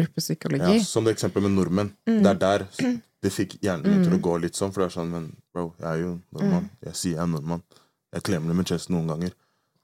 gruppepsykologi. 0.00 0.80
Ja, 0.80 0.88
som 0.88 1.06
det 1.06 1.14
eksempelet 1.14 1.46
med 1.46 1.60
nordmenn. 1.60 1.92
Det 2.08 2.32
er 2.32 2.40
der 2.42 2.66
det 3.22 3.32
fikk 3.36 3.58
hjernen 3.62 3.86
min 3.86 4.02
til 4.08 4.18
å 4.18 4.22
gå 4.26 4.34
litt 4.42 4.58
sånn. 4.58 4.74
For 4.74 4.82
det 4.82 4.90
er 4.90 4.96
sånn, 4.98 5.14
men 5.14 5.30
bro, 5.54 5.68
jeg 5.78 5.90
er 5.92 6.02
jo 6.02 6.12
nordmann. 6.34 6.70
Jeg 6.88 6.98
sier 6.98 7.20
jeg 7.20 7.22
er 7.28 7.30
nordmann. 7.36 7.62
Jeg 8.16 8.26
klemmer 8.26 8.50
det 8.50 8.58
med 8.64 8.72
chest 8.74 8.90
noen 8.90 9.12
ganger. 9.14 9.36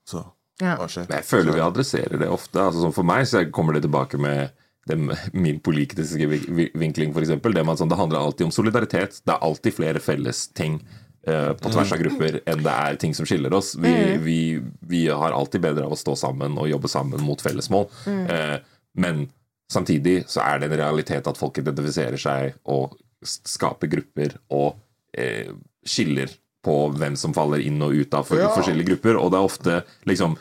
Så 0.09 0.25
Ja. 0.63 0.77
Men 0.79 1.17
jeg 1.19 1.27
føler 1.29 1.57
vi 1.59 1.63
adresserer 1.65 2.19
det 2.23 2.29
ofte. 2.31 2.61
Altså, 2.63 2.93
for 2.95 3.07
meg 3.09 3.27
så 3.31 3.45
kommer 3.51 3.75
det 3.77 3.83
tilbake 3.87 4.21
med 4.23 4.53
det, 4.87 4.97
min 5.35 5.61
politiske 5.63 6.27
vi- 6.31 6.43
vi- 6.49 6.71
vinkling, 6.75 7.13
f.eks. 7.15 7.29
Det, 7.43 7.65
sånn, 7.79 7.91
det 7.91 7.99
handler 7.99 8.19
alltid 8.23 8.47
om 8.49 8.55
solidaritet. 8.55 9.21
Det 9.27 9.35
er 9.35 9.43
alltid 9.47 9.75
flere 9.77 10.01
felles 10.03 10.49
ting 10.59 10.81
uh, 11.29 11.53
på 11.55 11.71
tvers 11.71 11.93
av 11.95 12.01
grupper 12.03 12.41
enn 12.51 12.65
det 12.65 12.73
er 12.75 12.97
ting 12.99 13.15
som 13.15 13.27
skiller 13.29 13.55
oss. 13.55 13.75
Vi, 13.79 13.93
vi, 14.25 14.39
vi 14.81 15.05
har 15.09 15.33
alltid 15.37 15.63
bedre 15.63 15.87
av 15.87 15.95
å 15.95 16.01
stå 16.01 16.17
sammen 16.19 16.59
og 16.59 16.71
jobbe 16.71 16.91
sammen 16.91 17.23
mot 17.23 17.41
felles 17.43 17.71
mål. 17.71 17.87
Eh, 18.11 18.57
men 18.99 19.29
samtidig 19.73 20.25
så 20.29 20.43
er 20.45 20.59
det 20.61 20.71
en 20.73 20.79
realitet 20.83 21.27
at 21.31 21.39
folk 21.39 21.59
identifiserer 21.63 22.19
seg 22.21 22.59
og 22.67 22.99
skaper 23.23 23.87
grupper 23.87 24.35
og 24.51 24.75
uh, 25.19 25.53
skiller 25.87 26.31
på 26.63 26.77
hvem 26.95 27.17
som 27.19 27.35
faller 27.35 27.59
inn 27.67 27.81
og 27.83 27.93
ut 27.95 28.15
av 28.15 28.27
for, 28.29 28.39
Ja. 28.39 28.49
forskjellige 28.55 28.93
grupper. 28.93 29.17
Og 29.19 29.31
det 29.33 29.39
er 29.41 29.49
ofte 29.49 29.83
liksom 30.07 30.37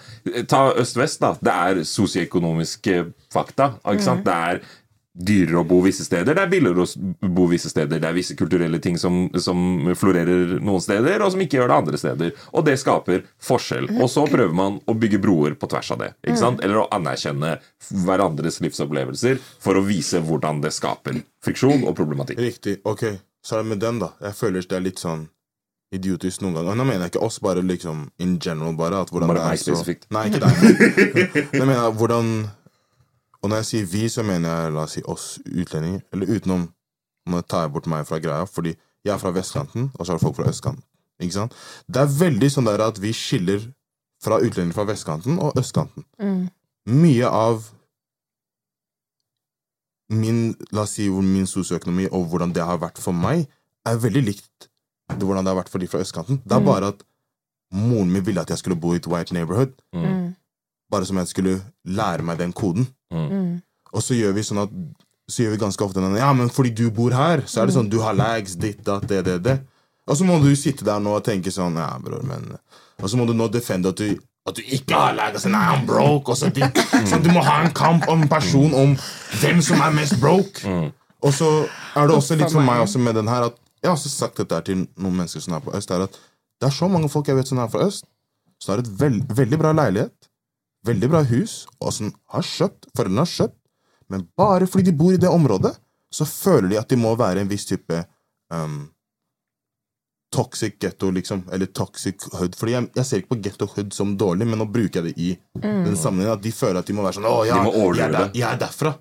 Ta 0.47 0.71
øst-vest, 0.77 1.19
da. 1.19 1.33
Det 1.41 1.51
er 1.53 1.83
sosioøkonomiske 1.83 3.13
fakta. 3.33 3.73
Ikke 3.85 4.03
sant? 4.05 4.23
Det 4.25 4.33
er 4.33 4.61
dyrere 5.11 5.59
å 5.59 5.67
bo 5.67 5.81
visse 5.83 6.05
steder, 6.07 6.33
det 6.37 6.39
er 6.45 6.47
billigere 6.47 6.85
å 6.85 7.33
bo 7.35 7.43
visse 7.51 7.67
steder. 7.69 7.99
Det 7.99 8.07
er 8.07 8.13
visse 8.15 8.35
kulturelle 8.39 8.79
ting 8.79 8.95
som, 8.97 9.25
som 9.35 9.89
florerer 9.99 10.53
noen 10.63 10.79
steder, 10.79 11.19
og 11.25 11.33
som 11.33 11.41
ikke 11.43 11.57
gjør 11.59 11.67
det 11.67 11.79
andre 11.81 11.99
steder. 11.99 12.31
Og 12.55 12.63
det 12.65 12.77
skaper 12.79 13.25
forskjell. 13.43 13.89
Og 13.99 14.07
så 14.09 14.23
prøver 14.31 14.55
man 14.55 14.79
å 14.87 14.95
bygge 14.97 15.19
broer 15.21 15.57
på 15.59 15.67
tvers 15.67 15.91
av 15.91 15.99
det. 16.05 16.13
Ikke 16.23 16.39
sant? 16.39 16.63
Eller 16.63 16.79
å 16.83 16.87
anerkjenne 16.95 17.57
hverandres 18.05 18.61
livsopplevelser 18.63 19.41
for 19.59 19.75
å 19.75 19.83
vise 19.85 20.21
hvordan 20.23 20.61
det 20.63 20.71
skaper 20.77 21.19
friksjon 21.43 21.83
og 21.83 21.95
problematikk. 21.99 22.39
Riktig. 22.39 22.77
Ok, 22.87 23.03
så 23.43 23.57
er 23.59 23.63
det 23.65 23.69
med 23.73 23.83
den, 23.83 23.99
da. 23.99 24.13
Jeg 24.21 24.39
føler 24.39 24.61
det 24.63 24.79
er 24.79 24.87
litt 24.87 25.03
sånn 25.03 25.27
idiotisk 25.91 26.41
noen 26.41 26.55
ganger. 26.55 26.71
Og 26.73 26.79
nå 26.79 26.85
mener 26.87 27.05
jeg 27.05 27.13
ikke 27.13 27.23
oss, 27.25 27.39
bare 27.43 27.63
liksom 27.65 28.05
in 28.23 28.37
general, 28.39 28.75
bare. 28.77 29.01
At 29.03 29.11
hvordan 29.11 29.31
Bare 29.31 29.43
det 29.43 29.47
er 29.51 29.61
så... 29.61 29.75
spesifikt. 29.75 30.07
Nei, 30.11 30.27
ikke 30.29 30.39
deg. 30.43 30.61
Nå 31.59 31.65
mener 31.65 31.81
jeg 31.81 31.97
hvordan 31.99 32.31
Og 33.41 33.49
når 33.49 33.57
jeg 33.63 33.65
sier 33.71 33.89
vi, 33.89 34.05
så 34.09 34.23
mener 34.23 34.49
jeg 34.53 34.73
la 34.75 34.85
oss 34.85 34.95
si 34.97 35.01
oss 35.09 35.25
utlendinger. 35.45 36.03
Eller 36.13 36.29
utenom 36.29 36.69
Nå 37.31 37.41
tar 37.45 37.65
jeg 37.65 37.73
bort 37.75 37.89
meg 37.89 38.07
fra 38.09 38.17
greia, 38.21 38.47
fordi 38.49 38.73
jeg 39.05 39.13
er 39.13 39.19
fra 39.21 39.31
vestkanten, 39.33 39.91
og 39.93 40.05
så 40.05 40.13
er 40.13 40.17
det 40.17 40.23
folk 40.23 40.35
fra 40.39 40.47
østkanten. 40.49 40.83
Ikke 41.21 41.35
sant? 41.35 41.53
Det 41.85 42.01
er 42.01 42.15
veldig 42.17 42.49
sånn 42.49 42.65
der 42.69 42.81
at 42.81 42.97
vi 43.01 43.11
skiller 43.13 43.61
fra 44.21 44.39
utlendinger 44.41 44.73
fra 44.77 44.87
vestkanten 44.89 45.37
og 45.41 45.57
østkanten. 45.57 46.05
Mye 46.89 47.29
av 47.29 47.67
min, 50.11 50.41
la 50.73 50.85
oss 50.85 50.97
si, 50.97 51.07
min 51.09 51.47
sosioøkonomi 51.49 52.09
og 52.11 52.25
hvordan 52.31 52.53
det 52.57 52.65
har 52.65 52.81
vært 52.81 52.99
for 53.01 53.15
meg, 53.15 53.45
er 53.87 54.01
veldig 54.01 54.25
likt 54.27 54.70
hvordan 55.19 55.45
det 55.45 55.51
har 55.53 55.59
vært 55.61 55.71
for 55.73 55.79
de 55.83 55.87
fra 55.91 56.01
østkanten. 56.03 56.41
Det 56.45 56.55
er 56.57 56.63
bare 56.65 56.91
at 56.93 57.03
moren 57.73 58.11
min 58.11 58.23
ville 58.25 58.41
at 58.41 58.49
jeg 58.51 58.57
skulle 58.61 58.79
bo 58.79 58.93
i 58.93 58.99
et 59.01 59.07
white 59.07 59.33
neighborhood. 59.33 59.73
Bare 60.91 61.05
som 61.07 61.17
jeg 61.21 61.27
skulle 61.31 61.61
lære 61.85 62.23
meg 62.27 62.39
den 62.41 62.53
koden. 62.53 62.87
Og 63.91 64.03
så 64.03 64.15
gjør 64.15 64.35
vi 64.37 64.43
sånn 64.47 64.63
at 64.65 64.69
Så 65.31 65.43
gjør 65.45 65.51
vi 65.53 65.57
ganske 65.61 65.83
ofte 65.85 66.01
den 66.03 66.17
Ja, 66.19 66.33
men 66.35 66.49
fordi 66.51 66.73
du 66.75 66.89
bor 66.91 67.13
her, 67.15 67.43
så 67.47 67.61
er 67.61 67.69
det 67.69 67.75
sånn 67.77 67.87
du 67.89 68.01
har 68.03 68.13
lags, 68.17 68.57
ditt, 68.59 68.81
datt, 68.83 69.05
det, 69.07 69.21
det, 69.23 69.37
det. 69.45 69.53
Og 70.09 70.17
så 70.17 70.25
må 70.27 70.39
du 70.43 70.49
sitte 70.59 70.83
der 70.83 70.99
nå 70.99 71.13
og 71.15 71.23
tenke 71.23 71.53
sånn 71.53 71.77
Ja, 71.79 71.93
bror, 72.03 72.23
men 72.27 72.57
Og 72.99 73.07
så 73.07 73.15
må 73.15 73.23
du 73.29 73.31
nå 73.33 73.47
defende 73.47 73.93
at 73.93 74.01
du 74.01 74.17
at 74.49 74.57
du 74.57 74.61
ikke 74.73 74.97
har 74.97 75.13
lag. 75.13 75.35
Altså, 75.37 75.51
nei, 75.53 75.61
I'm 75.69 75.85
broke. 75.85 76.31
Og 76.33 76.37
så, 76.37 76.49
de, 76.49 76.65
så 77.05 77.19
du 77.21 77.29
må 77.29 77.43
ha 77.45 77.59
en 77.61 77.73
kamp 77.77 78.07
om 78.09 78.23
en 78.23 78.29
person 78.29 78.73
om 78.73 78.95
hvem 79.37 79.59
som 79.61 79.83
er 79.85 79.93
mest 79.93 80.17
broke. 80.19 80.65
Og 81.21 81.33
så 81.37 81.49
er 81.95 82.07
det 82.09 82.15
også 82.17 82.35
litt 82.39 82.49
for 82.49 82.65
meg 82.65 82.81
også 82.81 82.97
med 83.05 83.19
den 83.19 83.29
her 83.29 83.45
at 83.51 83.59
Jeg 83.81 83.89
har 83.89 83.97
også 83.97 84.11
sagt 84.13 84.37
dette 84.41 84.59
til 84.69 84.83
noen 85.01 85.17
mennesker 85.21 85.41
som 85.41 85.55
er 85.57 85.63
på 85.65 85.73
øst, 85.77 85.91
er 85.91 86.05
at 86.05 86.17
det 86.61 86.69
er 86.69 86.75
så 86.75 86.89
mange 86.91 87.09
folk 87.09 87.27
jeg 87.27 87.39
vet 87.39 87.49
som 87.49 87.61
er 87.63 87.69
fra 87.73 87.87
øst, 87.87 88.05
som 88.61 88.75
har 88.75 88.83
et 88.83 88.91
veld, 88.99 89.23
veldig 89.33 89.57
bra 89.57 89.71
leilighet, 89.73 90.29
veldig 90.85 91.09
bra 91.09 91.23
hus, 91.31 91.63
og 91.81 91.93
som 91.95 92.11
har 92.33 92.45
kjøpt, 92.45 92.91
foreldrene 92.93 93.25
har 93.25 93.31
kjøpt, 93.31 93.57
men 94.13 94.27
bare 94.37 94.67
fordi 94.69 94.89
de 94.91 94.97
bor 94.97 95.15
i 95.15 95.21
det 95.21 95.29
området, 95.31 95.73
så 96.13 96.27
føler 96.27 96.73
de 96.73 96.79
at 96.81 96.89
de 96.91 96.99
må 96.99 97.15
være 97.17 97.41
en 97.41 97.49
viss 97.49 97.65
type 97.69 98.01
um, 98.53 98.81
toxic 100.35 100.77
ghetto, 100.79 101.09
liksom, 101.11 101.45
eller 101.51 101.71
toxic 101.75 102.23
hood. 102.35 102.55
Fordi 102.59 102.75
jeg, 102.75 102.89
jeg 102.95 103.07
ser 103.07 103.21
ikke 103.21 103.33
på 103.33 103.39
ghetto 103.47 103.67
hood 103.73 103.95
som 103.95 104.13
dårlig, 104.19 104.47
men 104.47 104.61
nå 104.61 104.67
bruker 104.71 105.01
jeg 105.01 105.11
det 105.11 105.15
i 105.17 105.31
den 105.87 105.97
sammenhengen 105.99 106.37
at 106.37 106.43
de 106.43 106.51
føler 106.55 106.81
at 106.83 106.87
de 106.87 106.95
må 106.97 107.05
være 107.05 107.17
sånn 107.19 107.27
Å, 107.27 107.37
ja, 107.47 107.61
De 107.65 107.71
jeg, 107.97 108.05
er 108.07 108.15
der, 108.17 108.29
jeg 108.37 108.47
er 108.51 108.59
derfra. 108.61 108.93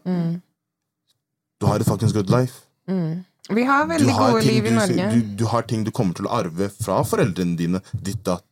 Du 1.60 1.68
har 1.68 1.82
et 1.82 1.86
fuckings 1.90 2.14
good 2.16 2.30
life. 2.32 2.64
Vi 3.50 3.64
har 3.66 3.86
veldig 3.88 4.12
har, 4.14 4.32
gode 4.32 4.42
ting 4.44 4.50
liv 4.54 4.66
i 4.66 4.70
du, 4.70 4.74
Norge. 4.76 5.10
du, 5.14 5.20
du 5.40 5.44
har 5.50 5.62
ting 5.66 5.84
du 5.86 5.90
kommer 5.90 6.14
til 6.14 6.28
å 6.28 6.34
arve 6.36 6.68
fra 6.70 7.00
foreldrene 7.06 7.56
dine. 7.58 7.80
Ditt 7.92 8.22
datt. 8.26 8.44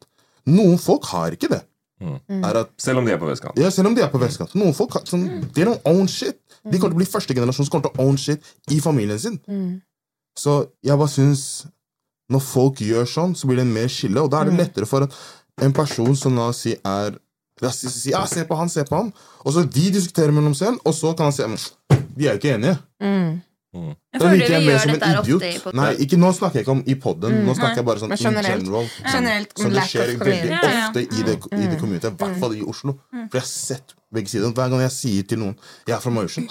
Noen 0.48 0.78
folk 0.80 1.04
har 1.12 1.36
ikke 1.36 1.50
det. 1.52 1.62
Er 2.00 2.60
at, 2.62 2.70
Selv 2.78 3.00
om 3.00 3.06
de 3.06 3.12
er 3.12 3.18
på 3.18 3.26
vestkanten. 3.26 3.58
ja, 3.62 3.70
selv 3.74 3.90
om 3.90 3.94
de 3.94 4.02
er 4.04 4.10
på 4.12 4.20
vestkanten. 4.22 4.60
Noen 4.62 4.74
folk 4.76 4.94
har, 4.94 5.02
sånn, 5.08 5.24
They 5.54 5.66
don't 5.66 5.82
own 5.88 6.06
shit. 6.10 6.38
De 6.62 6.78
kommer 6.78 6.94
til 6.94 6.98
å 6.98 7.02
bli 7.02 7.08
første 7.10 7.34
generasjon 7.34 7.66
som 7.66 7.72
kommer 7.74 7.90
til 7.90 7.98
å 7.98 8.06
own 8.06 8.18
shit 8.20 8.44
i 8.70 8.78
familien 8.82 9.18
sin. 9.18 9.38
Så 10.38 10.60
jeg 10.86 10.98
bare 10.98 11.10
syns 11.10 11.66
Når 12.30 12.42
folk 12.44 12.82
gjør 12.84 13.06
sånn, 13.08 13.32
så 13.34 13.48
blir 13.48 13.56
det 13.56 13.64
mer 13.64 13.88
skille, 13.88 14.20
og 14.20 14.28
da 14.30 14.42
er 14.42 14.50
det 14.50 14.58
lettere 14.58 14.84
for 14.86 15.06
at 15.06 15.14
en 15.64 15.72
person 15.72 16.12
som 16.14 16.34
la 16.36 16.50
oss 16.52 16.60
si 16.66 16.74
er 16.76 17.16
La 17.64 17.70
sier 17.74 18.12
ja, 18.12 18.20
se 18.28 18.44
på 18.46 18.54
han, 18.54 18.68
se 18.70 18.84
på 18.86 18.94
han. 18.94 19.08
Og 19.42 19.54
så 19.56 19.64
de 19.64 19.86
diskuterer 19.90 20.30
mellom 20.30 20.52
selv, 20.54 20.76
og 20.86 20.92
så 20.94 21.14
kan 21.16 21.32
han 21.32 21.34
si 21.34 21.42
de 21.42 21.96
Vi 22.14 22.28
er 22.28 22.36
jo 22.36 22.42
ikke 22.42 22.52
enige. 22.54 22.76
Jeg 24.14 24.22
føler 24.22 24.38
vi 24.38 24.68
gjør 24.68 24.86
dette 24.92 25.08
her 25.10 25.20
ofte 25.20 25.48
i 25.48 25.58
podden. 25.64 25.80
Nei, 25.80 25.88
ikke, 26.04 26.18
nå 26.20 26.30
snakker 26.38 26.60
jeg 26.60 26.66
ikke 26.66 26.74
om 26.76 26.82
i 26.86 26.96
poden. 27.04 27.36
Nå 27.46 27.56
snakker 27.58 27.82
jeg 27.82 27.88
bare 27.88 28.02
sånn 28.02 28.14
generelt, 28.14 28.48
in 28.48 28.64
general. 28.64 28.88
general. 28.88 29.14
Generelt 29.16 29.52
sånn, 29.62 29.76
det 29.76 29.84
skjer 29.92 30.12
veldig 30.12 30.28
veldig 30.28 30.60
community. 30.62 30.84
ofte 30.84 31.04
i 31.04 31.26
det, 31.28 31.36
i 31.52 31.66
det 31.72 31.80
community, 31.82 32.12
i 32.12 32.22
hvert 32.22 32.40
fall 32.44 32.56
i 32.58 32.64
Oslo. 32.74 32.96
For 33.12 33.40
jeg 33.40 33.44
har 33.44 33.50
sett 33.52 33.94
begge 34.14 34.32
sider. 34.32 34.54
Hver 34.56 34.72
gang 34.72 34.84
jeg 34.86 34.94
sier 34.94 35.28
til 35.28 35.42
noen 35.44 35.54
Jeg 35.86 35.96
er 35.98 36.02
fra 36.04 36.14
Majorstuen. 36.14 36.48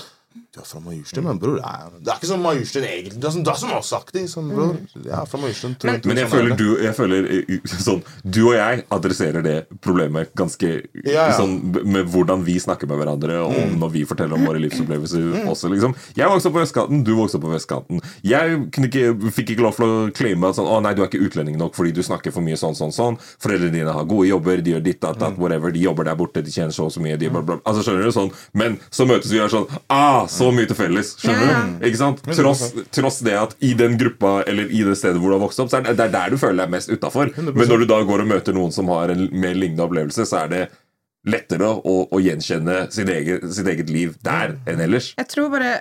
Er 0.58 0.68
fra 0.68 0.80
Majorstuen, 0.84 1.26
men 1.28 1.40
bror, 1.42 1.58
det 1.60 1.70
er, 1.70 1.92
det 2.04 2.16
ikke 2.18 2.30
sånn 2.32 2.42
Majorstuen 2.44 2.88
egentlig. 2.88 3.20
Du 3.22 3.28
er, 3.28 3.34
sånn, 3.36 3.46
du 3.46 3.52
er 3.52 3.60
som 3.62 3.74
oss-aktig. 3.78 4.24
Sånn, 4.32 4.50
bror. 4.54 4.76
Er 5.06 5.30
fra 5.30 5.42
Majorstuen. 5.42 5.76
Men, 5.84 6.00
Men 6.08 6.22
jeg 6.22 6.28
sånn 6.28 6.28
er 6.28 6.32
føler, 6.34 6.58
du, 6.58 6.68
jeg 6.84 6.98
føler 6.98 7.30
eh, 7.38 7.72
sånn 7.88 8.02
Du 8.24 8.40
og 8.48 8.56
jeg 8.58 8.84
adresserer 8.98 9.46
det 9.46 9.56
problemet 9.84 10.34
ganske 10.38 10.70
Ja, 11.04 11.28
ja. 11.30 11.36
sånn 11.38 11.56
med 11.88 12.10
hvordan 12.14 12.44
vi 12.48 12.58
snakker 12.62 12.90
med 12.90 13.02
hverandre, 13.02 13.40
og 13.46 13.78
når 13.78 13.94
vi 13.94 14.04
forteller 14.10 14.38
om 14.38 14.46
våre 14.48 14.62
livsopplevelser 14.64 15.48
også, 15.48 15.72
liksom. 15.74 15.96
Jeg 16.18 16.32
vokste 16.32 16.50
opp 16.52 16.58
på 16.58 16.64
vestkanten, 16.64 17.04
du 17.08 17.14
vokste 17.18 17.40
opp 17.40 17.46
på 17.48 17.54
vestkanten. 17.54 18.02
Jeg 18.26 18.60
ikke, 18.72 19.06
fikk 19.36 19.54
ikke 19.56 19.66
lov 19.66 19.78
til 19.78 19.88
å 19.88 20.10
claime 20.18 20.50
at 20.50 20.58
sånn, 20.60 20.70
å 20.70 20.80
nei, 20.84 20.94
du 20.98 21.04
er 21.04 21.12
ikke 21.12 21.22
utlending 21.28 21.58
nok 21.60 21.76
fordi 21.78 21.94
du 21.96 22.02
snakker 22.06 22.34
for 22.36 22.46
mye 22.46 22.58
sånn, 22.60 22.76
sånn, 22.78 22.94
sånn. 22.96 23.20
Foreldrene 23.44 23.76
dine 23.76 23.94
har 23.94 24.08
gode 24.10 24.30
jobber, 24.30 24.62
de 24.64 24.76
gjør 24.76 24.86
ditt, 24.86 25.00
datt, 25.04 25.20
dat, 25.22 25.38
whatever. 25.42 25.74
De 25.74 25.84
jobber 25.84 26.08
der 26.10 26.18
borte, 26.20 26.44
de 26.46 26.54
tjener 26.54 26.74
så 26.76 26.88
og 26.88 26.94
så 26.96 27.04
mye. 27.04 27.18
De, 27.20 27.30
bla, 27.34 27.44
bla. 27.46 27.60
Altså, 27.68 27.86
skjønner 27.86 28.08
du? 28.08 28.14
Sånn. 28.16 28.32
Men 28.58 28.80
så 28.94 29.08
møtes 29.10 29.32
vi 29.34 29.42
og 29.42 29.48
er 29.48 29.54
sånn 29.54 29.68
Ah, 29.94 30.26
så 30.32 30.47
mye 30.56 30.70
til 30.70 30.78
felles. 30.78 31.14
Skjønner 31.22 31.50
du? 31.52 31.86
Ikke 31.90 32.00
sant? 32.00 32.24
Tross, 32.38 32.64
tross 32.96 33.20
det 33.26 33.36
at 33.40 33.56
i 33.64 33.74
den 33.78 33.98
gruppa 34.00 34.42
eller 34.48 34.70
i 34.72 34.84
det 34.88 34.96
stedet 35.00 35.22
hvor 35.22 35.34
du 35.34 35.38
har 35.38 35.44
vokst 35.46 35.62
opp, 35.64 35.72
så 35.72 35.80
er 35.80 35.88
det, 35.88 35.98
det 36.00 36.08
er 36.08 36.16
der 36.16 36.34
du 36.34 36.42
føler 36.42 36.64
deg 36.64 36.76
mest 36.78 36.92
utafor. 36.92 37.34
Men 37.38 37.72
når 37.72 37.84
du 37.84 37.88
da 37.90 38.02
går 38.08 38.24
og 38.26 38.32
møter 38.32 38.58
noen 38.58 38.76
som 38.76 38.92
har 38.94 39.14
en 39.14 39.28
mer 39.34 39.58
lignende 39.58 39.86
opplevelse, 39.88 40.28
så 40.30 40.44
er 40.46 40.54
det 40.54 40.64
lettere 41.28 41.68
å, 41.68 41.96
å 42.08 42.22
gjenkjenne 42.24 42.86
sin 42.94 43.12
eget, 43.12 43.46
sitt 43.54 43.68
eget 43.68 43.92
liv 43.92 44.16
der 44.26 44.56
enn 44.70 44.82
ellers. 44.84 45.12
Jeg 45.18 45.32
tror 45.34 45.52
bare 45.54 45.74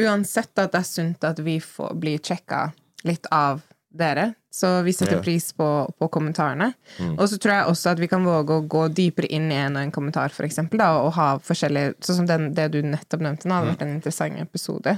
uansett 0.00 0.52
at 0.58 0.72
det 0.72 0.80
er 0.80 0.88
sunt 0.88 1.26
at 1.26 1.40
vi 1.44 1.58
får 1.62 1.94
bli 2.00 2.16
sjekka 2.18 2.70
litt 3.06 3.28
av 3.34 3.62
dere. 3.90 4.32
Så 4.50 4.68
vi 4.82 4.90
setter 4.92 5.20
pris 5.22 5.52
på, 5.54 5.66
på 5.98 6.08
kommentarene. 6.10 6.72
Mm. 6.98 7.12
Og 7.20 7.28
så 7.30 7.36
tror 7.38 7.52
jeg 7.54 7.66
også 7.70 7.92
at 7.92 8.00
vi 8.02 8.08
kan 8.10 8.24
våge 8.26 8.56
å 8.58 8.64
gå 8.66 8.88
dypere 8.98 9.28
inn 9.30 9.46
i 9.52 9.58
en 9.62 9.76
og 9.78 9.84
en 9.84 9.92
kommentar, 9.94 10.32
for 10.34 10.42
eksempel, 10.48 10.80
da, 10.82 10.88
og 11.04 11.12
ha 11.14 11.28
forskjellige 11.38 11.92
Sånn 12.02 12.18
som 12.22 12.26
den, 12.26 12.48
det 12.56 12.66
du 12.74 12.80
nettopp 12.82 13.22
nevnte 13.22 13.46
nå, 13.46 13.54
Mm. 13.54 13.58
hadde 13.60 13.70
vært 13.76 13.84
en 13.86 13.94
interessant 13.94 14.40
episode. 14.42 14.96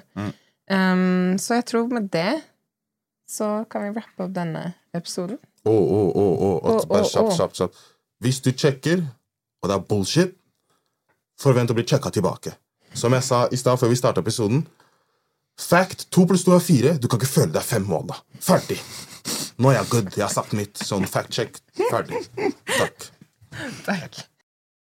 Um, 0.73 1.37
så 1.39 1.59
jeg 1.59 1.67
tror 1.69 1.93
med 1.93 2.09
det 2.15 2.41
så 3.29 3.65
kan 3.69 3.85
vi 3.85 3.93
rappe 4.01 4.25
opp 4.25 4.33
denne 4.33 4.75
episoden. 4.97 5.39
Å, 5.65 5.71
å, 5.73 6.01
å, 6.09 6.25
å. 6.33 6.51
Å, 6.73 6.87
Bare 6.89 7.05
kjapt, 7.09 7.37
kjapt, 7.37 7.61
kjapt. 7.61 7.83
Hvis 8.25 8.41
du 8.45 8.51
sjekker, 8.53 9.05
og 9.63 9.69
det 9.69 9.77
er 9.77 9.85
bullshit, 9.89 10.35
forvent 11.41 11.71
å 11.71 11.77
bli 11.77 11.85
sjekka 11.85 12.11
tilbake. 12.15 12.57
Som 12.95 13.13
jeg 13.17 13.25
sa 13.25 13.45
i 13.53 13.57
stad 13.57 13.81
før 13.81 13.89
vi 13.93 13.97
starta 14.01 14.21
episoden 14.25 14.65
Fact 15.61 16.07
to 16.11 16.25
pluss 16.27 16.45
to 16.45 16.53
er 16.57 16.61
fire. 16.65 16.95
Du 16.99 17.07
kan 17.09 17.21
ikke 17.21 17.29
føle 17.29 17.53
deg 17.53 17.65
fem 17.65 17.85
måneder. 17.85 18.21
Ferdig. 18.41 18.79
Nå 19.63 19.71
er 19.71 19.79
jeg 19.79 19.91
good. 19.93 20.11
Jeg 20.17 20.25
har 20.27 20.33
sagt 20.35 20.55
mitt. 20.59 20.81
Sånn 20.83 21.07
fact 21.07 21.31
check. 21.37 21.61
Ferdig. 21.79 22.25
Takk. 22.75 23.11
Takk. 23.87 24.23